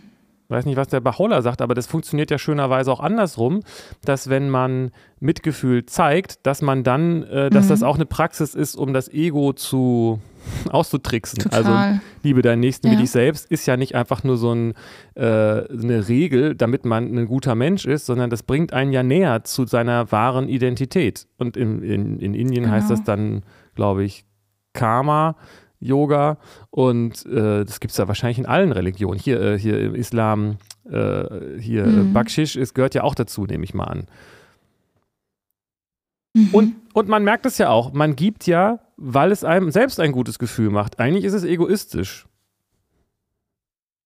Weiß 0.51 0.65
nicht, 0.67 0.77
was 0.77 0.89
der 0.89 1.01
Bachola 1.01 1.43
sagt, 1.43 1.63
aber 1.63 1.75
das 1.75 1.87
funktioniert 1.87 2.31
ja 2.31 2.39
schönerweise 2.39 2.91
auch 2.93 3.01
andersrum, 3.01 3.61
dass 4.05 4.29
wenn 4.29 4.51
man 4.51 4.91
Mitgefühl 5.21 5.87
zeigt, 5.87 6.45
dass 6.47 6.61
man 6.63 6.83
dann, 6.83 7.23
äh, 7.25 7.51
dass 7.51 7.67
Mhm. 7.67 7.69
das 7.71 7.83
auch 7.83 7.95
eine 7.97 8.07
Praxis 8.07 8.55
ist, 8.55 8.75
um 8.75 8.93
das 8.93 9.09
Ego 9.09 9.53
zu 9.53 10.19
auszutricksen. 10.71 11.45
Also 11.53 11.71
Total. 11.71 12.01
liebe 12.23 12.43
deinen 12.43 12.61
Nächsten 12.61 12.89
wie 12.89 12.95
Ja. 12.95 13.01
dich 13.01 13.11
selbst 13.11 13.51
ist 13.51 13.67
ja 13.67 13.77
nicht 13.77 13.95
einfach 13.95 14.25
nur 14.25 14.37
so 14.39 14.53
ein, 14.55 14.73
äh, 15.15 15.23
eine 15.25 16.09
Regel, 16.09 16.55
damit 16.55 16.85
man 16.87 17.05
ein 17.17 17.27
guter 17.27 17.55
Mensch 17.55 17.85
ist, 17.85 18.07
sondern 18.07 18.31
das 18.31 18.43
bringt 18.43 18.73
einen 18.73 18.93
ja 18.93 19.03
näher 19.03 19.45
zu 19.45 19.67
seiner 19.67 20.11
wahren 20.13 20.49
Identität. 20.49 21.27
Und 21.39 21.57
in, 21.59 21.83
in, 21.83 22.19
in 22.19 22.35
Indien 22.35 22.71
heißt 22.71 22.89
Genau. 22.89 22.99
das 22.99 23.05
dann, 23.05 23.43
glaube 23.75 24.03
ich, 24.05 24.25
Karma. 24.73 25.37
Yoga 25.81 26.37
und 26.71 27.25
äh, 27.27 27.64
das 27.64 27.81
gibt 27.81 27.93
es 27.93 27.99
ja 27.99 28.07
wahrscheinlich 28.07 28.38
in 28.38 28.47
allen 28.47 28.73
Religionen. 28.73 29.19
Hier, 29.19 29.40
äh, 29.40 29.59
hier 29.59 29.81
im 29.81 29.95
Islam 29.95 30.59
äh, 30.90 31.59
hier 31.59 31.87
mhm. 31.87 32.12
Backschisch 32.12 32.57
ist, 32.57 32.75
gehört 32.75 32.95
ja 32.95 33.03
auch 33.03 33.14
dazu, 33.14 33.47
nehme 33.47 33.64
ich 33.64 33.75
mal 33.75 33.85
an. 33.85 34.07
Mhm. 36.35 36.49
Und, 36.53 36.75
und 36.93 37.09
man 37.09 37.25
merkt 37.25 37.47
es 37.47 37.59
ja 37.59 37.71
auch, 37.71 37.93
man 37.93 38.14
gibt 38.14 38.47
ja, 38.47 38.81
weil 38.97 39.33
es 39.33 39.43
einem 39.43 39.71
selbst 39.71 39.99
ein 40.01 40.12
gutes 40.12 40.38
Gefühl 40.38 40.71
macht. 40.71 41.01
Eigentlich 41.01 41.25
ist 41.25 41.33
es 41.33 41.45
egoistisch. 41.45 42.27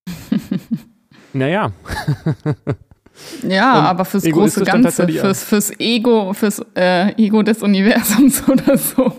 naja. 1.33 1.71
Ja, 3.43 3.79
und 3.79 3.85
aber 3.85 4.05
fürs 4.05 4.23
große 4.23 4.63
Ganze, 4.63 5.07
fürs, 5.07 5.43
fürs 5.43 5.79
Ego, 5.79 6.33
fürs 6.33 6.61
äh, 6.75 7.13
Ego 7.21 7.43
des 7.43 7.61
Universums 7.61 8.47
oder 8.49 8.77
so. 8.77 9.13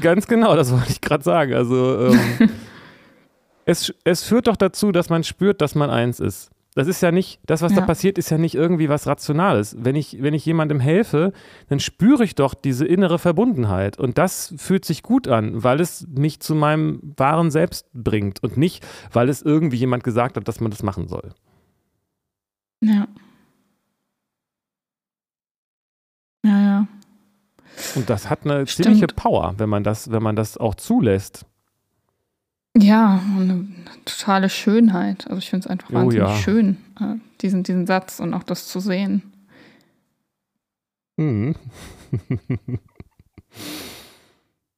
Ganz 0.00 0.26
genau, 0.26 0.56
das 0.56 0.72
wollte 0.72 0.90
ich 0.90 1.00
gerade 1.00 1.24
sagen. 1.24 1.54
Also 1.54 2.08
ähm, 2.08 2.50
es, 3.64 3.92
es 4.04 4.22
führt 4.24 4.46
doch 4.46 4.56
dazu, 4.56 4.92
dass 4.92 5.08
man 5.10 5.24
spürt, 5.24 5.60
dass 5.60 5.74
man 5.74 5.90
eins 5.90 6.20
ist. 6.20 6.50
Das 6.74 6.88
ist 6.88 7.00
ja 7.02 7.12
nicht, 7.12 7.38
das, 7.46 7.62
was 7.62 7.72
ja. 7.72 7.80
da 7.80 7.86
passiert, 7.86 8.18
ist 8.18 8.30
ja 8.30 8.38
nicht 8.38 8.56
irgendwie 8.56 8.88
was 8.88 9.06
Rationales. 9.06 9.76
Wenn 9.78 9.94
ich, 9.94 10.20
wenn 10.20 10.34
ich 10.34 10.44
jemandem 10.44 10.80
helfe, 10.80 11.32
dann 11.68 11.78
spüre 11.78 12.24
ich 12.24 12.34
doch 12.34 12.54
diese 12.54 12.84
innere 12.84 13.20
Verbundenheit. 13.20 13.96
Und 13.96 14.18
das 14.18 14.52
fühlt 14.56 14.84
sich 14.84 15.04
gut 15.04 15.28
an, 15.28 15.62
weil 15.62 15.80
es 15.80 16.06
mich 16.08 16.40
zu 16.40 16.56
meinem 16.56 17.00
wahren 17.16 17.52
Selbst 17.52 17.88
bringt 17.92 18.42
und 18.42 18.56
nicht, 18.56 18.84
weil 19.12 19.28
es 19.28 19.40
irgendwie 19.40 19.76
jemand 19.76 20.02
gesagt 20.02 20.36
hat, 20.36 20.48
dass 20.48 20.60
man 20.60 20.72
das 20.72 20.82
machen 20.82 21.06
soll. 21.06 21.32
Ja. 22.80 23.06
Ja, 26.44 26.60
ja. 26.60 26.88
Und 27.94 28.10
das 28.10 28.30
hat 28.30 28.44
eine 28.44 28.66
Stimmt. 28.66 28.86
ziemliche 28.86 29.06
Power, 29.08 29.54
wenn 29.58 29.68
man 29.68 29.84
das, 29.84 30.10
wenn 30.10 30.22
man 30.22 30.36
das 30.36 30.56
auch 30.56 30.74
zulässt. 30.74 31.46
Ja, 32.76 33.20
eine 33.36 33.68
totale 34.04 34.48
Schönheit. 34.48 35.26
Also 35.28 35.38
ich 35.38 35.50
finde 35.50 35.66
es 35.66 35.70
einfach 35.70 35.90
oh, 35.90 35.94
wahnsinnig 35.94 36.28
ja. 36.28 36.36
schön, 36.36 36.76
äh, 37.00 37.14
diesen, 37.40 37.62
diesen 37.62 37.86
Satz 37.86 38.18
und 38.18 38.34
auch 38.34 38.42
das 38.42 38.66
zu 38.66 38.80
sehen. 38.80 39.22
Mhm. 41.16 41.54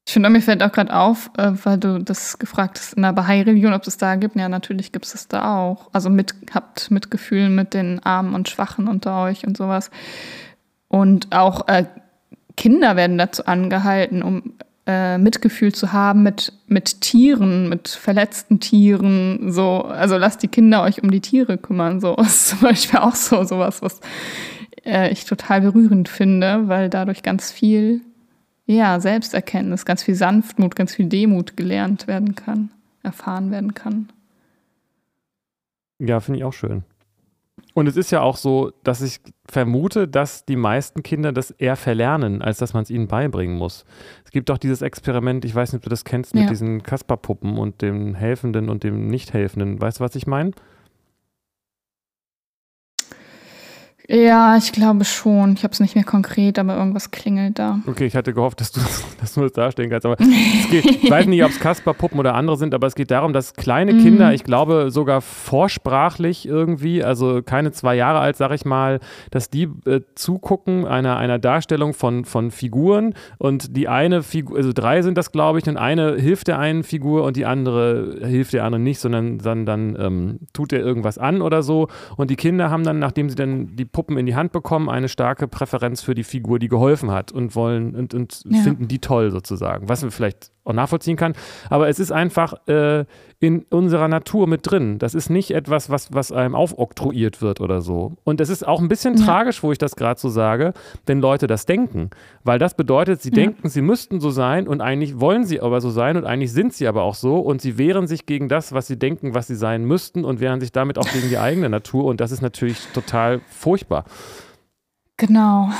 ich 0.05 0.13
finde, 0.13 0.29
mir 0.29 0.43
fällt 0.43 0.63
auch 0.63 0.73
gerade 0.73 0.95
auf, 0.95 1.31
äh, 1.39 1.53
weil 1.65 1.79
du 1.79 2.03
das 2.03 2.39
gefragt 2.39 2.79
hast, 2.79 2.93
in 2.95 3.03
der 3.03 3.15
Bahai-Religion, 3.15 3.73
ob 3.73 3.87
es 3.87 3.97
da 3.97 4.17
gibt. 4.17 4.37
Ja, 4.37 4.51
natürlich 4.51 4.93
gibt 4.93 5.07
es 5.07 5.15
es 5.15 5.29
da 5.29 5.57
auch. 5.57 5.89
Also 5.95 6.11
mit, 6.11 6.35
habt 6.53 6.91
Mitgefühl 6.91 7.49
mit 7.49 7.73
den 7.73 8.05
Armen 8.05 8.35
und 8.35 8.51
Schwachen 8.51 8.89
unter 8.89 9.23
euch 9.23 9.47
und 9.47 9.57
sowas. 9.57 9.91
Und 10.89 11.35
auch 11.35 11.67
äh, 11.69 11.87
Kinder 12.57 12.97
werden 12.97 13.19
dazu 13.19 13.47
angehalten, 13.47 14.23
um 14.23 14.55
äh, 14.87 15.19
Mitgefühl 15.19 15.75
zu 15.75 15.93
haben 15.93 16.23
mit, 16.23 16.53
mit 16.69 17.01
Tieren, 17.01 17.69
mit 17.69 17.89
verletzten 17.89 18.61
Tieren, 18.61 19.53
so, 19.53 19.83
also 19.83 20.17
lasst 20.17 20.43
die 20.43 20.49
Kinder 20.49 20.83
euch 20.83 21.03
um 21.03 21.11
die 21.11 21.21
Tiere 21.21 21.59
kümmern, 21.59 22.01
so 22.01 22.17
ist 22.19 22.49
zum 22.49 22.61
Beispiel 22.61 23.01
auch 23.01 23.15
so 23.15 23.45
sowas, 23.45 23.83
was 23.83 24.01
äh, 24.85 25.11
ich 25.11 25.25
total 25.25 25.61
berührend 25.61 26.09
finde, 26.09 26.69
weil 26.69 26.89
dadurch 26.89 27.23
ganz 27.23 27.51
viel, 27.51 28.01
ja, 28.67 29.01
Selbsterkenntnis, 29.01 29.85
ganz 29.85 30.03
viel 30.03 30.15
Sanftmut, 30.15 30.77
ganz 30.77 30.95
viel 30.95 31.07
Demut 31.07 31.57
gelernt 31.57 32.07
werden 32.07 32.35
kann, 32.35 32.71
erfahren 33.03 33.51
werden 33.51 33.75
kann. 33.75 34.09
Ja, 35.99 36.21
finde 36.21 36.39
ich 36.39 36.45
auch 36.45 36.53
schön. 36.53 36.85
Und 37.77 37.87
es 37.89 37.99
ist 37.99 38.11
ja 38.11 38.23
auch 38.23 38.39
so, 38.39 38.73
dass 38.85 39.03
ich 39.03 39.21
vermute, 39.47 40.09
dass 40.09 40.47
die 40.47 40.57
meisten 40.57 41.03
Kinder 41.03 41.31
das 41.31 41.51
eher 41.51 41.77
verlernen, 41.77 42.41
als 42.41 42.57
dass 42.57 42.73
man 42.73 42.85
es 42.85 42.89
ihnen 42.89 43.07
beibringen 43.07 43.59
muss. 43.59 43.85
Es 44.25 44.31
gibt 44.31 44.51
auch 44.51 44.57
dieses 44.57 44.81
Experiment, 44.81 45.45
ich 45.45 45.55
weiß 45.55 45.75
nicht, 45.75 45.81
ob 45.81 45.83
du 45.83 45.91
das 45.91 46.07
kennst, 46.07 46.35
mit 46.35 46.45
ja. 46.45 46.49
diesen 46.49 46.83
Kasperpuppen 46.83 47.59
und 47.59 47.83
dem 47.83 48.15
Helfenden 48.15 48.71
und 48.71 48.83
dem 48.83 49.09
Nicht-Helfenden. 49.09 49.79
Weißt 49.79 50.01
du, 50.01 50.05
was 50.05 50.15
ich 50.15 50.27
meine? 50.27 50.53
Ja, 54.09 54.57
ich 54.57 54.73
glaube 54.73 55.05
schon. 55.05 55.55
Ich 55.55 55.65
habe 55.65 55.73
es 55.73 55.81
nicht 55.81 55.97
mehr 55.97 56.05
konkret, 56.05 56.59
aber 56.59 56.77
irgendwas 56.77 57.11
klingelt 57.11 57.59
da. 57.59 57.81
Okay, 57.87 58.07
ich 58.07 58.15
hatte 58.15 58.33
gehofft, 58.33 58.61
dass 58.61 58.71
du, 58.71 58.81
dass 59.21 59.35
du 59.35 59.43
das 59.43 59.53
darstellen 59.53 59.91
kannst. 59.91 60.07
Aber 60.07 60.17
geht, 60.71 60.85
ich 60.85 61.11
weiß 61.11 61.27
nicht, 61.27 61.43
ob 61.43 61.51
es 61.51 61.59
Kasperpuppen 61.59 62.19
oder 62.19 62.35
andere 62.35 62.57
sind, 62.57 62.75
aber 62.75 62.87
es 62.87 62.95
geht 62.95 63.11
darum, 63.11 63.33
dass 63.33 63.55
kleine 63.55 63.95
mhm. 63.95 64.03
Kinder, 64.03 64.33
ich 64.33 64.45
glaube 64.45 64.91
sogar 64.91 65.21
vorsprachlich 65.21 66.47
irgendwie, 66.47 67.03
also 67.03 67.43
keine 67.43 67.73
zwei 67.73 67.97
Jahre 67.97 68.21
alt, 68.21 68.37
sag 68.37 68.53
ich 68.53 68.65
mal, 68.65 69.01
dass 69.31 69.51
die 69.51 69.69
äh, 69.87 70.01
zugucken 70.15 70.87
einer, 70.87 71.17
einer 71.17 71.39
Darstellung 71.39 71.93
von, 71.93 72.25
von 72.25 72.51
Figuren 72.51 73.15
und 73.39 73.77
die 73.77 73.89
eine 73.89 74.23
Figur, 74.23 74.57
also 74.57 74.73
drei 74.73 75.03
sind 75.03 75.19
das, 75.19 75.33
glaube 75.33 75.59
ich, 75.59 75.67
und 75.67 75.77
eine 75.77 76.15
hilft 76.15 76.47
der 76.47 76.59
einen 76.59 76.85
Figur 76.85 77.25
und 77.25 77.37
die 77.37 77.47
andere 77.47 78.19
hilft 78.23 78.53
der 78.53 78.65
anderen 78.65 78.85
nicht, 78.85 79.01
sondern 79.01 79.39
dann, 79.39 79.67
dann 79.67 79.97
ähm, 79.99 80.39
tut 80.53 80.73
er 80.73 80.81
irgendwas 80.81 81.19
an 81.19 81.43
oder 81.43 81.63
so. 81.63 81.89
Und 82.17 82.31
die 82.31 82.37
Kinder 82.37 82.71
haben 82.71 82.85
dann, 82.85 82.99
nachdem 82.99 83.29
sie 83.29 83.35
dann 83.35 83.75
die 83.75 83.85
Puppen 83.97 84.19
in 84.19 84.27
die 84.27 84.35
Hand 84.35 84.53
bekommen, 84.53 84.91
eine 84.91 85.09
starke 85.09 85.49
Präferenz 85.49 86.03
für 86.03 86.15
die 86.15 86.23
Figur, 86.23 86.59
die 86.59 86.69
geholfen 86.69 87.11
hat 87.11 87.33
und 87.33 87.57
wollen 87.57 87.97
und, 87.97 88.13
und 88.13 88.43
ja. 88.45 88.61
finden 88.61 88.89
die 88.89 88.99
toll 88.99 89.31
sozusagen, 89.31 89.89
was 89.89 90.03
man 90.03 90.11
vielleicht 90.11 90.51
auch 90.67 90.73
nachvollziehen 90.73 91.17
kann. 91.17 91.35
Aber 91.71 91.89
es 91.89 91.99
ist 91.99 92.13
einfach 92.13 92.67
äh, 92.67 93.05
in 93.39 93.65
unserer 93.71 94.09
Natur 94.09 94.47
mit 94.47 94.71
drin. 94.71 94.99
Das 94.99 95.15
ist 95.15 95.31
nicht 95.31 95.51
etwas, 95.51 95.91
was, 95.91 96.13
was 96.13 96.33
einem 96.33 96.55
aufoktroyiert 96.55 97.43
wird 97.43 97.61
oder 97.61 97.81
so. 97.83 98.17
Und 98.25 98.41
es 98.41 98.49
ist 98.49 98.67
auch 98.67 98.81
ein 98.81 98.89
bisschen 98.89 99.17
ja. 99.17 99.25
tragisch, 99.25 99.63
wo 99.63 99.73
ich 99.73 99.79
das 99.79 99.97
gerade 99.97 100.19
so 100.19 100.29
sage, 100.29 100.73
wenn 101.05 101.21
Leute 101.21 101.47
das 101.47 101.67
denken. 101.67 102.11
Weil 102.45 102.59
das 102.59 102.75
bedeutet, 102.75 103.21
sie 103.23 103.31
ja. 103.31 103.35
denken, 103.35 103.69
sie 103.69 103.83
müssten 103.83 104.21
so 104.21 104.31
sein 104.31 104.67
und 104.67 104.81
eigentlich 104.81 105.21
wollen 105.21 105.45
sie 105.45 105.61
aber 105.61 105.81
so 105.81 105.91
sein 105.91 106.17
und 106.17 106.25
eigentlich 106.25 106.53
sind 106.53 106.73
sie 106.73 106.89
aber 106.89 107.03
auch 107.03 107.15
so 107.15 107.39
und 107.39 107.61
sie 107.61 107.79
wehren 107.79 108.07
sich 108.07 108.27
gegen 108.27 108.49
das, 108.49 108.73
was 108.73 108.87
sie 108.87 108.99
denken, 108.99 109.35
was 109.35 109.47
sie 109.47 109.57
sein 109.57 109.85
müssten 109.85 110.25
und 110.25 110.41
wehren 110.41 110.61
sich 110.61 110.73
damit 110.73 110.99
auch 110.99 111.09
gegen 111.13 111.29
die 111.29 111.39
eigene 111.39 111.69
Natur 111.69 112.05
und 112.05 112.21
das 112.21 112.33
ist 112.33 112.41
natürlich 112.41 112.79
total 112.95 113.41
furchtbar. 113.51 114.05
Genau, 115.19 115.71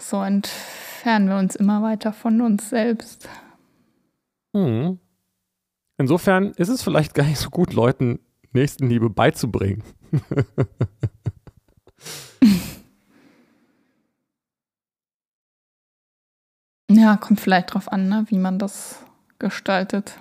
so 0.00 0.22
entfernen 0.22 1.28
wir 1.28 1.36
uns 1.36 1.56
immer 1.56 1.82
weiter 1.82 2.12
von 2.12 2.40
uns 2.40 2.70
selbst. 2.70 3.28
Hm. 4.56 4.98
Insofern 5.98 6.52
ist 6.52 6.70
es 6.70 6.82
vielleicht 6.82 7.14
gar 7.14 7.26
nicht 7.26 7.38
so 7.38 7.50
gut, 7.50 7.74
Leuten 7.74 8.20
Nächstenliebe 8.52 9.10
beizubringen. 9.10 9.82
ja, 16.90 17.18
kommt 17.18 17.40
vielleicht 17.40 17.74
drauf 17.74 17.92
an, 17.92 18.08
ne, 18.08 18.24
wie 18.28 18.38
man 18.38 18.58
das 18.58 19.04
gestaltet. 19.38 20.18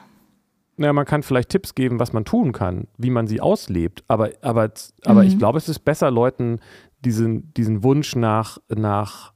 Naja, 0.76 0.92
man 0.92 1.06
kann 1.06 1.24
vielleicht 1.24 1.48
Tipps 1.48 1.74
geben, 1.74 2.02
was 2.02 2.12
man 2.12 2.26
tun 2.26 2.52
kann, 2.52 2.90
wie 2.98 3.10
man 3.10 3.28
sie 3.28 3.40
auslebt. 3.40 4.04
Aber, 4.10 4.32
aber, 4.42 4.70
aber 5.06 5.22
mhm. 5.22 5.28
ich 5.30 5.38
glaube, 5.38 5.58
es 5.58 5.70
ist 5.70 5.80
besser, 5.80 6.12
Leuten 6.12 6.60
diesen, 7.00 7.54
diesen 7.54 7.84
Wunsch 7.84 8.18
nach, 8.18 8.58
nach 8.68 9.32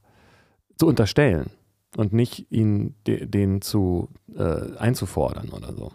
zu 0.75 0.87
unterstellen 0.87 1.51
und 1.97 2.13
nicht 2.13 2.51
ihn 2.51 2.95
de, 3.07 3.25
den 3.25 3.61
zu 3.61 4.09
äh, 4.35 4.77
einzufordern 4.77 5.49
oder 5.49 5.73
so. 5.73 5.91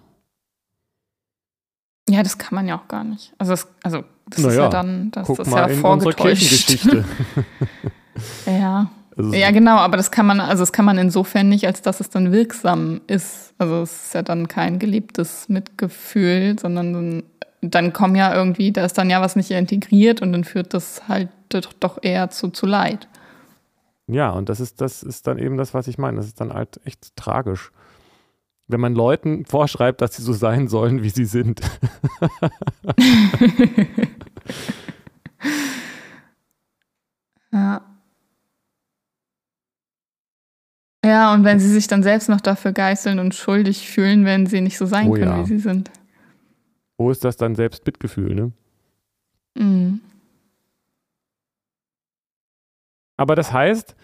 Ja, 2.09 2.23
das 2.23 2.37
kann 2.37 2.55
man 2.55 2.69
ja 2.69 2.79
auch 2.79 2.89
gar 2.89 3.05
nicht. 3.05 3.33
Also, 3.39 3.53
das, 3.53 3.69
also 3.83 4.05
das 4.29 4.41
naja, 4.41 4.51
ist 4.51 4.59
ja 4.59 4.69
dann, 4.69 5.11
das 5.11 5.27
guck 5.27 5.39
ist 5.39 5.51
mal 5.51 5.61
ja 5.61 5.67
in 5.75 5.81
vorgetäuscht. 5.81 6.87
ja. 8.47 8.91
Also 9.17 9.33
ja, 9.33 9.51
genau, 9.53 9.77
aber 9.77 9.97
das 9.97 10.11
kann 10.11 10.27
man, 10.27 10.41
also 10.41 10.63
das 10.63 10.73
kann 10.73 10.85
man 10.85 10.99
insofern 10.99 11.49
nicht, 11.49 11.67
als 11.67 11.83
dass 11.83 12.01
es 12.01 12.11
dann 12.11 12.33
wirksam 12.33 13.01
ist. 13.07 13.55
Also 13.59 13.83
es 13.83 14.07
ist 14.07 14.15
ja 14.15 14.23
dann 14.23 14.49
kein 14.49 14.79
geliebtes 14.79 15.49
Mitgefühl, 15.49 16.59
sondern 16.59 16.93
dann, 16.93 17.23
dann 17.63 17.93
kommen 17.93 18.17
ja 18.17 18.35
irgendwie, 18.35 18.73
da 18.73 18.85
ist 18.85 18.99
dann 18.99 19.11
ja 19.11 19.21
was 19.21 19.37
nicht 19.37 19.53
integriert 19.53 20.21
und 20.21 20.33
dann 20.33 20.43
führt 20.43 20.75
das 20.75 21.07
halt 21.09 21.29
doch 21.79 21.99
eher 22.03 22.31
zu, 22.31 22.49
zu 22.49 22.67
Leid. 22.67 23.09
Ja, 24.07 24.31
und 24.31 24.49
das 24.49 24.61
ist, 24.61 24.81
das 24.81 25.03
ist 25.03 25.27
dann 25.27 25.39
eben 25.39 25.57
das, 25.57 25.75
was 25.75 25.89
ich 25.89 25.99
meine. 25.99 26.19
Das 26.19 26.27
ist 26.27 26.41
dann 26.41 26.53
halt 26.53 26.81
echt 26.85 27.17
tragisch. 27.17 27.73
Wenn 28.67 28.81
man 28.81 28.95
Leuten 28.95 29.45
vorschreibt, 29.49 30.01
dass 30.01 30.15
sie 30.17 30.23
so 30.23 30.33
sein 30.33 30.69
sollen, 30.69 31.03
wie 31.03 31.11
sie 31.11 31.25
sind. 31.25 31.61
ja. 37.53 37.83
Ja, 41.05 41.35
und 41.35 41.45
wenn 41.45 41.61
sie 41.61 41.69
sich 41.69 41.87
dann 41.87 42.03
selbst 42.03 42.31
noch 42.31 42.41
dafür 42.41 42.73
geißeln 42.73 43.19
und 43.19 43.35
schuldig 43.35 43.91
fühlen, 43.91 44.25
wenn 44.25 44.47
sie 44.47 44.63
nicht 44.63 44.79
so 44.79 44.87
sein 44.87 45.09
oh, 45.09 45.13
können, 45.13 45.33
ja. 45.33 45.43
wie 45.43 45.47
sie 45.47 45.59
sind. 45.59 45.91
Wo 46.97 47.11
ist 47.11 47.25
das 47.25 47.37
dann 47.37 47.55
Selbstmitgefühl, 47.55 48.35
ne? 48.35 48.53
Mhm. 49.55 50.01
Aber 53.17 53.35
das 53.35 53.53
heißt, 53.53 53.95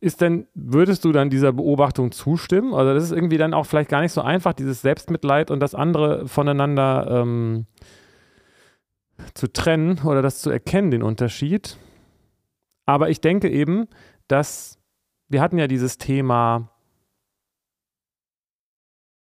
ist 0.00 0.20
denn, 0.20 0.46
würdest 0.54 1.04
du 1.04 1.12
dann 1.12 1.30
dieser 1.30 1.52
Beobachtung 1.52 2.10
zustimmen? 2.12 2.74
Also 2.74 2.92
das 2.94 3.04
ist 3.04 3.12
irgendwie 3.12 3.38
dann 3.38 3.54
auch 3.54 3.66
vielleicht 3.66 3.88
gar 3.88 4.00
nicht 4.00 4.12
so 4.12 4.20
einfach, 4.20 4.52
dieses 4.52 4.82
Selbstmitleid 4.82 5.50
und 5.50 5.60
das 5.60 5.74
andere 5.74 6.26
voneinander 6.26 7.06
ähm, 7.08 7.66
zu 9.34 9.52
trennen 9.52 10.00
oder 10.04 10.22
das 10.22 10.40
zu 10.40 10.50
erkennen, 10.50 10.90
den 10.90 11.02
Unterschied. 11.02 11.76
Aber 12.84 13.10
ich 13.10 13.20
denke 13.20 13.48
eben, 13.48 13.86
dass 14.26 14.78
wir 15.28 15.40
hatten 15.40 15.58
ja 15.58 15.66
dieses 15.66 15.98
Thema 15.98 16.68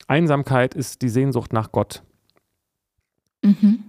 Einsamkeit 0.07 0.75
ist 0.75 1.01
die 1.01 1.09
Sehnsucht 1.09 1.51
nach 1.51 1.71
Gott. 1.71 2.03
Mhm. 3.43 3.83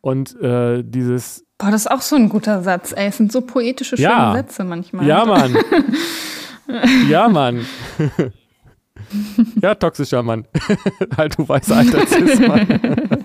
Und 0.00 0.34
äh, 0.40 0.82
dieses 0.82 1.46
Boah, 1.62 1.70
das 1.70 1.82
ist 1.82 1.90
auch 1.92 2.00
so 2.00 2.16
ein 2.16 2.28
guter 2.28 2.60
Satz. 2.62 2.92
Ey, 2.92 3.06
es 3.06 3.18
sind 3.18 3.30
so 3.30 3.40
poetische, 3.40 3.96
schöne 3.96 4.08
Ja. 4.08 4.32
Sätze 4.32 4.64
manchmal. 4.64 5.06
Ja, 5.06 5.24
Mann. 5.24 5.56
ja, 7.08 7.28
Mann. 7.28 7.64
ja, 9.60 9.76
toxischer 9.76 10.24
Mann. 10.24 10.44
halt, 11.16 11.38
du 11.38 11.48
weißt, 11.48 11.70
alter 11.70 12.04
Cis-Mann. 12.04 12.80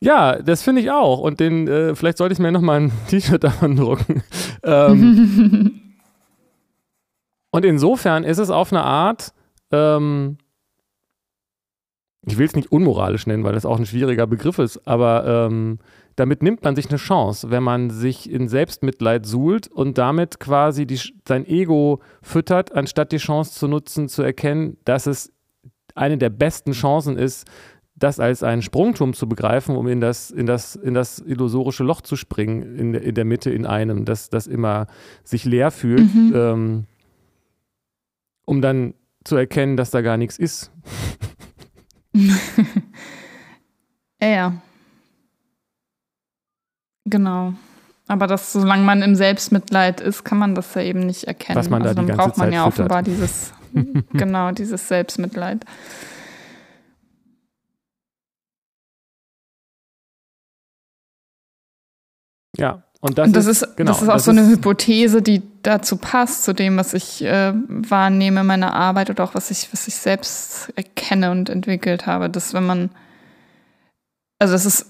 ja, 0.00 0.40
das 0.40 0.62
finde 0.62 0.80
ich 0.80 0.92
auch. 0.92 1.18
Und 1.18 1.40
den, 1.40 1.66
äh, 1.66 1.96
vielleicht 1.96 2.18
sollte 2.18 2.34
ich 2.34 2.38
mir 2.38 2.52
nochmal 2.52 2.82
ein 2.82 2.92
T-Shirt 3.08 3.42
davon 3.42 3.74
drucken. 3.74 4.22
Ähm, 4.62 5.80
und 7.50 7.64
insofern 7.64 8.22
ist 8.22 8.38
es 8.38 8.50
auf 8.50 8.72
eine 8.72 8.84
Art, 8.84 9.32
ähm, 9.72 10.38
ich 12.26 12.36
will 12.38 12.46
es 12.46 12.54
nicht 12.56 12.70
unmoralisch 12.70 13.26
nennen, 13.26 13.44
weil 13.44 13.54
das 13.54 13.64
auch 13.66 13.78
ein 13.78 13.86
schwieriger 13.86 14.26
Begriff 14.26 14.58
ist, 14.58 14.86
aber 14.86 15.46
ähm, 15.50 15.78
damit 16.16 16.42
nimmt 16.42 16.62
man 16.62 16.76
sich 16.76 16.88
eine 16.90 16.98
Chance, 16.98 17.50
wenn 17.50 17.62
man 17.62 17.88
sich 17.88 18.30
in 18.30 18.48
Selbstmitleid 18.48 19.24
suhlt 19.24 19.68
und 19.68 19.96
damit 19.96 20.38
quasi 20.38 20.86
die, 20.86 21.00
sein 21.26 21.46
Ego 21.46 22.00
füttert, 22.20 22.74
anstatt 22.74 23.12
die 23.12 23.16
Chance 23.18 23.52
zu 23.52 23.68
nutzen, 23.68 24.08
zu 24.08 24.22
erkennen, 24.22 24.76
dass 24.84 25.06
es 25.06 25.32
eine 25.94 26.18
der 26.18 26.28
besten 26.30 26.72
Chancen 26.72 27.16
ist, 27.16 27.46
das 27.96 28.20
als 28.20 28.42
einen 28.42 28.62
Sprungturm 28.62 29.12
zu 29.14 29.28
begreifen, 29.28 29.76
um 29.76 29.86
in 29.88 30.00
das, 30.00 30.30
in 30.30 30.46
das, 30.46 30.74
in 30.74 30.94
das 30.94 31.18
illusorische 31.20 31.84
Loch 31.84 32.00
zu 32.02 32.16
springen, 32.16 32.76
in, 32.76 32.92
der- 32.92 33.02
in 33.02 33.14
der 33.14 33.24
Mitte 33.24 33.50
in 33.50 33.66
einem, 33.66 34.04
das, 34.04 34.28
das 34.30 34.46
immer 34.46 34.86
sich 35.24 35.44
leer 35.44 35.70
fühlt, 35.70 36.00
ähm, 36.34 36.84
um 38.46 38.60
dann 38.62 38.94
zu 39.24 39.36
erkennen, 39.36 39.76
dass 39.76 39.90
da 39.90 40.00
gar 40.00 40.16
nichts 40.16 40.38
ist. 40.38 40.70
Ja. 44.22 44.52
Genau. 47.06 47.54
Aber 48.06 48.26
das, 48.26 48.52
solange 48.52 48.82
man 48.82 49.02
im 49.02 49.14
Selbstmitleid 49.14 50.00
ist, 50.00 50.24
kann 50.24 50.38
man 50.38 50.54
das 50.54 50.74
ja 50.74 50.82
eben 50.82 51.00
nicht 51.00 51.24
erkennen. 51.24 51.56
Was 51.56 51.70
man 51.70 51.82
da 51.82 51.90
also 51.90 52.02
dann 52.02 52.16
braucht 52.16 52.36
man 52.36 52.48
Zeit 52.48 52.54
ja 52.54 52.64
füttert. 52.64 52.80
offenbar 52.80 53.02
dieses, 53.02 53.52
genau, 54.12 54.50
dieses 54.52 54.88
Selbstmitleid. 54.88 55.64
Ja, 62.56 62.82
und 63.00 63.16
das, 63.16 63.28
Und 63.28 63.36
das 63.36 63.46
ist, 63.46 63.62
ist, 63.62 63.76
genau, 63.76 63.92
das 63.92 64.02
ist 64.02 64.08
auch 64.08 64.14
das 64.14 64.24
so 64.24 64.32
eine 64.32 64.46
Hypothese, 64.46 65.22
die 65.22 65.42
dazu 65.62 65.96
passt, 65.96 66.44
zu 66.44 66.54
dem, 66.54 66.76
was 66.76 66.94
ich 66.94 67.22
äh, 67.22 67.52
wahrnehme 67.54 68.40
in 68.40 68.46
meiner 68.46 68.74
Arbeit 68.74 69.10
oder 69.10 69.24
auch 69.24 69.34
was 69.34 69.50
ich, 69.50 69.72
was 69.72 69.88
ich 69.88 69.96
selbst 69.96 70.72
erkenne 70.76 71.30
und 71.30 71.48
entwickelt 71.50 72.06
habe, 72.06 72.30
dass 72.30 72.54
wenn 72.54 72.66
man, 72.66 72.90
also 74.38 74.52
dass 74.54 74.64
es 74.64 74.86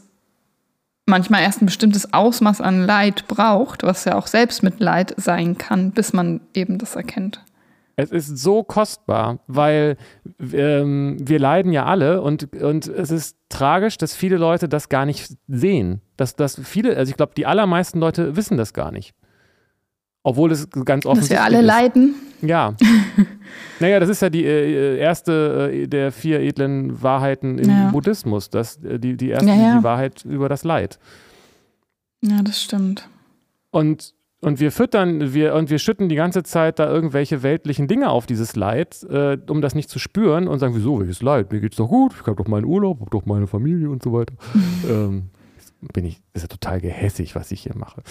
manchmal 1.06 1.42
erst 1.42 1.60
ein 1.60 1.66
bestimmtes 1.66 2.12
Ausmaß 2.12 2.60
an 2.60 2.86
Leid 2.86 3.26
braucht, 3.28 3.82
was 3.82 4.04
ja 4.04 4.14
auch 4.16 4.26
Selbstmitleid 4.26 5.14
sein 5.16 5.58
kann, 5.58 5.90
bis 5.90 6.12
man 6.12 6.40
eben 6.54 6.78
das 6.78 6.96
erkennt. 6.96 7.44
Es 7.96 8.12
ist 8.12 8.38
so 8.38 8.62
kostbar, 8.62 9.40
weil 9.46 9.98
ähm, 10.52 11.16
wir 11.20 11.38
leiden 11.38 11.72
ja 11.72 11.84
alle 11.84 12.22
und, 12.22 12.54
und 12.54 12.86
es 12.86 13.10
ist 13.10 13.36
tragisch, 13.50 13.98
dass 13.98 14.14
viele 14.14 14.38
Leute 14.38 14.70
das 14.70 14.88
gar 14.88 15.04
nicht 15.04 15.36
sehen. 15.48 16.00
Dass, 16.16 16.34
dass 16.34 16.58
viele, 16.64 16.96
also 16.96 17.10
ich 17.10 17.16
glaube, 17.16 17.32
die 17.36 17.44
allermeisten 17.44 17.98
Leute 17.98 18.36
wissen 18.36 18.56
das 18.56 18.72
gar 18.72 18.90
nicht. 18.90 19.14
Obwohl 20.22 20.52
es 20.52 20.68
ganz 20.70 21.04
Dass 21.04 21.10
offensichtlich 21.12 21.38
wir 21.38 21.44
alle 21.44 21.60
ist. 21.60 21.64
leiden. 21.66 22.14
Ja. 22.42 22.74
naja, 23.80 24.00
das 24.00 24.08
ist 24.10 24.22
ja 24.22 24.30
die 24.30 24.44
äh, 24.44 24.98
erste 24.98 25.70
äh, 25.72 25.86
der 25.86 26.12
vier 26.12 26.40
edlen 26.40 27.02
Wahrheiten 27.02 27.58
im 27.58 27.68
Ja. 27.70 27.90
Buddhismus. 27.90 28.50
Das, 28.50 28.76
äh, 28.84 28.98
die, 28.98 29.16
die 29.16 29.30
erste, 29.30 29.48
Ja, 29.48 29.54
ja. 29.56 29.78
die 29.78 29.84
Wahrheit 29.84 30.24
über 30.24 30.48
das 30.48 30.64
Leid. 30.64 30.98
Ja, 32.22 32.42
das 32.42 32.62
stimmt. 32.62 33.08
Und, 33.70 34.14
und 34.42 34.60
wir 34.60 34.72
füttern, 34.72 35.32
wir, 35.32 35.54
und 35.54 35.70
wir 35.70 35.78
schütten 35.78 36.08
die 36.10 36.16
ganze 36.16 36.42
Zeit 36.42 36.78
da 36.78 36.90
irgendwelche 36.90 37.42
weltlichen 37.42 37.88
Dinge 37.88 38.10
auf 38.10 38.26
dieses 38.26 38.56
Leid, 38.56 39.02
äh, 39.10 39.38
um 39.48 39.62
das 39.62 39.74
nicht 39.74 39.88
zu 39.88 39.98
spüren 39.98 40.48
und 40.48 40.58
sagen, 40.58 40.74
wieso, 40.74 40.98
welches 41.00 41.22
Leid? 41.22 41.50
Mir 41.52 41.60
geht's 41.60 41.76
doch 41.76 41.88
gut, 41.88 42.12
ich 42.20 42.26
habe 42.26 42.36
doch 42.42 42.48
meinen 42.48 42.64
Urlaub, 42.66 43.00
habe 43.00 43.10
doch 43.10 43.24
meine 43.24 43.46
Familie 43.46 43.88
und 43.90 44.02
so 44.02 44.12
weiter. 44.12 44.34
ähm, 44.90 45.30
bin 45.80 46.04
ich, 46.04 46.20
ist 46.34 46.42
ja 46.42 46.48
total 46.48 46.80
gehässig, 46.80 47.34
was 47.34 47.50
ich 47.50 47.62
hier 47.62 47.74
mache. 47.74 48.02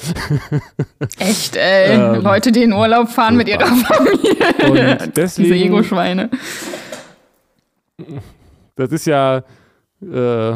Echt, 1.20 1.56
ey. 1.56 1.96
Ähm, 1.96 2.22
Leute, 2.24 2.52
die 2.52 2.64
in 2.64 2.74
Urlaub 2.74 3.10
fahren 3.10 3.36
mit 3.36 3.48
ihrer 3.48 3.68
Familie. 3.68 4.36
Und 4.68 4.76
Diese 5.02 5.12
deswegen, 5.12 5.68
Ego-Schweine. 5.68 6.30
das 8.76 8.92
ist 8.92 9.06
ja 9.06 9.44
äh, 10.02 10.52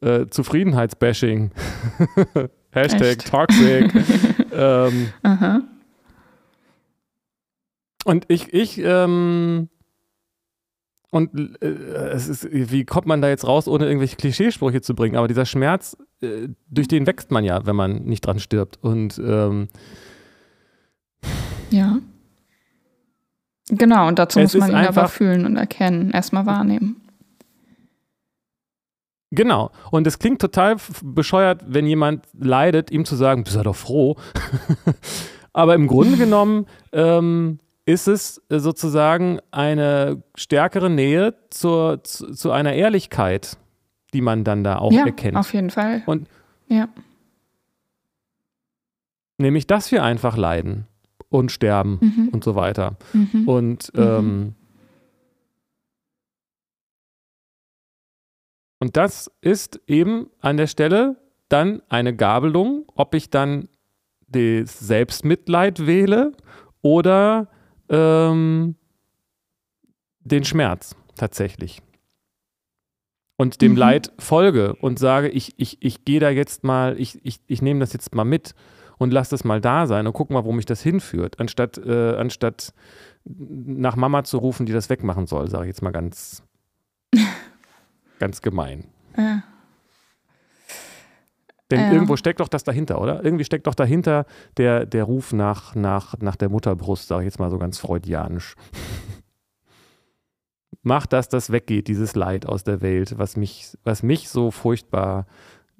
äh, 0.00 0.28
Zufriedenheitsbashing. 0.30 1.50
Hashtag 2.70 3.02
Echt? 3.02 3.30
toxic. 3.30 3.92
ähm, 4.52 5.08
Aha. 5.22 5.62
Und 8.04 8.26
ich, 8.28 8.52
ich, 8.52 8.78
ähm, 8.78 9.70
und 11.14 11.62
äh, 11.62 11.66
es 12.12 12.26
ist, 12.26 12.48
wie 12.50 12.84
kommt 12.84 13.06
man 13.06 13.22
da 13.22 13.28
jetzt 13.28 13.46
raus, 13.46 13.68
ohne 13.68 13.86
irgendwelche 13.86 14.16
Klischeesprüche 14.16 14.80
zu 14.80 14.96
bringen? 14.96 15.14
Aber 15.14 15.28
dieser 15.28 15.46
Schmerz, 15.46 15.96
äh, 16.20 16.48
durch 16.68 16.88
den 16.88 17.06
wächst 17.06 17.30
man 17.30 17.44
ja, 17.44 17.64
wenn 17.66 17.76
man 17.76 18.02
nicht 18.02 18.26
dran 18.26 18.40
stirbt. 18.40 18.80
Und 18.82 19.22
ähm, 19.24 19.68
Ja. 21.70 22.00
Genau, 23.68 24.08
und 24.08 24.18
dazu 24.18 24.40
muss 24.40 24.54
man 24.54 24.70
ihn 24.70 24.76
aber 24.76 25.06
fühlen 25.06 25.46
und 25.46 25.56
erkennen, 25.56 26.10
erstmal 26.10 26.46
wahrnehmen. 26.46 27.00
genau. 29.30 29.70
Und 29.92 30.08
es 30.08 30.18
klingt 30.18 30.40
total 30.40 30.76
bescheuert, 31.02 31.62
wenn 31.68 31.86
jemand 31.86 32.26
leidet, 32.36 32.90
ihm 32.90 33.04
zu 33.04 33.14
sagen, 33.14 33.44
bist 33.44 33.54
ja 33.54 33.62
doch 33.62 33.76
froh. 33.76 34.16
Aber 35.52 35.76
im 35.76 35.86
Grunde 35.86 36.16
genommen 36.16 36.66
ähm, 36.92 37.60
ist 37.86 38.08
es 38.08 38.42
äh, 38.48 38.58
sozusagen 38.58 39.40
eine 39.50 40.22
stärkere 40.36 40.88
Nähe 40.90 41.34
zur, 41.50 42.02
zu, 42.04 42.32
zu 42.32 42.50
einer 42.50 42.72
Ehrlichkeit, 42.72 43.56
die 44.14 44.20
man 44.22 44.44
dann 44.44 44.64
da 44.64 44.78
auch 44.78 44.92
ja, 44.92 45.04
erkennt. 45.06 45.36
auf 45.36 45.52
jeden 45.52 45.70
Fall. 45.70 46.02
Und- 46.06 46.28
ja. 46.68 46.88
Nämlich, 49.38 49.66
dass 49.66 49.90
wir 49.92 50.02
einfach 50.04 50.36
leiden 50.36 50.86
und 51.28 51.50
sterben 51.50 51.98
Mhm. 52.00 52.28
und 52.30 52.44
so 52.44 52.54
weiter. 52.54 52.96
Mhm. 53.12 53.48
Und, 53.48 53.92
Mhm. 53.94 54.02
ähm, 54.02 54.54
und 58.78 58.96
das 58.96 59.30
ist 59.40 59.80
eben 59.86 60.30
an 60.40 60.56
der 60.56 60.66
Stelle 60.66 61.16
dann 61.48 61.82
eine 61.88 62.14
Gabelung, 62.14 62.84
ob 62.94 63.14
ich 63.14 63.30
dann 63.30 63.68
das 64.28 64.78
Selbstmitleid 64.78 65.86
wähle 65.86 66.32
oder 66.82 67.48
ähm, 67.88 68.76
den 70.20 70.44
Schmerz 70.44 70.96
tatsächlich. 71.16 71.80
Und 73.36 73.60
dem 73.62 73.72
Mhm. 73.72 73.78
Leid 73.78 74.12
folge 74.18 74.74
und 74.76 74.98
sage, 74.98 75.28
ich, 75.28 75.54
ich, 75.56 75.78
ich 75.80 76.04
gehe 76.04 76.20
da 76.20 76.30
jetzt 76.30 76.62
mal, 76.62 76.98
ich, 77.00 77.24
ich, 77.24 77.40
ich 77.46 77.62
nehme 77.62 77.80
das 77.80 77.92
jetzt 77.92 78.14
mal 78.14 78.24
mit 78.24 78.54
und 78.98 79.12
lass 79.12 79.28
das 79.28 79.42
mal 79.42 79.60
da 79.60 79.86
sein 79.86 80.06
und 80.06 80.12
guck 80.12 80.30
mal, 80.30 80.44
wo 80.44 80.52
mich 80.52 80.66
das 80.66 80.82
hinführt, 80.82 81.40
anstatt, 81.40 81.78
äh, 81.78 82.14
anstatt 82.16 82.72
nach 83.24 83.96
Mama 83.96 84.22
zu 84.22 84.38
rufen, 84.38 84.66
die 84.66 84.72
das 84.72 84.88
wegmachen 84.88 85.26
soll, 85.26 85.50
sage 85.50 85.64
ich 85.64 85.68
jetzt 85.68 85.82
mal 85.82 85.90
ganz, 85.90 86.44
ganz 88.20 88.40
gemein. 88.40 88.84
Ja. 89.16 89.42
Denn 91.70 91.80
Ja. 91.80 91.92
irgendwo 91.92 92.16
steckt 92.16 92.40
doch 92.40 92.48
das 92.48 92.62
dahinter, 92.64 93.00
oder? 93.00 93.24
Irgendwie 93.24 93.44
steckt 93.44 93.66
doch 93.66 93.74
dahinter 93.74 94.26
der, 94.58 94.84
der 94.84 95.04
Ruf 95.04 95.32
nach, 95.32 95.74
nach, 95.74 96.14
nach 96.20 96.36
der 96.36 96.50
Mutterbrust, 96.50 97.08
sage 97.08 97.22
ich 97.22 97.26
jetzt 97.26 97.38
mal 97.38 97.50
so 97.50 97.58
ganz 97.58 97.78
freudianisch. 97.78 98.54
Mach, 100.82 101.06
dass 101.06 101.28
das 101.30 101.50
weggeht, 101.50 101.88
dieses 101.88 102.14
Leid 102.14 102.44
aus 102.46 102.64
der 102.64 102.82
Welt, 102.82 103.16
was 103.18 103.36
mich, 103.36 103.78
was 103.84 104.02
mich 104.02 104.28
so 104.28 104.50
furchtbar 104.50 105.26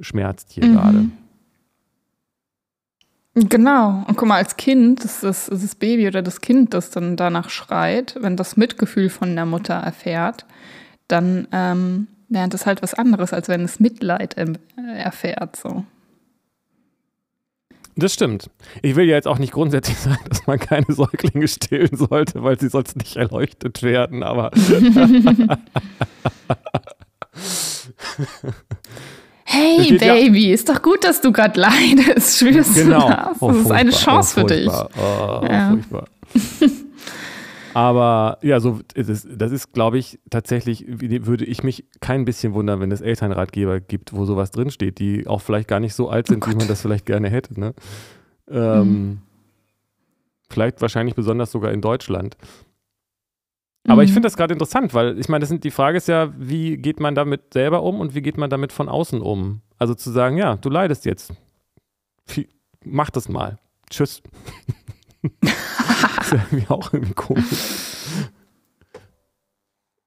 schmerzt 0.00 0.50
hier 0.52 0.64
Mhm. 0.66 0.72
gerade. 0.72 1.04
Genau. 3.34 4.04
Und 4.06 4.16
guck 4.16 4.28
mal, 4.28 4.36
als 4.36 4.56
Kind, 4.56 5.00
das 5.04 5.22
ist 5.22 5.50
das, 5.50 5.60
das 5.60 5.74
Baby 5.74 6.06
oder 6.06 6.22
das 6.22 6.40
Kind, 6.40 6.72
das 6.72 6.90
dann 6.90 7.16
danach 7.16 7.50
schreit, 7.50 8.16
wenn 8.20 8.36
das 8.36 8.56
Mitgefühl 8.56 9.10
von 9.10 9.34
der 9.34 9.44
Mutter 9.44 9.74
erfährt, 9.74 10.46
dann 11.08 11.48
ähm, 11.50 12.06
lernt 12.34 12.52
es 12.52 12.66
halt 12.66 12.82
was 12.82 12.92
anderes, 12.92 13.32
als 13.32 13.48
wenn 13.48 13.62
es 13.62 13.80
Mitleid 13.80 14.34
ähm, 14.36 14.58
erfährt. 14.96 15.56
So. 15.56 15.84
Das 17.96 18.12
stimmt. 18.12 18.50
Ich 18.82 18.96
will 18.96 19.06
ja 19.06 19.14
jetzt 19.14 19.28
auch 19.28 19.38
nicht 19.38 19.52
grundsätzlich 19.52 19.96
sagen, 20.00 20.24
dass 20.28 20.46
man 20.46 20.58
keine 20.58 20.86
Säuglinge 20.88 21.48
stillen 21.48 21.96
sollte, 21.96 22.42
weil 22.42 22.58
sie 22.60 22.68
sonst 22.68 22.96
nicht 22.96 23.16
erleuchtet 23.16 23.82
werden, 23.82 24.22
aber 24.22 24.50
Hey 29.46 29.86
geht 29.86 30.02
ja- 30.02 30.14
Baby, 30.14 30.52
ist 30.52 30.68
doch 30.68 30.82
gut, 30.82 31.04
dass 31.04 31.20
du 31.20 31.30
gerade 31.30 31.60
leidest. 31.60 32.38
Spürst 32.38 32.74
genau. 32.74 33.08
du 33.08 33.14
das? 33.14 33.36
Oh, 33.42 33.48
Das 33.52 33.56
ist 33.58 33.70
eine 33.70 33.90
Chance 33.90 34.34
oh, 34.36 34.40
für 34.40 34.54
dich. 34.54 34.68
Oh, 34.68 35.46
Ja. 35.48 35.70
furchtbar. 35.70 36.08
Aber 37.74 38.38
ja, 38.40 38.60
so 38.60 38.80
ist 38.94 39.08
es, 39.08 39.26
das 39.28 39.50
ist, 39.50 39.72
glaube 39.72 39.98
ich, 39.98 40.20
tatsächlich, 40.30 40.84
würde 40.86 41.44
ich 41.44 41.64
mich 41.64 41.84
kein 42.00 42.24
bisschen 42.24 42.54
wundern, 42.54 42.80
wenn 42.80 42.92
es 42.92 43.00
Elternratgeber 43.00 43.80
gibt, 43.80 44.12
wo 44.12 44.24
sowas 44.24 44.52
drinsteht, 44.52 45.00
die 45.00 45.26
auch 45.26 45.40
vielleicht 45.42 45.66
gar 45.66 45.80
nicht 45.80 45.94
so 45.94 46.08
alt 46.08 46.28
sind, 46.28 46.44
oh 46.46 46.50
wie 46.50 46.54
man 46.54 46.68
das 46.68 46.80
vielleicht 46.80 47.04
gerne 47.04 47.28
hätte. 47.28 47.58
Ne? 47.58 47.74
Ähm, 48.48 48.88
mhm. 48.88 49.18
Vielleicht 50.48 50.80
wahrscheinlich 50.82 51.16
besonders 51.16 51.50
sogar 51.50 51.72
in 51.72 51.80
Deutschland. 51.80 52.36
Aber 53.88 54.02
mhm. 54.02 54.06
ich 54.06 54.12
finde 54.12 54.26
das 54.26 54.36
gerade 54.36 54.52
interessant, 54.52 54.94
weil 54.94 55.18
ich 55.18 55.28
meine, 55.28 55.44
das 55.44 55.58
die 55.58 55.70
Frage 55.72 55.96
ist 55.98 56.06
ja, 56.06 56.32
wie 56.38 56.76
geht 56.76 57.00
man 57.00 57.16
damit 57.16 57.52
selber 57.52 57.82
um 57.82 57.98
und 57.98 58.14
wie 58.14 58.22
geht 58.22 58.38
man 58.38 58.50
damit 58.50 58.72
von 58.72 58.88
außen 58.88 59.20
um? 59.20 59.62
Also 59.78 59.94
zu 59.94 60.12
sagen, 60.12 60.36
ja, 60.36 60.56
du 60.56 60.70
leidest 60.70 61.04
jetzt. 61.04 61.34
Mach 62.84 63.10
das 63.10 63.28
mal. 63.28 63.58
Tschüss. 63.90 64.22
das 66.16 66.26
ist 66.26 66.32
irgendwie 66.32 66.68
auch 66.68 66.92
irgendwie 66.92 67.14
komisch. 67.14 67.44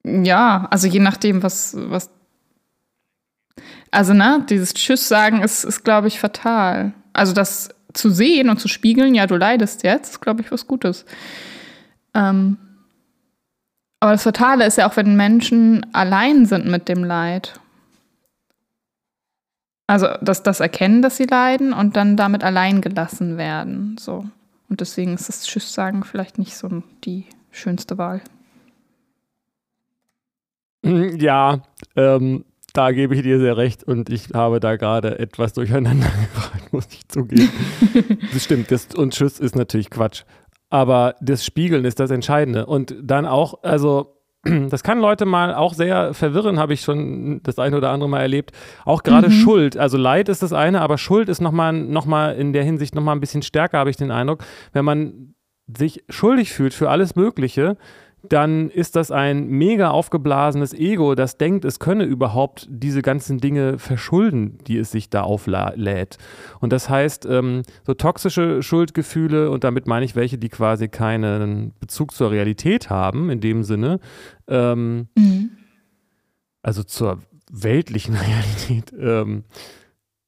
Ja, 0.03 0.67
also 0.71 0.87
je 0.87 0.99
nachdem, 0.99 1.43
was, 1.43 1.75
was. 1.77 2.09
Also, 3.91 4.13
ne, 4.13 4.45
dieses 4.49 4.73
Tschüss 4.73 5.07
sagen 5.07 5.41
ist, 5.41 5.63
ist 5.63 5.83
glaube 5.83 6.07
ich, 6.07 6.19
fatal. 6.19 6.93
Also, 7.13 7.33
das 7.33 7.69
zu 7.93 8.09
sehen 8.09 8.49
und 8.49 8.59
zu 8.59 8.67
spiegeln, 8.67 9.15
ja, 9.15 9.27
du 9.27 9.35
leidest 9.35 9.83
jetzt, 9.83 10.11
ist, 10.11 10.21
glaube 10.21 10.41
ich, 10.41 10.51
was 10.51 10.67
Gutes. 10.67 11.05
Ähm, 12.13 12.57
aber 13.99 14.11
das 14.11 14.23
Fatale 14.23 14.65
ist 14.65 14.77
ja 14.77 14.87
auch, 14.87 14.95
wenn 14.95 15.15
Menschen 15.15 15.85
allein 15.93 16.45
sind 16.45 16.67
mit 16.67 16.87
dem 16.87 17.03
Leid. 17.03 17.59
Also, 19.87 20.07
dass 20.21 20.43
das 20.43 20.59
erkennen, 20.59 21.01
dass 21.01 21.17
sie 21.17 21.25
leiden 21.25 21.73
und 21.73 21.95
dann 21.95 22.17
damit 22.17 22.43
allein 22.43 22.81
gelassen 22.81 23.37
werden. 23.37 23.97
So. 23.97 24.25
Und 24.70 24.82
deswegen 24.82 25.13
ist 25.13 25.30
das 25.30 25.43
Tschüss 25.45 25.74
sagen 25.74 26.03
vielleicht 26.03 26.38
nicht 26.38 26.55
so 26.55 26.84
die 27.03 27.26
schönste 27.51 27.97
Wahl. 27.97 28.22
Hm, 30.86 31.18
ja, 31.18 31.61
ähm, 31.95 32.45
da 32.74 32.91
gebe 32.91 33.15
ich 33.15 33.24
dir 33.24 33.39
sehr 33.39 33.57
recht 33.57 33.84
und 33.84 34.09
ich 34.09 34.30
habe 34.34 34.59
da 34.59 34.76
gerade 34.76 35.18
etwas 35.20 35.53
durcheinander 35.53 36.07
gebracht, 36.34 36.74
muss 36.74 36.88
ich 36.91 37.07
zugeben. 37.07 37.49
das 38.34 38.43
stimmt, 38.43 38.72
das, 38.72 38.88
und 38.93 39.13
Tschüss 39.13 39.39
ist 39.39 39.55
natürlich 39.55 39.89
Quatsch. 39.89 40.24
Aber 40.70 41.15
das 41.22 41.45
Spiegeln 41.45 41.86
ist 41.86 41.99
das 41.99 42.11
Entscheidende. 42.11 42.65
Und 42.65 42.95
dann 43.01 43.26
auch, 43.26 43.63
also 43.63 44.16
das 44.69 44.83
kann 44.83 44.99
Leute 44.99 45.25
mal 45.25 45.53
auch 45.53 45.73
sehr 45.73 46.13
verwirren, 46.13 46.59
habe 46.59 46.73
ich 46.73 46.81
schon 46.81 47.41
das 47.43 47.59
eine 47.59 47.77
oder 47.77 47.91
andere 47.91 48.09
Mal 48.09 48.21
erlebt. 48.21 48.51
Auch 48.85 49.03
gerade 49.03 49.29
mhm. 49.29 49.33
Schuld, 49.33 49.77
also 49.77 49.97
Leid 49.97 50.29
ist 50.29 50.43
das 50.43 50.53
eine, 50.53 50.81
aber 50.81 50.97
Schuld 50.97 51.29
ist 51.29 51.41
nochmal 51.41 51.73
noch 51.73 52.05
mal 52.05 52.35
in 52.35 52.53
der 52.53 52.63
Hinsicht 52.63 52.95
nochmal 52.95 53.15
ein 53.15 53.21
bisschen 53.21 53.41
stärker, 53.41 53.79
habe 53.79 53.89
ich 53.89 53.97
den 53.97 54.11
Eindruck. 54.11 54.43
Wenn 54.73 54.85
man 54.85 55.33
sich 55.77 56.03
schuldig 56.09 56.53
fühlt 56.53 56.73
für 56.73 56.89
alles 56.89 57.15
Mögliche, 57.15 57.77
dann 58.30 58.69
ist 58.69 58.95
das 58.95 59.11
ein 59.11 59.47
mega 59.47 59.89
aufgeblasenes 59.89 60.73
Ego, 60.73 61.15
das 61.15 61.38
denkt, 61.38 61.65
es 61.65 61.80
könne 61.80 62.03
überhaupt 62.03 62.67
diese 62.69 63.01
ganzen 63.01 63.39
Dinge 63.39 63.80
verschulden, 63.80 64.57
die 64.67 64.78
es 64.78 64.91
sich 64.91 65.09
da 65.09 65.21
auflädt. 65.21 66.17
Und 66.59 66.73
das 66.73 66.89
heißt, 66.89 67.25
ähm, 67.25 67.63
so 67.86 67.93
toxische 67.93 68.61
Schuldgefühle, 68.61 69.49
und 69.51 69.63
damit 69.63 69.88
meine 69.88 70.05
ich 70.05 70.15
welche, 70.15 70.38
die 70.38 70.49
quasi 70.49 70.88
keinen 70.88 71.73
Bezug 71.80 72.13
zur 72.13 72.32
Realität 72.32 72.89
haben, 72.89 73.30
in 73.30 73.41
dem 73.41 73.63
Sinne, 73.63 73.99
ähm, 74.47 75.07
mhm. 75.17 75.51
also 76.61 76.84
zur 76.84 77.19
weltlichen 77.51 78.15
Realität, 78.15 78.93
ähm, 78.99 79.43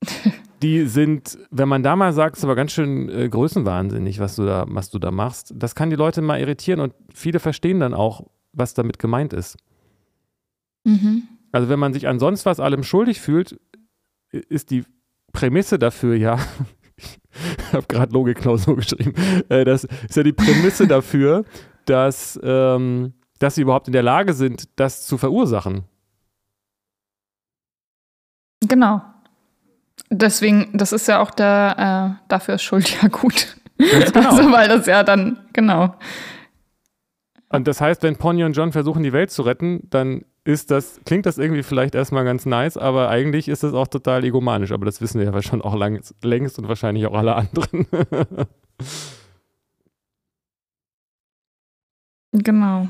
die 0.62 0.86
sind, 0.86 1.38
wenn 1.52 1.70
man 1.70 1.84
da 1.84 1.96
mal 1.96 2.14
sagt, 2.14 2.38
ist 2.38 2.44
aber 2.44 2.56
ganz 2.56 2.72
schön 2.72 3.10
äh, 3.10 3.30
größenwahnsinnig, 3.30 4.20
was 4.20 4.36
du 4.36 4.46
da, 4.46 4.66
was 4.68 4.90
du 4.90 5.00
da 5.00 5.12
machst. 5.12 5.54
Das 5.56 5.76
kann 5.76 5.90
die 5.90 5.96
Leute 5.96 6.22
mal 6.22 6.40
irritieren 6.40 6.80
und 6.80 6.94
viele 7.14 7.40
verstehen 7.40 7.80
dann 7.80 7.94
auch, 7.94 8.28
was 8.52 8.74
damit 8.74 9.00
gemeint 9.00 9.34
ist. 9.34 9.58
Mhm. 10.84 11.24
Also 11.52 11.70
wenn 11.70 11.80
man 11.80 11.94
sich 11.94 12.08
an 12.08 12.20
sonst 12.20 12.46
was 12.46 12.60
allem 12.60 12.84
schuldig 12.84 13.22
fühlt, 13.22 13.60
ist 14.32 14.70
die 14.70 14.84
Prämisse 15.32 15.80
dafür 15.80 16.16
ja, 16.16 16.40
ich 16.98 17.74
habe 17.74 17.88
gerade 17.88 18.14
Logikklausur 18.14 18.76
geschrieben, 18.76 19.14
äh, 19.50 19.64
das 19.64 19.86
ist 19.86 20.16
ja 20.16 20.24
die 20.24 20.34
Prämisse 20.34 20.88
dafür, 20.88 21.46
dass, 21.86 22.40
ähm, 22.44 23.14
dass 23.40 23.56
sie 23.56 23.62
überhaupt 23.62 23.88
in 23.88 23.94
der 23.94 24.04
Lage 24.04 24.34
sind, 24.34 24.70
das 24.76 25.06
zu 25.06 25.18
verursachen. 25.18 25.84
Genau. 28.68 29.02
Deswegen, 30.10 30.70
das 30.74 30.92
ist 30.92 31.08
ja 31.08 31.20
auch 31.20 31.32
der, 31.32 32.18
äh, 32.20 32.26
dafür 32.28 32.56
ist 32.56 32.64
Schuld 32.64 33.02
ja 33.02 33.08
gut. 33.08 33.56
Genau. 33.78 34.30
Also, 34.30 34.52
weil 34.52 34.68
das 34.68 34.88
ja 34.88 35.04
dann, 35.04 35.38
genau. 35.54 35.96
Und 37.50 37.68
das 37.68 37.80
heißt, 37.82 38.04
wenn 38.04 38.18
Pony 38.18 38.44
und 38.44 38.54
John 38.54 38.72
versuchen, 38.72 39.04
die 39.04 39.14
Welt 39.14 39.32
zu 39.32 39.42
retten, 39.42 39.88
dann 39.90 40.26
ist 40.44 40.72
das, 40.72 41.00
klingt 41.06 41.26
das 41.26 41.38
irgendwie 41.38 41.64
vielleicht 41.64 41.96
erstmal 41.96 42.24
ganz 42.26 42.46
nice, 42.46 42.78
aber 42.78 43.10
eigentlich 43.10 43.48
ist 43.48 43.64
das 43.64 43.74
auch 43.74 43.88
total 43.88 44.24
egomanisch. 44.24 44.72
Aber 44.72 44.86
das 44.86 45.02
wissen 45.02 45.20
wir 45.20 45.32
ja 45.32 45.42
schon 45.42 45.62
auch 45.62 45.76
lang, 45.76 46.02
längst 46.24 46.60
und 46.60 46.68
wahrscheinlich 46.68 47.06
auch 47.06 47.14
alle 47.14 47.36
anderen. 47.36 47.88
genau. 52.32 52.88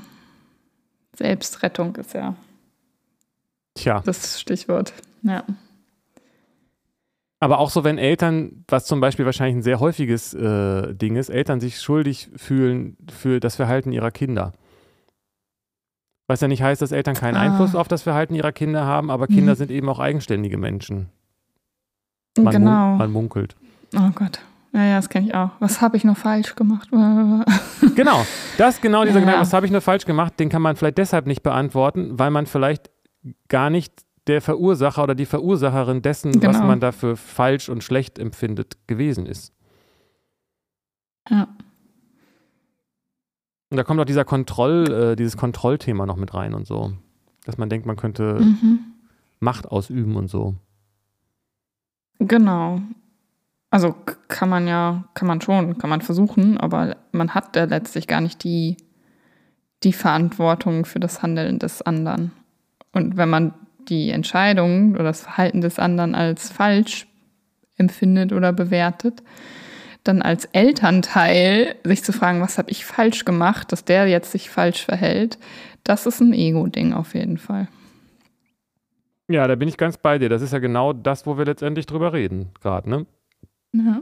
Selbstrettung 1.16 1.96
ist 1.98 2.14
ja 2.14 2.36
Tja. 3.76 4.02
das 4.06 4.40
Stichwort. 4.40 4.94
Ja. 5.24 5.44
Aber 7.42 7.60
auch 7.60 7.70
so, 7.70 7.84
wenn 7.84 7.98
Eltern, 7.98 8.66
was 8.68 8.86
zum 8.86 9.00
Beispiel 9.00 9.26
wahrscheinlich 9.26 9.58
ein 9.58 9.64
sehr 9.64 9.80
häufiges 9.80 10.34
äh, 10.34 10.94
Ding 10.94 11.16
ist, 11.16 11.30
Eltern 11.30 11.62
sich 11.62 11.80
schuldig 11.80 12.30
fühlen 12.36 12.98
für 13.10 13.40
das 13.40 13.56
Verhalten 13.56 13.94
ihrer 13.94 14.12
Kinder. 14.12 14.52
Was 16.28 16.42
ja 16.42 16.48
nicht 16.48 16.62
heißt, 16.62 16.82
dass 16.82 16.92
Eltern 16.92 17.16
keinen 17.16 17.38
ah. 17.38 17.42
Einfluss 17.42 17.76
auf 17.76 17.88
das 17.88 18.04
Verhalten 18.04 18.36
ihrer 18.36 18.52
Kinder 18.52 18.86
haben, 18.86 19.10
aber 19.10 19.28
Kinder 19.28 19.54
mhm. 19.54 19.58
sind 19.58 19.72
eben 19.72 19.88
auch 19.90 20.00
eigenständige 20.00 20.58
Menschen. 20.58 21.10
Man 22.38 22.54
genau. 22.54 22.90
Mun 22.90 22.98
man 22.98 23.12
munkelt. 23.12 23.56
Oh 23.96 24.12
Gott. 24.14 24.40
Ja, 24.74 24.84
ja, 24.84 24.96
das 24.98 25.10
kenne 25.10 25.28
ich 25.28 25.34
auch. 25.34 25.50
Was 25.60 25.82
habe 25.82 25.98
ich 25.98 26.04
noch 26.04 26.18
falsch 26.18 26.56
gemacht? 26.56 26.90
genau, 27.96 28.24
das 28.58 28.82
genau 28.82 29.04
dieser 29.04 29.16
ja. 29.16 29.22
Gedanke, 29.22 29.42
was 29.42 29.54
habe 29.54 29.66
ich 29.66 29.72
nur 29.72 29.82
falsch 29.82 30.06
gemacht, 30.06 30.40
den 30.40 30.50
kann 30.50 30.62
man 30.62 30.76
vielleicht 30.76 31.00
deshalb 31.00 31.26
nicht 31.26 31.42
beantworten, 31.42 32.20
weil 32.20 32.30
man 32.30 32.46
vielleicht 32.46 32.92
gar 33.48 33.70
nicht 33.72 33.94
der 34.30 34.42
Verursacher 34.42 35.04
oder 35.04 35.16
die 35.16 35.26
Verursacherin 35.26 36.02
dessen, 36.02 36.32
genau. 36.32 36.50
was 36.50 36.60
man 36.60 36.80
dafür 36.80 37.18
falsch 37.18 37.68
und 37.68 37.84
schlecht 37.84 38.20
empfindet, 38.20 38.78
gewesen 38.88 39.26
ist. 39.26 39.54
Ja. 41.30 41.48
Und 43.72 43.78
da 43.78 43.84
kommt 43.84 44.00
auch 44.00 44.06
dieser 44.06 44.26
Kontroll, 44.26 44.92
äh, 44.92 45.16
dieses 45.16 45.36
Kontrollthema 45.36 46.06
noch 46.06 46.16
mit 46.16 46.34
rein 46.34 46.54
und 46.54 46.68
so. 46.68 46.94
Dass 47.46 47.58
man 47.58 47.70
denkt, 47.70 47.86
man 47.86 47.98
könnte 47.98 48.40
mhm. 48.40 48.80
Macht 49.40 49.68
ausüben 49.68 50.16
und 50.16 50.28
so. 50.28 50.56
Genau. 52.20 52.82
Also 53.72 53.96
kann 54.28 54.50
man 54.50 54.68
ja, 54.68 55.06
kann 55.14 55.28
man 55.28 55.40
schon, 55.40 55.78
kann 55.78 55.90
man 55.90 56.02
versuchen, 56.02 56.58
aber 56.58 56.98
man 57.12 57.34
hat 57.34 57.56
ja 57.56 57.64
letztlich 57.64 58.08
gar 58.08 58.20
nicht 58.20 58.44
die, 58.44 58.76
die 59.84 59.94
Verantwortung 59.94 60.86
für 60.86 61.00
das 61.00 61.22
Handeln 61.22 61.60
des 61.60 61.82
anderen. 61.82 62.32
Und 62.92 63.16
wenn 63.16 63.30
man 63.30 63.54
die 63.90 64.12
Entscheidung 64.12 64.94
oder 64.94 65.04
das 65.04 65.22
Verhalten 65.22 65.62
des 65.62 65.80
anderen 65.80 66.16
als 66.16 66.52
falsch 66.52 67.08
empfindet 67.78 68.34
oder 68.34 68.54
bewertet, 68.54 69.24
dann 70.04 70.22
als 70.22 70.46
Elternteil 70.46 71.76
sich 71.84 72.04
zu 72.04 72.14
fragen, 72.14 72.42
was 72.42 72.58
habe 72.58 72.72
ich 72.72 72.86
falsch 72.86 73.26
gemacht, 73.26 73.72
dass 73.72 73.86
der 73.86 74.08
jetzt 74.08 74.32
sich 74.32 74.50
falsch 74.50 74.86
verhält, 74.86 75.38
das 75.84 76.06
ist 76.06 76.22
ein 76.22 76.34
Ego-Ding 76.34 76.94
auf 76.94 77.16
jeden 77.16 77.38
Fall. 77.38 77.68
Ja, 79.28 79.48
da 79.48 79.56
bin 79.56 79.68
ich 79.68 79.78
ganz 79.78 79.98
bei 79.98 80.18
dir. 80.18 80.28
Das 80.28 80.42
ist 80.42 80.54
ja 80.54 80.60
genau 80.60 80.92
das, 80.92 81.26
wo 81.26 81.38
wir 81.38 81.46
letztendlich 81.46 81.86
drüber 81.86 82.14
reden, 82.14 82.50
gerade, 82.62 82.90
ne? 82.90 83.06
Ja. 83.74 84.02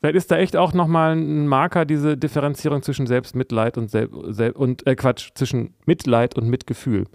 Vielleicht 0.00 0.16
ist 0.16 0.30
da 0.30 0.38
echt 0.38 0.56
auch 0.56 0.72
nochmal 0.72 1.16
ein 1.16 1.48
Marker, 1.48 1.84
diese 1.84 2.16
Differenzierung 2.16 2.82
zwischen 2.82 3.06
Selbstmitleid 3.06 3.76
und, 3.76 3.90
Sel 3.90 4.08
Sel 4.28 4.52
und 4.52 4.86
äh, 4.86 4.94
Quatsch, 4.94 5.30
zwischen 5.34 5.74
Mitleid 5.86 6.36
und 6.36 6.48
Mitgefühl. 6.48 7.06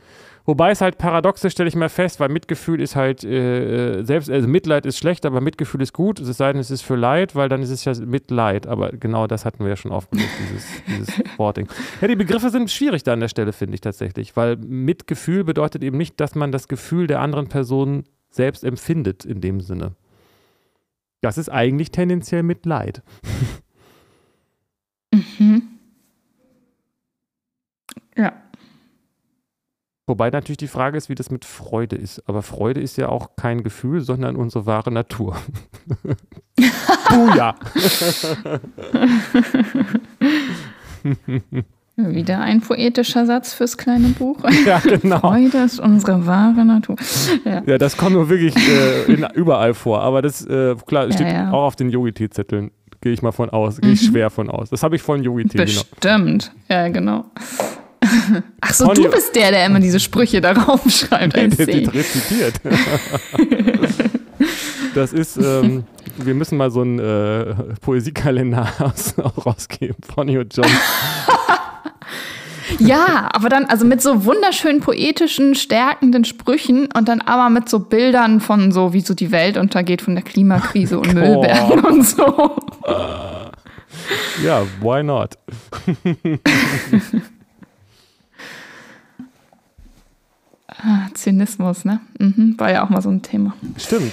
Wobei 0.45 0.71
es 0.71 0.81
halt 0.81 0.97
paradox 0.97 1.43
ist, 1.45 1.53
stelle 1.53 1.69
ich 1.69 1.75
mal 1.75 1.87
fest, 1.87 2.19
weil 2.19 2.27
Mitgefühl 2.27 2.81
ist 2.81 2.97
halt, 2.97 3.23
äh, 3.23 3.99
äh, 3.99 4.03
selbst, 4.03 4.29
also 4.29 4.45
Mitleid 4.47 4.85
ist 4.85 4.97
schlecht, 4.97 5.25
aber 5.25 5.39
Mitgefühl 5.39 5.81
ist 5.81 5.93
gut, 5.93 6.19
es 6.19 6.35
sei 6.35 6.51
denn, 6.51 6.59
es 6.59 6.69
ist 6.69 6.81
für 6.81 6.95
Leid, 6.95 7.33
weil 7.33 7.47
dann 7.47 7.61
ist 7.61 7.69
es 7.69 7.85
ja 7.85 7.93
Mitleid. 8.05 8.67
Aber 8.67 8.91
genau 8.91 9.25
das 9.25 9.45
hatten 9.45 9.63
wir 9.63 9.69
ja 9.69 9.75
schon 9.77 9.91
aufgelöst, 9.91 10.27
dieses, 10.41 10.65
dieses 10.87 11.37
Worting. 11.37 11.67
Ja, 12.01 12.09
die 12.09 12.17
Begriffe 12.17 12.49
sind 12.49 12.69
schwierig 12.69 13.03
da 13.03 13.13
an 13.13 13.21
der 13.21 13.29
Stelle, 13.29 13.53
finde 13.53 13.75
ich 13.75 13.81
tatsächlich, 13.81 14.35
weil 14.35 14.57
Mitgefühl 14.57 15.45
bedeutet 15.45 15.81
eben 15.81 15.97
nicht, 15.97 16.19
dass 16.19 16.35
man 16.35 16.51
das 16.51 16.67
Gefühl 16.67 17.07
der 17.07 17.21
anderen 17.21 17.47
Person 17.47 18.03
selbst 18.29 18.65
empfindet 18.65 19.23
in 19.23 19.39
dem 19.39 19.61
Sinne. 19.61 19.95
Das 21.21 21.37
ist 21.37 21.47
eigentlich 21.47 21.91
tendenziell 21.91 22.43
Mitleid. 22.43 23.01
mhm. 25.39 25.69
Ja. 28.17 28.33
Wobei 30.05 30.29
natürlich 30.29 30.57
die 30.57 30.67
Frage 30.67 30.97
ist, 30.97 31.07
wie 31.07 31.15
das 31.15 31.31
mit 31.31 31.45
Freude 31.45 31.95
ist. 31.95 32.27
Aber 32.27 32.41
Freude 32.41 32.81
ist 32.81 32.97
ja 32.97 33.07
auch 33.07 33.37
kein 33.37 33.63
Gefühl, 33.63 34.01
sondern 34.01 34.35
unsere 34.35 34.65
wahre 34.65 34.91
Natur. 34.91 35.37
Buja! 37.09 37.55
Wieder 41.95 42.39
ein 42.41 42.61
poetischer 42.61 43.27
Satz 43.27 43.53
fürs 43.53 43.77
kleine 43.77 44.09
Buch. 44.09 44.39
Ja, 44.65 44.79
genau. 44.79 45.19
Freude 45.19 45.59
ist 45.59 45.79
unsere 45.79 46.25
wahre 46.25 46.65
Natur. 46.65 46.95
Ja, 47.45 47.61
ja 47.65 47.77
das 47.77 47.95
kommt 47.97 48.13
nur 48.13 48.29
wirklich 48.29 48.55
äh, 48.57 49.03
in, 49.13 49.27
überall 49.35 49.73
vor. 49.73 50.01
Aber 50.01 50.21
das, 50.21 50.43
äh, 50.45 50.75
klar, 50.87 51.11
steht 51.11 51.27
ja. 51.27 51.51
auch 51.51 51.63
auf 51.63 51.75
den 51.75 51.89
Yogi-Tee-Zetteln. 51.89 52.71
Gehe 53.01 53.11
ich 53.13 53.21
mal 53.21 53.31
von 53.31 53.49
aus. 53.49 53.79
Gehe 53.79 53.91
ich 53.91 54.01
Mhm. 54.01 54.11
schwer 54.11 54.29
von 54.29 54.49
aus. 54.49 54.69
Das 54.69 54.81
habe 54.81 54.95
ich 54.95 55.01
von 55.01 55.21
Yogi-Tee. 55.21 55.57
Genau. 55.57 55.81
Bestimmt. 55.91 56.51
Ja, 56.69 56.87
genau. 56.87 57.25
Ach 58.61 58.73
so, 58.73 58.85
Conny- 58.85 59.03
du 59.03 59.09
bist 59.09 59.35
der, 59.35 59.51
der 59.51 59.65
immer 59.65 59.79
diese 59.79 59.99
Sprüche 59.99 60.41
darauf 60.41 60.81
schreibt. 60.89 61.37
I 61.37 61.47
Der 61.49 61.67
wird 61.67 61.93
rezitiert. 61.93 62.61
das 64.95 65.13
ist, 65.13 65.37
ähm, 65.37 65.83
wir 66.17 66.33
müssen 66.33 66.57
mal 66.57 66.71
so 66.71 66.81
einen 66.81 66.99
äh, 66.99 67.55
Poesiekalender 67.81 68.67
auch 69.23 69.45
rausgeben. 69.45 69.97
Bonnie 70.15 70.37
und 70.37 70.55
John. 70.55 70.65
Ja, 72.79 73.29
aber 73.33 73.49
dann 73.49 73.65
also 73.65 73.85
mit 73.85 74.01
so 74.01 74.25
wunderschönen 74.25 74.79
poetischen, 74.79 75.53
stärkenden 75.53 76.25
Sprüchen 76.25 76.87
und 76.97 77.07
dann 77.07 77.21
aber 77.21 77.49
mit 77.49 77.69
so 77.69 77.79
Bildern 77.79 78.39
von 78.39 78.71
so, 78.71 78.93
wie 78.93 79.01
so 79.01 79.13
die 79.13 79.31
Welt 79.31 79.57
untergeht 79.57 80.01
von 80.01 80.15
der 80.15 80.23
Klimakrise 80.23 80.97
und 80.97 81.13
Müllbergen 81.13 81.83
und 81.83 82.03
so. 82.03 82.55
Ja, 84.43 84.63
why 84.81 85.03
not? 85.03 85.37
Ah, 90.85 91.07
Zynismus, 91.13 91.85
ne? 91.85 92.01
Mhm, 92.19 92.55
war 92.57 92.71
ja 92.71 92.85
auch 92.85 92.89
mal 92.89 93.01
so 93.01 93.09
ein 93.09 93.21
Thema. 93.21 93.55
Stimmt. 93.77 94.11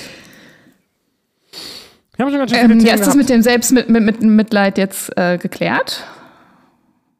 Wir 2.16 2.24
haben 2.24 2.30
schon 2.30 2.38
ganz 2.38 2.50
schön 2.50 2.60
viele 2.60 2.72
Ähm, 2.72 2.78
Themen 2.78 2.86
ja, 2.86 2.94
ist 2.94 3.00
das 3.00 3.06
gehabt. 3.08 3.18
mit 3.18 3.28
dem 3.28 3.42
Selbstmitleid 3.42 4.78
jetzt 4.78 5.16
äh, 5.16 5.38
geklärt? 5.38 6.04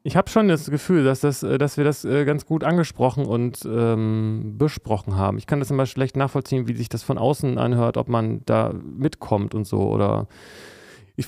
Ich 0.03 0.17
habe 0.17 0.31
schon 0.31 0.49
das 0.49 0.71
Gefühl, 0.71 1.05
dass, 1.05 1.21
das, 1.21 1.43
äh, 1.43 1.59
dass 1.59 1.77
wir 1.77 1.85
das 1.85 2.05
äh, 2.05 2.25
ganz 2.25 2.47
gut 2.47 2.65
angesprochen 2.65 3.27
und 3.27 3.61
ähm, 3.67 4.55
besprochen 4.57 5.17
haben. 5.17 5.37
Ich 5.39 5.47
kann 5.47 5.59
das 5.59 5.71
immer 5.71 5.87
schlecht 5.87 6.17
nachvollziehen, 6.17 6.69
wie 6.69 6.75
sich 6.77 6.89
das 6.89 7.03
von 7.03 7.19
außen 7.19 7.59
anhört, 7.59 7.97
ob 7.97 8.09
man 8.09 8.43
da 8.47 8.73
mitkommt 8.73 9.55
und 9.55 9.67
so. 9.67 9.81
Oder 9.91 10.29
ich, 11.17 11.27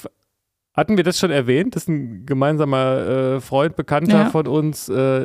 hatten 0.74 0.96
wir 0.96 1.04
das 1.04 1.18
schon 1.18 1.30
erwähnt, 1.30 1.76
dass 1.76 1.86
ein 1.86 2.24
gemeinsamer 2.24 2.96
äh, 3.36 3.40
Freund, 3.40 3.76
Bekannter 3.76 4.18
Ja. 4.20 4.30
von 4.30 4.46
uns 4.46 4.88
äh, 4.88 5.20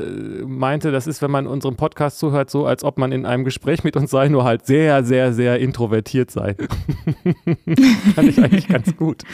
meinte, 0.46 0.92
das 0.92 1.08
ist, 1.08 1.22
wenn 1.22 1.32
man 1.32 1.48
unserem 1.48 1.76
Podcast 1.78 2.20
zuhört, 2.20 2.50
so, 2.50 2.66
als 2.66 2.84
ob 2.84 2.98
man 2.98 3.12
in 3.14 3.26
einem 3.26 3.46
Gespräch 3.46 3.84
mit 3.86 3.96
uns 3.96 4.12
sei, 4.12 4.28
nur 4.28 4.44
halt 4.44 4.66
sehr, 4.66 5.04
sehr, 5.06 5.32
sehr 5.34 5.60
introvertiert 5.60 6.32
sei. 6.32 6.56
Fand 8.16 8.28
ich 8.30 8.44
eigentlich 8.44 8.68
ganz 8.68 8.96
gut. 8.98 9.24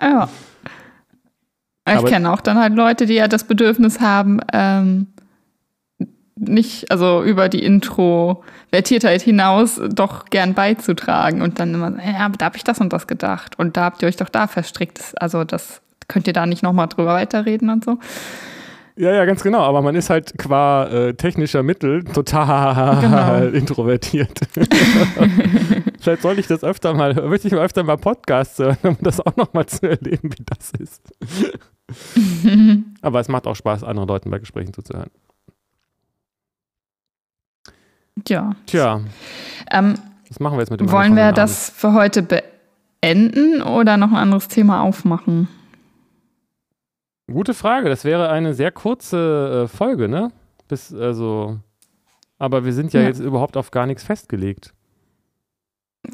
Ja. 0.00 0.28
Ich 1.88 2.04
kenne 2.04 2.32
auch 2.32 2.40
dann 2.40 2.58
halt 2.58 2.74
Leute, 2.74 3.06
die 3.06 3.14
ja 3.14 3.26
das 3.26 3.44
Bedürfnis 3.44 4.00
haben, 4.00 4.38
ähm, 4.52 5.08
nicht, 6.48 6.90
also 6.90 7.22
über 7.22 7.48
die 7.48 7.64
Introvertiertheit 7.64 9.22
hinaus 9.22 9.80
doch 9.90 10.26
gern 10.26 10.54
beizutragen 10.54 11.42
und 11.42 11.60
dann 11.60 11.74
immer, 11.74 11.92
ja, 12.04 12.26
aber 12.26 12.36
da 12.36 12.46
habe 12.46 12.56
ich 12.56 12.64
das 12.64 12.80
und 12.80 12.92
das 12.92 13.06
gedacht 13.06 13.58
und 13.58 13.76
da 13.76 13.84
habt 13.84 14.02
ihr 14.02 14.08
euch 14.08 14.16
doch 14.16 14.28
da 14.28 14.46
verstrickt. 14.46 15.14
Also 15.20 15.44
das 15.44 15.80
könnt 16.08 16.26
ihr 16.26 16.32
da 16.32 16.46
nicht 16.46 16.62
nochmal 16.62 16.88
drüber 16.88 17.14
weiterreden 17.14 17.70
und 17.70 17.84
so. 17.84 17.98
Ja, 18.94 19.10
ja, 19.10 19.24
ganz 19.24 19.42
genau. 19.42 19.60
Aber 19.60 19.80
man 19.80 19.94
ist 19.94 20.10
halt 20.10 20.36
qua 20.36 20.86
äh, 20.88 21.14
technischer 21.14 21.62
Mittel 21.62 22.04
total 22.04 23.00
Genau. 23.00 23.46
introvertiert. 23.56 24.38
Vielleicht 26.00 26.22
sollte 26.22 26.40
ich 26.40 26.46
das 26.46 26.62
öfter 26.62 26.92
mal, 26.92 27.14
möchte 27.14 27.48
ich 27.48 27.54
mal 27.54 27.64
öfter 27.64 27.84
mal 27.84 27.96
Podcasts 27.96 28.58
hören, 28.58 28.76
um 28.82 28.98
das 29.00 29.20
auch 29.20 29.34
nochmal 29.36 29.64
zu 29.66 29.88
erleben, 29.88 30.30
wie 30.36 30.44
das 30.44 30.72
ist. 30.78 31.02
Aber 33.02 33.20
es 33.20 33.28
macht 33.28 33.46
auch 33.46 33.56
Spaß, 33.56 33.82
anderen 33.84 34.08
Leuten 34.08 34.30
bei 34.30 34.38
Gesprächen 34.38 34.74
zuzuhören. 34.74 35.10
Ja. 38.28 38.54
Tja, 38.66 39.00
Ähm, 39.70 39.94
was 40.28 40.40
machen 40.40 40.56
wir 40.56 40.60
jetzt 40.60 40.70
mit 40.70 40.80
dem 40.80 40.90
wollen 40.90 41.16
wir 41.16 41.32
das 41.32 41.70
für 41.70 41.92
heute 41.94 42.22
beenden 42.22 43.62
oder 43.62 43.96
noch 43.96 44.10
ein 44.10 44.16
anderes 44.16 44.48
Thema 44.48 44.82
aufmachen? 44.82 45.48
Gute 47.30 47.54
Frage. 47.54 47.88
Das 47.88 48.04
wäre 48.04 48.28
eine 48.30 48.54
sehr 48.54 48.72
kurze 48.72 49.64
äh, 49.64 49.68
Folge, 49.68 50.08
ne? 50.08 50.32
Bis, 50.68 50.92
also. 50.92 51.58
Aber 52.38 52.64
wir 52.64 52.72
sind 52.72 52.92
ja, 52.92 53.00
Ja. 53.00 53.08
jetzt 53.08 53.20
überhaupt 53.20 53.56
auf 53.56 53.70
gar 53.70 53.86
nichts 53.86 54.02
festgelegt. 54.04 54.74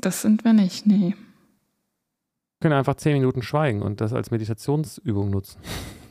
Das 0.01 0.23
sind 0.23 0.45
wir 0.45 0.53
nicht, 0.53 0.87
nee. 0.87 1.15
Wir 1.17 2.61
können 2.61 2.75
einfach 2.75 2.97
zehn 2.97 3.15
Minuten 3.15 3.43
schweigen 3.43 3.83
und 3.83 4.01
das 4.01 4.13
als 4.13 4.31
Meditationsübung 4.31 5.31
nutzen. 5.31 5.59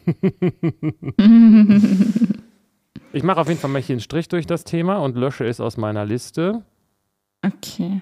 Ich 3.17 3.23
mache 3.23 3.41
auf 3.41 3.47
jeden 3.47 3.59
Fall 3.59 3.71
mal 3.71 3.81
hier 3.81 3.95
einen 3.95 3.99
Strich 3.99 4.29
durch 4.29 4.45
das 4.45 4.63
Thema 4.63 4.97
und 4.97 5.17
lösche 5.17 5.45
es 5.45 5.59
aus 5.59 5.75
meiner 5.75 6.05
Liste. 6.05 6.61
Okay. 7.43 8.01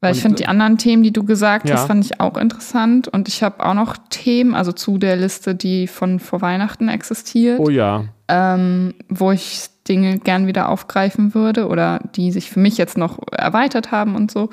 Weil 0.00 0.12
ich 0.12 0.18
Und, 0.18 0.22
finde, 0.22 0.36
die 0.36 0.46
anderen 0.46 0.78
Themen, 0.78 1.02
die 1.02 1.12
du 1.12 1.24
gesagt 1.24 1.68
ja. 1.68 1.74
hast, 1.76 1.86
fand 1.86 2.04
ich 2.04 2.20
auch 2.20 2.36
interessant. 2.36 3.08
Und 3.08 3.26
ich 3.26 3.42
habe 3.42 3.64
auch 3.64 3.74
noch 3.74 3.96
Themen, 4.10 4.54
also 4.54 4.70
zu 4.70 4.98
der 4.98 5.16
Liste, 5.16 5.54
die 5.54 5.88
von 5.88 6.20
vor 6.20 6.42
Weihnachten 6.42 6.88
existiert, 6.88 7.58
Oh 7.58 7.70
ja. 7.70 8.04
ähm, 8.28 8.94
wo 9.08 9.32
ich 9.32 9.66
Dinge 9.88 10.18
gern 10.18 10.46
wieder 10.46 10.68
aufgreifen 10.68 11.34
würde 11.34 11.66
oder 11.66 12.00
die 12.14 12.30
sich 12.30 12.50
für 12.50 12.60
mich 12.60 12.78
jetzt 12.78 12.96
noch 12.96 13.18
erweitert 13.32 13.90
haben 13.90 14.14
und 14.14 14.30
so. 14.30 14.50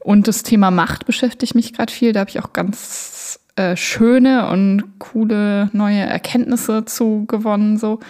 Und 0.00 0.26
das 0.26 0.42
Thema 0.42 0.70
Macht 0.70 1.06
beschäftigt 1.06 1.54
mich 1.54 1.72
gerade 1.72 1.92
viel. 1.92 2.12
Da 2.12 2.20
habe 2.20 2.30
ich 2.30 2.40
auch 2.40 2.52
ganz 2.52 3.40
äh, 3.56 3.76
schöne 3.76 4.48
und 4.48 4.98
coole 4.98 5.70
neue 5.72 6.00
Erkenntnisse 6.00 6.84
zu 6.84 7.26
gewonnen. 7.26 7.76
So. 7.76 8.00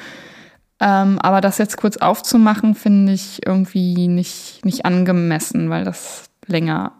Ähm, 0.80 1.18
aber 1.20 1.40
das 1.40 1.58
jetzt 1.58 1.76
kurz 1.76 1.96
aufzumachen, 1.96 2.74
finde 2.74 3.12
ich 3.12 3.40
irgendwie 3.46 4.06
nicht, 4.08 4.64
nicht 4.64 4.84
angemessen, 4.86 5.70
weil 5.70 5.84
das 5.84 6.30
länger 6.46 6.92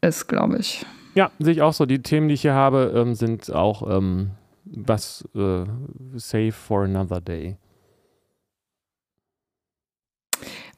ist, 0.00 0.26
glaube 0.26 0.58
ich. 0.58 0.86
Ja, 1.14 1.30
sehe 1.38 1.52
ich 1.52 1.62
auch 1.62 1.72
so. 1.72 1.84
Die 1.86 2.02
Themen, 2.02 2.28
die 2.28 2.34
ich 2.34 2.42
hier 2.42 2.54
habe, 2.54 2.92
ähm, 2.96 3.14
sind 3.14 3.52
auch 3.52 3.88
ähm, 3.94 4.30
was 4.64 5.24
äh, 5.34 5.64
save 6.14 6.52
for 6.52 6.84
another 6.84 7.20
day. 7.20 7.56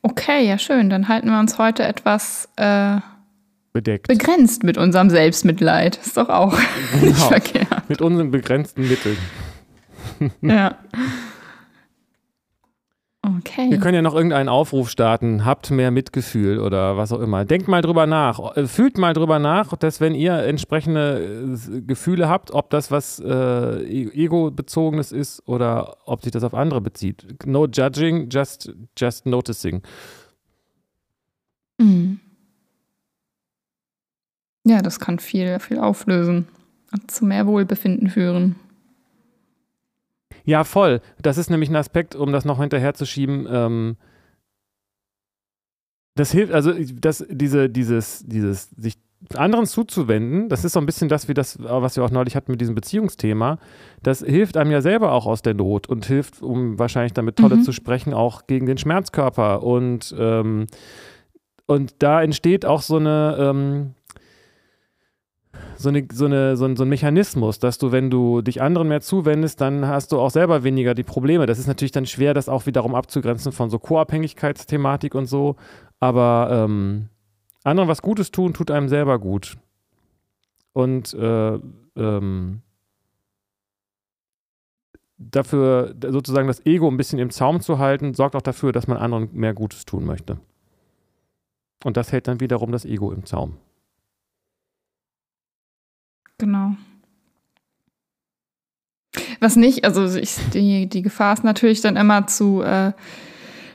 Okay, 0.03 0.47
ja, 0.47 0.59
schön. 0.59 0.91
Dann 0.91 1.09
halten 1.09 1.29
wir 1.29 1.39
uns 1.41 1.59
heute 1.59 1.83
etwas 1.85 2.49
äh, 2.57 2.99
Bedeckt. 3.73 4.07
begrenzt 4.09 4.63
mit 4.63 4.79
unserem 4.79 5.11
Selbstmitleid. 5.11 5.97
Ist 5.97 6.17
doch 6.17 6.29
auch 6.29 6.53
nicht 6.93 7.01
Genau. 7.17 7.29
verkehrt. 7.29 7.89
Mit 7.89 8.01
unseren 8.01 8.31
begrenzten 8.31 8.87
Mitteln. 8.89 9.19
Ja. 10.41 10.77
Okay. 13.39 13.71
Wir 13.71 13.79
können 13.79 13.95
ja 13.95 14.03
noch 14.03 14.15
irgendeinen 14.15 14.49
Aufruf 14.49 14.89
starten. 14.89 15.45
Habt 15.45 15.71
mehr 15.71 15.91
Mitgefühl 15.91 16.61
oder 16.61 16.97
was 16.97 17.13
auch 17.13 17.21
immer. 17.21 17.45
Denkt 17.45 17.69
mal 17.69 17.83
drüber 17.83 18.07
nach. 18.07 18.57
Äh, 18.57 18.67
Fühlt 18.67 18.97
mal 18.97 19.13
drüber 19.13 19.39
nach, 19.39 19.77
dass 19.77 20.01
wenn 20.01 20.15
ihr 20.15 20.35
entsprechende 20.45 21.57
äh, 21.75 21.81
Gefühle 21.83 22.29
habt, 22.29 22.53
ob 22.53 22.71
das 22.71 22.91
was 22.91 23.19
äh, 23.21 23.27
e- 23.83 24.11
ego-bezogenes 24.15 25.13
ist 25.13 25.47
oder 25.47 25.97
ob 26.07 26.23
sich 26.23 26.33
das 26.33 26.45
auf 26.45 26.55
andere 26.55 26.81
bezieht. 26.81 27.27
No 27.45 27.67
judging, 27.67 28.29
just, 28.31 28.73
just 28.97 29.27
noticing. 29.27 29.83
Mhm. 31.79 32.21
Ja, 34.65 34.81
das 34.83 35.01
kann 35.01 35.19
viel, 35.19 35.59
viel 35.61 35.79
auflösen 35.79 36.47
und 36.93 37.11
zu 37.11 37.25
mehr 37.25 37.47
Wohlbefinden 37.47 38.11
führen. 38.11 38.57
Ja, 40.49 40.65
voll. 40.65 41.03
Das 41.21 41.37
ist 41.37 41.51
nämlich 41.51 41.69
ein 41.69 41.77
Aspekt, 41.77 42.17
um 42.17 42.33
das 42.33 42.47
noch 42.47 42.59
hinterherzuschieben. 42.59 43.47
Ähm, 43.51 43.97
das 46.17 46.33
hilft, 46.33 46.55
also 46.55 46.73
das, 46.73 47.27
diese, 47.29 47.69
dieses, 47.69 48.25
dieses, 48.27 48.71
sich 48.71 48.97
anderen 49.35 49.67
zuzuwenden, 49.67 50.49
das 50.49 50.65
ist 50.65 50.73
so 50.73 50.81
ein 50.81 50.87
bisschen 50.87 51.11
das, 51.11 51.29
wie 51.29 51.35
das, 51.35 51.59
was 51.61 51.97
wir 51.97 52.05
auch 52.05 52.11
neulich 52.11 52.35
hatten 52.35 52.51
mit 52.53 52.63
diesem 52.63 52.75
Beziehungsthema. 52.75 53.59
Das 54.03 54.21
hilft 54.21 54.57
einem 54.57 54.71
ja 54.71 54.81
selber 54.81 55.13
auch 55.13 55.27
aus 55.27 55.43
der 55.43 55.53
Not 55.53 55.87
und 55.87 56.07
hilft, 56.07 56.41
um 56.41 56.79
wahrscheinlich 56.79 57.13
damit 57.13 57.37
Tolle 57.37 57.57
Mhm. 57.57 57.63
zu 57.63 57.73
sprechen, 57.73 58.15
auch 58.15 58.47
gegen 58.47 58.65
den 58.65 58.79
Schmerzkörper. 58.79 59.63
Und, 59.63 60.15
ähm, 60.19 60.67
und 61.67 61.97
da 61.99 62.23
entsteht 62.23 62.65
auch 62.65 62.81
so 62.81 62.97
eine, 62.97 63.37
ähm, 63.39 63.95
so, 65.79 65.91
eine, 65.91 66.07
so, 66.13 66.27
eine, 66.27 66.57
so, 66.57 66.65
ein, 66.65 66.77
so 66.77 66.83
ein 66.83 66.89
Mechanismus, 66.89 67.61
dass 67.61 67.79
du, 67.79 67.93
wenn 67.93 68.11
du 68.11 68.43
dich 68.43 68.61
anderen 68.61 68.89
mehr 68.89 69.01
zuwendest, 69.01 69.61
dann 69.61 69.87
hast 69.87 70.11
du 70.11 70.19
auch 70.19 70.31
selber 70.31 70.65
weniger 70.65 70.95
die 70.95 71.05
Probleme. 71.05 71.47
Das 71.47 71.59
ist 71.59 71.69
natürlich 71.69 71.93
dann 71.93 72.07
schwer, 72.07 72.35
das 72.35 72.49
auch 72.49 72.67
wiederum 72.67 72.95
abzugrenzen 72.95 73.53
von 73.53 73.71
so 73.71 73.79
Co-Abhängigkeitsthematik 73.79 75.15
und 75.15 75.27
so. 75.27 75.55
Aber 76.01 76.49
ähm, 76.51 77.09
anderen 77.63 77.89
was 77.89 78.03
Gutes 78.03 78.33
tun, 78.33 78.55
tut 78.55 78.71
einem 78.73 78.89
selber 78.89 79.21
gut. 79.21 79.57
Und 80.73 81.15
äh, 81.15 81.59
ähm, 81.97 82.63
dafür 85.17 85.95
sozusagen 86.09 86.49
das 86.49 86.65
Ego 86.67 86.89
ein 86.89 86.97
bisschen 86.97 87.19
im 87.21 87.31
Zaum 87.31 87.61
zu 87.61 87.79
halten, 87.79 88.15
sorgt 88.15 88.35
auch 88.35 88.43
dafür, 88.43 88.73
dass 88.73 88.89
man 88.89 88.99
anderen 88.99 89.29
mehr 89.33 89.55
Gutes 89.55 89.85
tun 89.85 90.05
möchte. 90.05 90.39
Und 91.85 91.97
das 91.97 92.11
hält 92.11 92.27
dann 92.27 92.41
wiederum 92.41 92.73
das 92.73 92.85
Ego 92.85 93.13
im 93.13 93.25
Zaum. 93.25 93.57
Genau. 96.39 96.77
Was 99.41 99.57
nicht, 99.57 99.85
also 99.85 100.05
ich, 100.19 100.37
die, 100.53 100.89
die 100.89 101.03
Gefahr 101.03 101.33
ist 101.33 101.45
natürlich 101.45 101.81
dann 101.81 101.97
immer 101.97 102.27
zu 102.27 102.63
äh, 102.63 102.93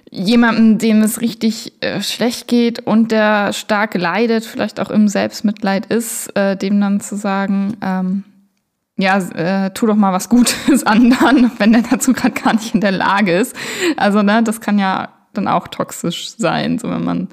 jemandem, 0.09 0.77
dem 0.77 1.01
es 1.01 1.21
richtig 1.21 1.73
äh, 1.81 2.01
schlecht 2.01 2.47
geht 2.47 2.79
und 2.79 3.11
der 3.11 3.51
stark 3.51 3.95
leidet, 3.95 4.45
vielleicht 4.45 4.79
auch 4.79 4.91
im 4.91 5.07
Selbstmitleid 5.07 5.87
ist, 5.87 6.35
äh, 6.35 6.55
dem 6.55 6.79
dann 6.79 6.99
zu 6.99 7.15
sagen, 7.15 7.77
ähm, 7.81 8.23
ja, 8.95 9.17
äh, 9.17 9.71
tu 9.71 9.87
doch 9.87 9.95
mal 9.95 10.13
was 10.13 10.29
Gutes 10.29 10.83
anderen, 10.85 11.51
wenn 11.57 11.73
der 11.73 11.81
dazu 11.81 12.13
gerade 12.13 12.39
gar 12.39 12.53
nicht 12.53 12.75
in 12.75 12.81
der 12.81 12.91
Lage 12.91 13.35
ist. 13.35 13.55
Also, 13.97 14.21
ne, 14.21 14.43
das 14.43 14.61
kann 14.61 14.77
ja 14.77 15.09
dann 15.33 15.47
auch 15.47 15.67
toxisch 15.67 16.35
sein, 16.37 16.77
so 16.77 16.89
wenn 16.91 17.03
man 17.03 17.27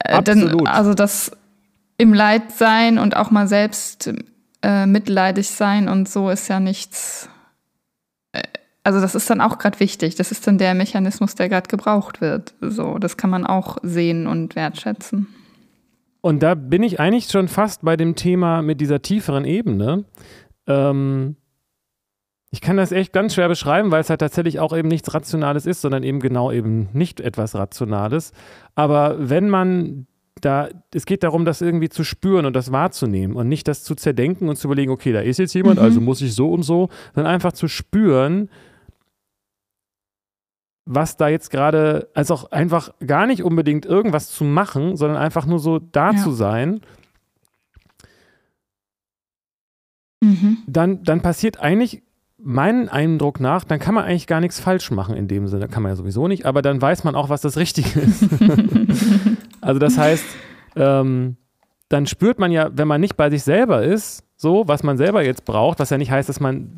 äh, 0.00 0.22
denn, 0.22 0.66
also 0.66 0.92
das 0.92 1.32
im 1.98 2.12
Leid 2.12 2.52
sein 2.52 2.98
und 2.98 3.16
auch 3.16 3.30
mal 3.30 3.46
selbst 3.46 4.12
äh, 4.62 4.86
mitleidig 4.86 5.50
sein 5.50 5.88
und 5.88 6.08
so 6.08 6.30
ist 6.30 6.48
ja 6.48 6.60
nichts. 6.60 7.28
Äh, 8.32 8.42
also 8.82 9.00
das 9.00 9.14
ist 9.14 9.30
dann 9.30 9.40
auch 9.40 9.58
gerade 9.58 9.80
wichtig. 9.80 10.14
Das 10.14 10.30
ist 10.30 10.46
dann 10.46 10.58
der 10.58 10.74
Mechanismus, 10.74 11.34
der 11.34 11.48
gerade 11.48 11.68
gebraucht 11.68 12.20
wird. 12.20 12.54
So, 12.60 12.98
das 12.98 13.16
kann 13.16 13.30
man 13.30 13.46
auch 13.46 13.78
sehen 13.82 14.26
und 14.26 14.56
wertschätzen. 14.56 15.28
Und 16.20 16.42
da 16.42 16.54
bin 16.54 16.82
ich 16.82 17.00
eigentlich 17.00 17.26
schon 17.28 17.48
fast 17.48 17.82
bei 17.82 17.96
dem 17.96 18.16
Thema 18.16 18.62
mit 18.62 18.80
dieser 18.80 19.02
tieferen 19.02 19.44
Ebene. 19.44 20.04
Ähm, 20.66 21.36
ich 22.50 22.60
kann 22.60 22.76
das 22.76 22.92
echt 22.92 23.12
ganz 23.12 23.34
schwer 23.34 23.48
beschreiben, 23.48 23.90
weil 23.90 24.00
es 24.00 24.10
halt 24.10 24.20
tatsächlich 24.20 24.60
auch 24.60 24.74
eben 24.74 24.88
nichts 24.88 25.12
Rationales 25.12 25.66
ist, 25.66 25.82
sondern 25.82 26.02
eben 26.02 26.20
genau 26.20 26.50
eben 26.50 26.88
nicht 26.92 27.20
etwas 27.20 27.54
Rationales. 27.54 28.32
Aber 28.74 29.16
wenn 29.18 29.50
man 29.50 30.06
da, 30.40 30.68
es 30.92 31.06
geht 31.06 31.22
darum, 31.22 31.44
das 31.44 31.60
irgendwie 31.60 31.88
zu 31.88 32.04
spüren 32.04 32.46
und 32.46 32.54
das 32.54 32.72
wahrzunehmen 32.72 33.36
und 33.36 33.48
nicht 33.48 33.68
das 33.68 33.84
zu 33.84 33.94
zerdenken 33.94 34.48
und 34.48 34.56
zu 34.56 34.68
überlegen, 34.68 34.90
okay, 34.90 35.12
da 35.12 35.20
ist 35.20 35.38
jetzt 35.38 35.54
jemand, 35.54 35.78
mhm. 35.78 35.84
also 35.84 36.00
muss 36.00 36.20
ich 36.20 36.34
so 36.34 36.50
und 36.52 36.62
so, 36.62 36.88
sondern 37.14 37.32
einfach 37.32 37.52
zu 37.52 37.68
spüren, 37.68 38.48
was 40.86 41.16
da 41.16 41.28
jetzt 41.28 41.50
gerade, 41.50 42.10
also 42.14 42.34
auch 42.34 42.50
einfach 42.52 42.90
gar 43.06 43.26
nicht 43.26 43.42
unbedingt 43.42 43.86
irgendwas 43.86 44.30
zu 44.30 44.44
machen, 44.44 44.96
sondern 44.96 45.18
einfach 45.18 45.46
nur 45.46 45.58
so 45.58 45.78
da 45.78 46.12
ja. 46.12 46.18
zu 46.18 46.32
sein. 46.32 46.80
Mhm. 50.22 50.58
Dann, 50.66 51.02
dann 51.04 51.22
passiert 51.22 51.58
eigentlich 51.60 52.02
meinen 52.36 52.90
Eindruck 52.90 53.40
nach, 53.40 53.64
dann 53.64 53.78
kann 53.78 53.94
man 53.94 54.04
eigentlich 54.04 54.26
gar 54.26 54.40
nichts 54.40 54.60
falsch 54.60 54.90
machen 54.90 55.16
in 55.16 55.28
dem 55.28 55.48
Sinne. 55.48 55.68
Kann 55.68 55.82
man 55.82 55.92
ja 55.92 55.96
sowieso 55.96 56.28
nicht, 56.28 56.44
aber 56.44 56.60
dann 56.60 56.82
weiß 56.82 57.04
man 57.04 57.14
auch, 57.14 57.30
was 57.30 57.40
das 57.40 57.56
Richtige 57.56 58.00
ist. 58.00 58.28
also 59.64 59.78
das 59.78 59.98
heißt, 59.98 60.24
ähm, 60.76 61.36
dann 61.88 62.06
spürt 62.06 62.38
man 62.38 62.52
ja, 62.52 62.70
wenn 62.72 62.88
man 62.88 63.00
nicht 63.00 63.16
bei 63.16 63.30
sich 63.30 63.42
selber 63.42 63.82
ist, 63.82 64.24
so, 64.36 64.66
was 64.66 64.82
man 64.82 64.96
selber 64.96 65.24
jetzt 65.24 65.44
braucht, 65.44 65.78
was 65.78 65.90
ja 65.90 65.98
nicht 65.98 66.10
heißt, 66.10 66.28
dass 66.28 66.40
man, 66.40 66.70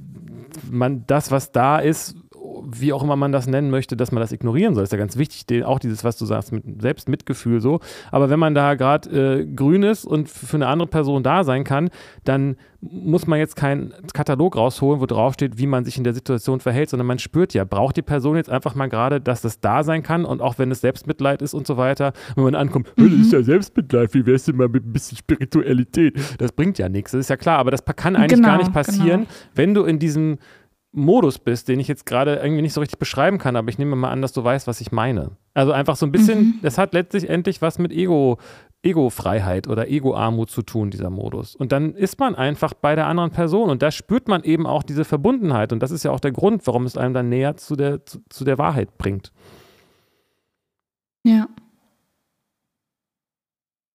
man 0.71 1.05
das, 1.07 1.31
was 1.31 1.53
da 1.53 1.79
ist, 1.79 2.17
wie 2.65 2.93
auch 2.93 3.03
immer 3.03 3.17
man 3.17 3.33
das 3.33 3.47
nennen 3.47 3.71
möchte, 3.71 3.97
dass 3.97 4.13
man 4.13 4.21
das 4.21 4.33
ignorieren 4.33 4.75
soll. 4.75 4.83
Das 4.83 4.89
ist 4.89 4.93
ja 4.93 4.99
ganz 4.99 5.17
wichtig, 5.17 5.65
auch 5.65 5.79
dieses, 5.79 6.05
was 6.05 6.17
du 6.17 6.25
sagst, 6.25 6.53
mit 6.53 6.81
Selbstmitgefühl 6.81 7.61
so. 7.61 7.81
Aber 8.11 8.31
wenn 8.31 8.39
man 8.39 8.55
da 8.55 8.75
gerade 8.75 9.41
äh, 9.41 9.47
grün 9.47 9.83
ist 9.83 10.05
und 10.05 10.29
für 10.29 10.57
eine 10.57 10.67
andere 10.69 10.89
Person 10.89 11.23
da 11.23 11.45
sein 11.45 11.65
kann, 11.65 11.91
dann 12.25 12.57
muss 12.81 13.27
man 13.27 13.39
jetzt 13.39 13.57
keinen 13.57 13.93
Katalog 14.13 14.57
rausholen, 14.57 15.01
wo 15.01 15.07
drauf 15.07 15.35
steht, 15.35 15.59
wie 15.59 15.67
man 15.67 15.85
sich 15.85 15.99
in 15.99 16.05
der 16.05 16.13
Situation 16.13 16.61
verhält, 16.61 16.91
sondern 16.91 17.07
man 17.07 17.19
spürt 17.19 17.55
ja, 17.55 17.65
braucht 17.65 17.97
die 17.97 18.03
Person 18.03 18.37
jetzt 18.37 18.51
einfach 18.51 18.75
mal 18.75 18.89
gerade, 18.89 19.21
dass 19.21 19.41
das 19.41 19.61
da 19.61 19.83
sein 19.83 20.03
kann 20.03 20.25
und 20.25 20.41
auch 20.41 20.59
wenn 20.59 20.71
es 20.71 20.81
Selbstmitleid 20.81 21.43
ist 21.43 21.55
und 21.55 21.67
so 21.67 21.77
weiter, 21.77 22.13
wenn 22.35 22.45
man 22.45 22.55
ankommt, 22.55 22.93
das 22.97 23.07
ist 23.07 23.33
ja 23.33 23.43
Selbstmitleid, 23.43 24.15
wie 24.15 24.27
wär's 24.27 24.45
denn 24.45 24.57
mal 24.57 24.69
mit 24.69 24.87
ein 24.87 24.93
bisschen 24.93 25.19
Spiritualität? 25.19 26.19
Das 26.39 26.53
bringt 26.53 26.79
ja 26.79 26.89
nichts, 26.89 27.13
das 27.13 27.21
ist 27.21 27.31
ja 27.31 27.37
klar, 27.37 27.59
aber 27.59 27.71
das 27.71 27.85
kann 27.85 28.17
eigentlich 28.17 28.37
genau, 28.37 28.49
gar 28.49 28.59
nicht 28.59 28.73
passieren, 28.73 29.21
genau. 29.21 29.31
wenn 29.55 29.75
du 29.75 29.85
in 29.85 29.99
diesem 29.99 30.39
Modus 30.97 31.39
bist, 31.39 31.69
den 31.69 31.79
ich 31.79 31.89
jetzt 31.89 32.07
gerade 32.07 32.37
irgendwie 32.37 32.63
nicht 32.63 32.73
so 32.73 32.81
richtig 32.81 32.99
beschreiben 32.99 33.37
kann, 33.37 33.55
aber 33.55 33.69
ich 33.69 33.77
nehme 33.77 33.95
mal 33.97 34.11
an, 34.11 34.23
dass 34.23 34.33
du 34.33 34.43
weißt, 34.43 34.67
was 34.67 34.81
ich 34.81 34.93
meine. 34.93 35.33
Also 35.53 35.73
einfach 35.73 35.95
so 35.95 36.07
ein 36.07 36.13
bisschen, 36.13 36.39
mhm. 36.39 36.55
das 36.63 36.79
hat 36.79 36.95
letztlich 36.95 37.29
endlich 37.29 37.61
was 37.61 37.79
mit 37.79 37.93
Ego, 37.93 38.39
Ego-Freiheit 38.83 39.69
oder 39.69 39.89
Ego-Armut 39.89 40.51
zu 40.51 40.63
tun, 40.63 40.91
dieser 40.91 41.11
Modus. 41.11 41.55
Und 41.55 41.73
dann 41.73 41.95
ist 41.95 42.19
man 42.19 42.35
einfach 42.35 42.73
bei 42.73 42.95
der 42.95 43.07
anderen 43.09 43.31
Person 43.31 43.69
und 43.69 43.83
da 43.83 43.91
spürt 43.91 44.27
man 44.27 44.43
eben 44.43 44.67
auch 44.67 44.83
diese 44.83 45.05
Verbundenheit 45.05 45.71
und 45.75 45.81
das 45.83 45.91
ist 45.91 46.03
ja 46.03 46.13
auch 46.13 46.21
der 46.21 46.33
Grund, 46.33 46.67
warum 46.67 46.87
es 46.87 46.97
einem 46.97 47.13
dann 47.13 47.29
näher 47.29 47.59
zu 47.59 47.77
der, 47.77 48.07
zu, 48.07 48.21
zu 48.31 48.45
der 48.45 48.57
Wahrheit 48.57 48.97
bringt. 48.97 49.33
Ja. 51.25 51.47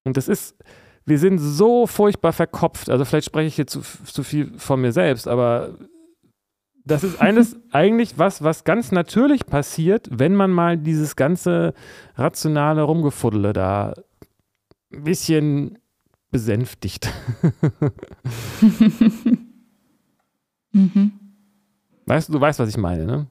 Und 0.03 0.17
das 0.17 0.27
ist, 0.27 0.55
wir 1.05 1.17
sind 1.17 1.39
so 1.39 1.87
furchtbar 1.87 2.31
verkopft, 2.31 2.91
also 2.91 3.05
vielleicht 3.05 3.25
spreche 3.25 3.47
ich 3.47 3.55
hier 3.55 3.67
zu, 3.67 3.81
zu 3.81 4.21
viel 4.21 4.53
von 4.59 4.81
mir 4.81 4.91
selbst, 4.91 5.27
aber 5.27 5.77
das 6.85 7.03
ist 7.03 7.21
eines 7.21 7.57
eigentlich 7.71 8.17
was, 8.17 8.43
was 8.43 8.63
ganz 8.63 8.91
natürlich 8.91 9.45
passiert, 9.45 10.07
wenn 10.11 10.35
man 10.35 10.51
mal 10.51 10.77
dieses 10.77 11.15
ganze 11.15 11.73
rationale 12.15 12.81
Rumgefuddele 12.83 13.53
da 13.53 13.93
ein 14.93 15.03
bisschen 15.03 15.77
besänftigt. 16.31 17.11
mhm. 20.71 21.11
Weißt 22.05 22.29
du, 22.29 22.33
du 22.33 22.41
weißt, 22.41 22.59
was 22.59 22.69
ich 22.69 22.77
meine, 22.77 23.05
ne? 23.05 23.27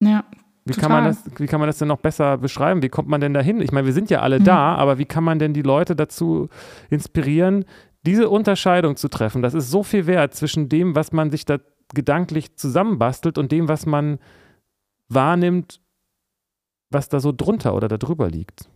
Ja. 0.00 0.24
Wie 0.64 0.74
kann, 0.74 0.92
man 0.92 1.04
das, 1.04 1.24
wie 1.38 1.46
kann 1.46 1.58
man 1.58 1.68
das 1.68 1.78
denn 1.78 1.88
noch 1.88 1.98
besser 1.98 2.38
beschreiben? 2.38 2.82
Wie 2.82 2.90
kommt 2.90 3.08
man 3.08 3.20
denn 3.20 3.34
dahin? 3.34 3.60
Ich 3.60 3.72
meine, 3.72 3.86
wir 3.86 3.92
sind 3.92 4.10
ja 4.10 4.20
alle 4.20 4.38
mhm. 4.38 4.44
da, 4.44 4.76
aber 4.76 4.98
wie 4.98 5.06
kann 5.06 5.24
man 5.24 5.38
denn 5.38 5.52
die 5.52 5.62
Leute 5.62 5.96
dazu 5.96 6.48
inspirieren, 6.90 7.64
diese 8.06 8.28
Unterscheidung 8.28 8.96
zu 8.96 9.08
treffen? 9.08 9.42
Das 9.42 9.54
ist 9.54 9.70
so 9.70 9.82
viel 9.82 10.06
wert 10.06 10.34
zwischen 10.34 10.68
dem, 10.68 10.94
was 10.94 11.12
man 11.12 11.30
sich 11.30 11.44
da 11.44 11.58
gedanklich 11.94 12.56
zusammenbastelt 12.56 13.38
und 13.38 13.52
dem, 13.52 13.68
was 13.68 13.86
man 13.86 14.18
wahrnimmt, 15.08 15.80
was 16.90 17.08
da 17.08 17.20
so 17.20 17.32
drunter 17.32 17.74
oder 17.74 17.88
darüber 17.88 18.28
liegt. 18.28 18.68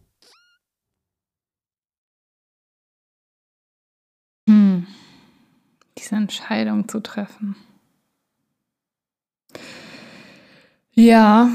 Hm. 4.49 4.87
Diese 5.99 6.17
Entscheidung 6.17 6.89
zu 6.89 7.01
treffen. 7.01 7.57
Ja, 10.93 11.49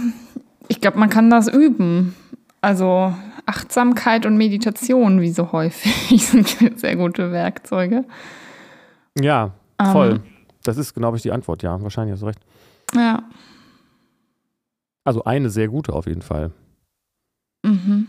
ich 0.68 0.82
glaube, 0.82 1.00
man 1.00 1.10
kann 1.10 1.30
das 1.30 1.48
üben. 1.48 2.16
Also 2.62 3.14
Achtsamkeit 3.46 4.26
und 4.26 4.38
Meditation, 4.38 5.22
wie 5.22 5.32
so 5.32 5.52
häufig, 5.52 6.26
sind 6.28 6.80
sehr 6.80 6.96
gute 6.96 7.32
Werkzeuge. 7.32 8.06
Ja, 9.20 9.54
voll. 9.82 10.22
Ähm, 10.24 10.39
das 10.70 10.78
ist, 10.78 10.94
glaube 10.94 11.18
ich, 11.18 11.24
die 11.24 11.32
Antwort, 11.32 11.64
ja. 11.64 11.82
Wahrscheinlich 11.82 12.14
hast 12.14 12.22
du 12.22 12.28
recht. 12.28 12.40
Ja. 12.96 13.24
Also 15.04 15.24
eine 15.24 15.50
sehr 15.50 15.68
gute 15.68 15.94
auf 15.94 16.06
jeden 16.06 16.22
Fall. 16.22 16.52
Mhm. 17.64 18.08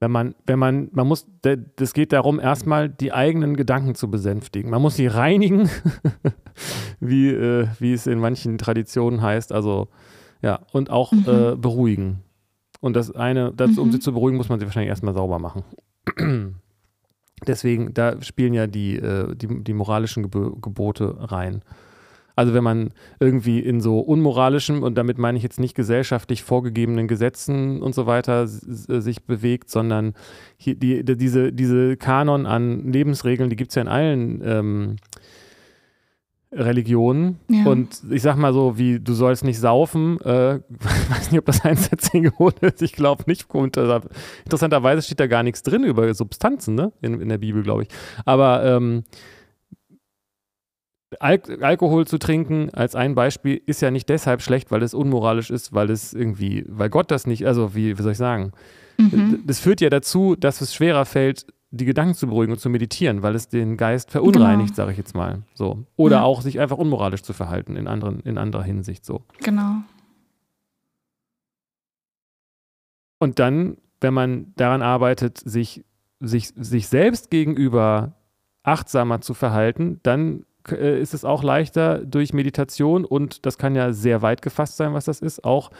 Wenn 0.00 0.10
man, 0.10 0.34
wenn 0.46 0.58
man, 0.58 0.88
man 0.92 1.06
muss, 1.06 1.26
das 1.76 1.92
geht 1.92 2.12
darum, 2.12 2.40
erstmal 2.40 2.88
die 2.88 3.12
eigenen 3.12 3.54
Gedanken 3.54 3.94
zu 3.94 4.10
besänftigen. 4.10 4.70
Man 4.70 4.80
muss 4.80 4.96
sie 4.96 5.06
reinigen, 5.06 5.68
wie, 7.00 7.28
äh, 7.28 7.68
wie 7.78 7.92
es 7.92 8.06
in 8.06 8.18
manchen 8.18 8.56
Traditionen 8.56 9.20
heißt. 9.20 9.52
Also, 9.52 9.88
ja, 10.40 10.60
und 10.72 10.88
auch 10.88 11.12
mhm. 11.12 11.24
äh, 11.26 11.56
beruhigen. 11.56 12.20
Und 12.80 12.96
das 12.96 13.14
eine, 13.14 13.52
das, 13.52 13.76
um 13.76 13.88
mhm. 13.88 13.92
sie 13.92 14.00
zu 14.00 14.14
beruhigen, 14.14 14.38
muss 14.38 14.48
man 14.48 14.58
sie 14.58 14.64
wahrscheinlich 14.64 14.88
erstmal 14.88 15.12
sauber 15.12 15.38
machen. 15.38 15.64
Deswegen, 17.46 17.94
da 17.94 18.20
spielen 18.22 18.54
ja 18.54 18.66
die, 18.66 18.96
äh, 18.96 19.34
die, 19.34 19.64
die, 19.64 19.72
moralischen 19.72 20.24
Gebo 20.24 20.56
Gebote 20.56 21.16
rein. 21.18 21.62
Also 22.36 22.54
wenn 22.54 22.64
man 22.64 22.92
irgendwie 23.18 23.60
in 23.60 23.80
so 23.80 24.00
unmoralischen, 24.00 24.82
und 24.82 24.96
damit 24.96 25.18
meine 25.18 25.36
ich 25.36 25.42
jetzt 25.42 25.60
nicht 25.60 25.74
gesellschaftlich 25.74 26.42
vorgegebenen 26.42 27.06
Gesetzen 27.06 27.82
und 27.82 27.94
so 27.94 28.06
weiter 28.06 28.46
sich 28.46 29.24
bewegt, 29.24 29.68
sondern 29.68 30.14
die, 30.64 30.74
die, 30.74 31.04
diese, 31.04 31.52
diese 31.52 31.96
Kanon 31.96 32.46
an 32.46 32.90
Lebensregeln, 32.92 33.50
die 33.50 33.56
gibt 33.56 33.72
es 33.72 33.74
ja 33.74 33.82
in 33.82 33.88
allen 33.88 34.42
ähm, 34.42 34.96
Religionen. 36.52 37.38
Ja. 37.48 37.64
Und 37.66 38.02
ich 38.10 38.22
sag 38.22 38.36
mal 38.36 38.52
so, 38.52 38.76
wie 38.76 38.98
du 38.98 39.12
sollst 39.12 39.44
nicht 39.44 39.58
saufen. 39.58 40.20
Äh, 40.22 40.56
ich 40.56 40.62
weiß 41.10 41.30
nicht, 41.30 41.38
ob 41.38 41.46
das 41.46 41.64
eins 41.64 41.88
der 41.88 41.98
zehn 41.98 42.24
Gebote 42.24 42.66
ist. 42.66 42.82
Ich 42.82 42.92
glaube 42.92 43.24
nicht. 43.26 43.46
Interessanterweise 43.52 45.02
steht 45.02 45.20
da 45.20 45.26
gar 45.26 45.42
nichts 45.42 45.62
drin 45.62 45.84
über 45.84 46.12
Substanzen, 46.12 46.74
ne? 46.74 46.92
In, 47.00 47.20
in 47.20 47.28
der 47.28 47.38
Bibel, 47.38 47.62
glaube 47.62 47.84
ich. 47.84 47.88
Aber 48.24 48.64
ähm, 48.64 49.04
Al 51.18 51.40
Alkohol 51.60 52.06
zu 52.06 52.18
trinken 52.18 52.70
als 52.70 52.94
ein 52.94 53.14
Beispiel 53.14 53.60
ist 53.66 53.82
ja 53.82 53.90
nicht 53.90 54.08
deshalb 54.08 54.42
schlecht, 54.42 54.70
weil 54.70 54.82
es 54.82 54.94
unmoralisch 54.94 55.50
ist, 55.50 55.72
weil 55.72 55.90
es 55.90 56.14
irgendwie, 56.14 56.64
weil 56.68 56.88
Gott 56.88 57.10
das 57.10 57.26
nicht, 57.26 57.46
also 57.46 57.74
wie, 57.74 57.98
wie 57.98 58.02
soll 58.02 58.12
ich 58.12 58.18
sagen? 58.18 58.52
Mhm. 58.96 59.42
Das 59.46 59.58
führt 59.58 59.80
ja 59.80 59.90
dazu, 59.90 60.36
dass 60.36 60.60
es 60.60 60.74
schwerer 60.74 61.04
fällt, 61.04 61.46
die 61.72 61.84
Gedanken 61.84 62.14
zu 62.14 62.26
beruhigen 62.26 62.52
und 62.52 62.58
zu 62.58 62.68
meditieren, 62.68 63.22
weil 63.22 63.34
es 63.34 63.48
den 63.48 63.76
Geist 63.76 64.10
verunreinigt, 64.10 64.70
genau. 64.70 64.76
sage 64.76 64.92
ich 64.92 64.98
jetzt 64.98 65.14
mal. 65.14 65.42
So. 65.54 65.84
Oder 65.96 66.16
ja. 66.16 66.22
auch 66.22 66.42
sich 66.42 66.58
einfach 66.58 66.78
unmoralisch 66.78 67.22
zu 67.22 67.32
verhalten 67.32 67.76
in, 67.76 67.86
anderen, 67.86 68.20
in 68.20 68.38
anderer 68.38 68.64
Hinsicht. 68.64 69.04
So. 69.04 69.22
Genau. 69.38 69.76
Und 73.18 73.38
dann, 73.38 73.76
wenn 74.00 74.14
man 74.14 74.52
daran 74.56 74.82
arbeitet, 74.82 75.38
sich, 75.38 75.84
sich, 76.18 76.52
sich 76.56 76.88
selbst 76.88 77.30
gegenüber 77.30 78.14
achtsamer 78.62 79.20
zu 79.20 79.34
verhalten, 79.34 80.00
dann 80.02 80.44
ist 80.68 81.14
es 81.14 81.24
auch 81.24 81.42
leichter 81.42 82.04
durch 82.04 82.32
Meditation 82.32 83.04
und 83.04 83.46
das 83.46 83.58
kann 83.58 83.74
ja 83.74 83.92
sehr 83.92 84.22
weit 84.22 84.42
gefasst 84.42 84.76
sein, 84.76 84.92
was 84.92 85.06
das 85.06 85.20
ist, 85.20 85.44
auch 85.44 85.70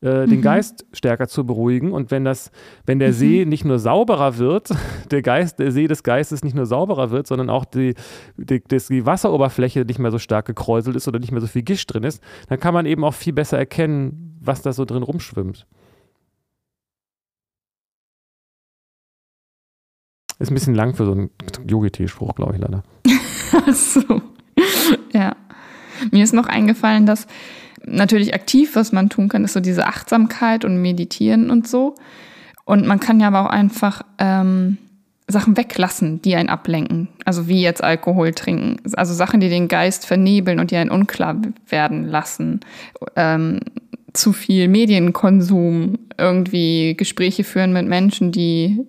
äh, 0.00 0.26
den 0.26 0.38
mhm. 0.38 0.42
Geist 0.42 0.84
stärker 0.92 1.26
zu 1.26 1.46
beruhigen. 1.46 1.92
Und 1.92 2.10
wenn 2.10 2.24
das, 2.24 2.50
wenn 2.84 2.98
der 2.98 3.08
mhm. 3.08 3.14
See 3.14 3.44
nicht 3.46 3.64
nur 3.64 3.78
sauberer 3.78 4.38
wird, 4.38 4.70
der 5.10 5.22
Geist, 5.22 5.58
der 5.58 5.72
See 5.72 5.86
des 5.86 6.02
Geistes 6.02 6.44
nicht 6.44 6.54
nur 6.54 6.66
sauberer 6.66 7.10
wird, 7.10 7.26
sondern 7.26 7.50
auch 7.50 7.64
die, 7.64 7.94
die, 8.36 8.62
die 8.62 9.06
Wasseroberfläche 9.06 9.80
nicht 9.80 9.98
mehr 9.98 10.10
so 10.10 10.18
stark 10.18 10.46
gekräuselt 10.46 10.96
ist 10.96 11.08
oder 11.08 11.18
nicht 11.18 11.32
mehr 11.32 11.40
so 11.40 11.46
viel 11.46 11.62
Gischt 11.62 11.92
drin 11.92 12.02
ist, 12.02 12.22
dann 12.48 12.60
kann 12.60 12.74
man 12.74 12.86
eben 12.86 13.04
auch 13.04 13.14
viel 13.14 13.32
besser 13.32 13.58
erkennen, 13.58 14.38
was 14.40 14.62
da 14.62 14.72
so 14.72 14.84
drin 14.84 15.02
rumschwimmt. 15.02 15.66
Ist 20.38 20.50
ein 20.50 20.54
bisschen 20.54 20.74
lang 20.74 20.94
für 20.94 21.06
so 21.06 21.12
einen 21.12 21.30
Yogi-Tee-Spruch, 21.66 22.34
glaube 22.34 22.54
ich 22.54 22.60
leider. 22.60 22.82
So. 23.72 24.22
Ja. 25.12 25.36
Mir 26.10 26.24
ist 26.24 26.34
noch 26.34 26.46
eingefallen, 26.46 27.06
dass 27.06 27.26
natürlich 27.84 28.34
aktiv, 28.34 28.74
was 28.74 28.92
man 28.92 29.08
tun 29.08 29.28
kann, 29.28 29.44
ist 29.44 29.52
so 29.52 29.60
diese 29.60 29.86
Achtsamkeit 29.86 30.64
und 30.64 30.80
Meditieren 30.80 31.50
und 31.50 31.68
so. 31.68 31.94
Und 32.64 32.86
man 32.86 33.00
kann 33.00 33.20
ja 33.20 33.28
aber 33.28 33.42
auch 33.42 33.50
einfach 33.50 34.02
ähm, 34.18 34.78
Sachen 35.28 35.56
weglassen, 35.56 36.22
die 36.22 36.36
einen 36.36 36.48
ablenken. 36.48 37.08
Also 37.24 37.48
wie 37.48 37.62
jetzt 37.62 37.82
Alkohol 37.82 38.32
trinken. 38.32 38.76
Also 38.94 39.14
Sachen, 39.14 39.40
die 39.40 39.48
den 39.48 39.68
Geist 39.68 40.06
vernebeln 40.06 40.60
und 40.60 40.70
die 40.70 40.76
einen 40.76 40.90
unklar 40.90 41.36
werden 41.68 42.04
lassen. 42.04 42.60
Ähm, 43.14 43.60
zu 44.12 44.32
viel 44.32 44.68
Medienkonsum, 44.68 45.98
irgendwie 46.16 46.96
Gespräche 46.96 47.44
führen 47.44 47.72
mit 47.72 47.86
Menschen, 47.86 48.32
die 48.32 48.80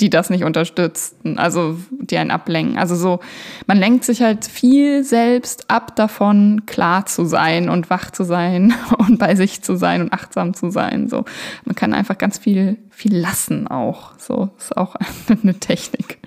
die 0.00 0.10
das 0.10 0.30
nicht 0.30 0.44
unterstützen, 0.44 1.38
also 1.38 1.76
die 1.90 2.18
einen 2.18 2.30
ablenken. 2.30 2.78
Also 2.78 2.94
so, 2.94 3.18
man 3.66 3.78
lenkt 3.78 4.04
sich 4.04 4.22
halt 4.22 4.44
viel 4.44 5.02
selbst 5.02 5.68
ab 5.68 5.96
davon, 5.96 6.66
klar 6.66 7.06
zu 7.06 7.24
sein 7.24 7.68
und 7.68 7.90
wach 7.90 8.12
zu 8.12 8.22
sein 8.22 8.74
und 8.98 9.18
bei 9.18 9.34
sich 9.34 9.62
zu 9.62 9.76
sein 9.76 10.00
und 10.02 10.12
achtsam 10.12 10.54
zu 10.54 10.70
sein. 10.70 11.08
So, 11.08 11.24
man 11.64 11.74
kann 11.74 11.94
einfach 11.94 12.16
ganz 12.16 12.38
viel, 12.38 12.76
viel 12.90 13.16
lassen 13.16 13.66
auch. 13.66 14.16
So 14.18 14.50
ist 14.56 14.76
auch 14.76 14.94
eine 15.42 15.54
Technik. 15.54 16.18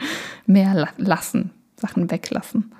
Mehr 0.46 0.90
lassen, 0.98 1.52
Sachen 1.78 2.12
weglassen. 2.12 2.74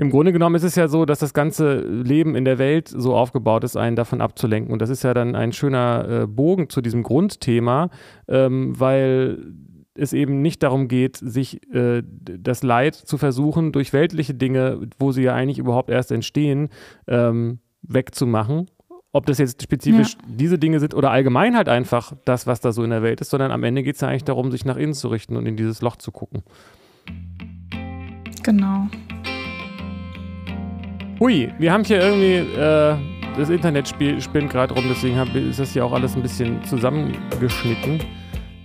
Im 0.00 0.08
Grunde 0.08 0.32
genommen 0.32 0.54
ist 0.54 0.62
es 0.62 0.76
ja 0.76 0.88
so, 0.88 1.04
dass 1.04 1.18
das 1.18 1.34
ganze 1.34 1.80
Leben 1.80 2.34
in 2.34 2.46
der 2.46 2.56
Welt 2.56 2.88
so 2.88 3.14
aufgebaut 3.14 3.64
ist, 3.64 3.76
einen 3.76 3.96
davon 3.96 4.22
abzulenken. 4.22 4.72
Und 4.72 4.80
das 4.80 4.88
ist 4.88 5.02
ja 5.02 5.12
dann 5.12 5.36
ein 5.36 5.52
schöner 5.52 6.22
äh, 6.22 6.26
Bogen 6.26 6.70
zu 6.70 6.80
diesem 6.80 7.02
Grundthema, 7.02 7.90
ähm, 8.26 8.80
weil 8.80 9.52
es 9.92 10.14
eben 10.14 10.40
nicht 10.40 10.62
darum 10.62 10.88
geht, 10.88 11.18
sich 11.18 11.60
äh, 11.74 12.02
das 12.02 12.62
Leid 12.62 12.94
zu 12.94 13.18
versuchen, 13.18 13.72
durch 13.72 13.92
weltliche 13.92 14.32
Dinge, 14.32 14.88
wo 14.98 15.12
sie 15.12 15.24
ja 15.24 15.34
eigentlich 15.34 15.58
überhaupt 15.58 15.90
erst 15.90 16.12
entstehen, 16.12 16.70
ähm, 17.06 17.58
wegzumachen. 17.82 18.70
Ob 19.12 19.26
das 19.26 19.36
jetzt 19.36 19.62
spezifisch 19.62 20.14
ja. 20.14 20.20
diese 20.28 20.58
Dinge 20.58 20.80
sind 20.80 20.94
oder 20.94 21.10
allgemein 21.10 21.54
halt 21.54 21.68
einfach 21.68 22.14
das, 22.24 22.46
was 22.46 22.62
da 22.62 22.72
so 22.72 22.82
in 22.84 22.90
der 22.90 23.02
Welt 23.02 23.20
ist, 23.20 23.28
sondern 23.28 23.52
am 23.52 23.64
Ende 23.64 23.82
geht 23.82 23.96
es 23.96 24.00
ja 24.00 24.08
eigentlich 24.08 24.24
darum, 24.24 24.50
sich 24.50 24.64
nach 24.64 24.78
innen 24.78 24.94
zu 24.94 25.08
richten 25.08 25.36
und 25.36 25.44
in 25.44 25.56
dieses 25.56 25.82
Loch 25.82 25.96
zu 25.96 26.10
gucken. 26.10 26.42
Genau. 28.42 28.86
Hui, 31.20 31.52
wir 31.58 31.70
haben 31.70 31.84
hier 31.84 32.00
irgendwie, 32.00 32.58
äh, 32.58 32.96
das 33.36 33.50
Internet 33.50 33.86
spinnt 33.88 34.50
gerade 34.50 34.72
rum, 34.72 34.84
deswegen 34.88 35.18
hab, 35.18 35.34
ist 35.34 35.60
das 35.60 35.72
hier 35.72 35.84
auch 35.84 35.92
alles 35.92 36.16
ein 36.16 36.22
bisschen 36.22 36.64
zusammengeschnitten. 36.64 38.00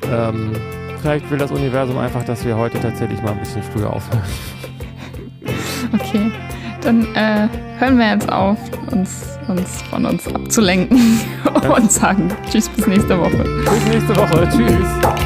Ähm, 0.10 0.54
vielleicht 1.02 1.30
will 1.30 1.38
das 1.38 1.52
Universum 1.52 1.98
einfach, 1.98 2.24
dass 2.24 2.46
wir 2.46 2.56
heute 2.56 2.80
tatsächlich 2.80 3.22
mal 3.22 3.34
ein 3.34 3.40
bisschen 3.40 3.62
früher 3.62 3.92
aufhören. 3.92 4.24
Okay, 5.94 6.32
dann 6.82 7.06
äh, 7.14 7.48
hören 7.78 8.00
wir 8.00 8.10
jetzt 8.10 8.30
auf, 8.30 8.58
uns, 8.92 9.38
uns 9.48 9.84
von 9.84 10.06
uns 10.06 10.28
abzulenken 10.28 11.22
und 11.78 11.92
sagen 11.92 12.34
Tschüss 12.50 12.68
bis 12.70 12.88
nächste 12.88 13.18
Woche. 13.18 13.38
Bis 13.38 13.86
nächste 13.86 14.16
Woche. 14.16 14.50
Tschüss. 14.50 15.25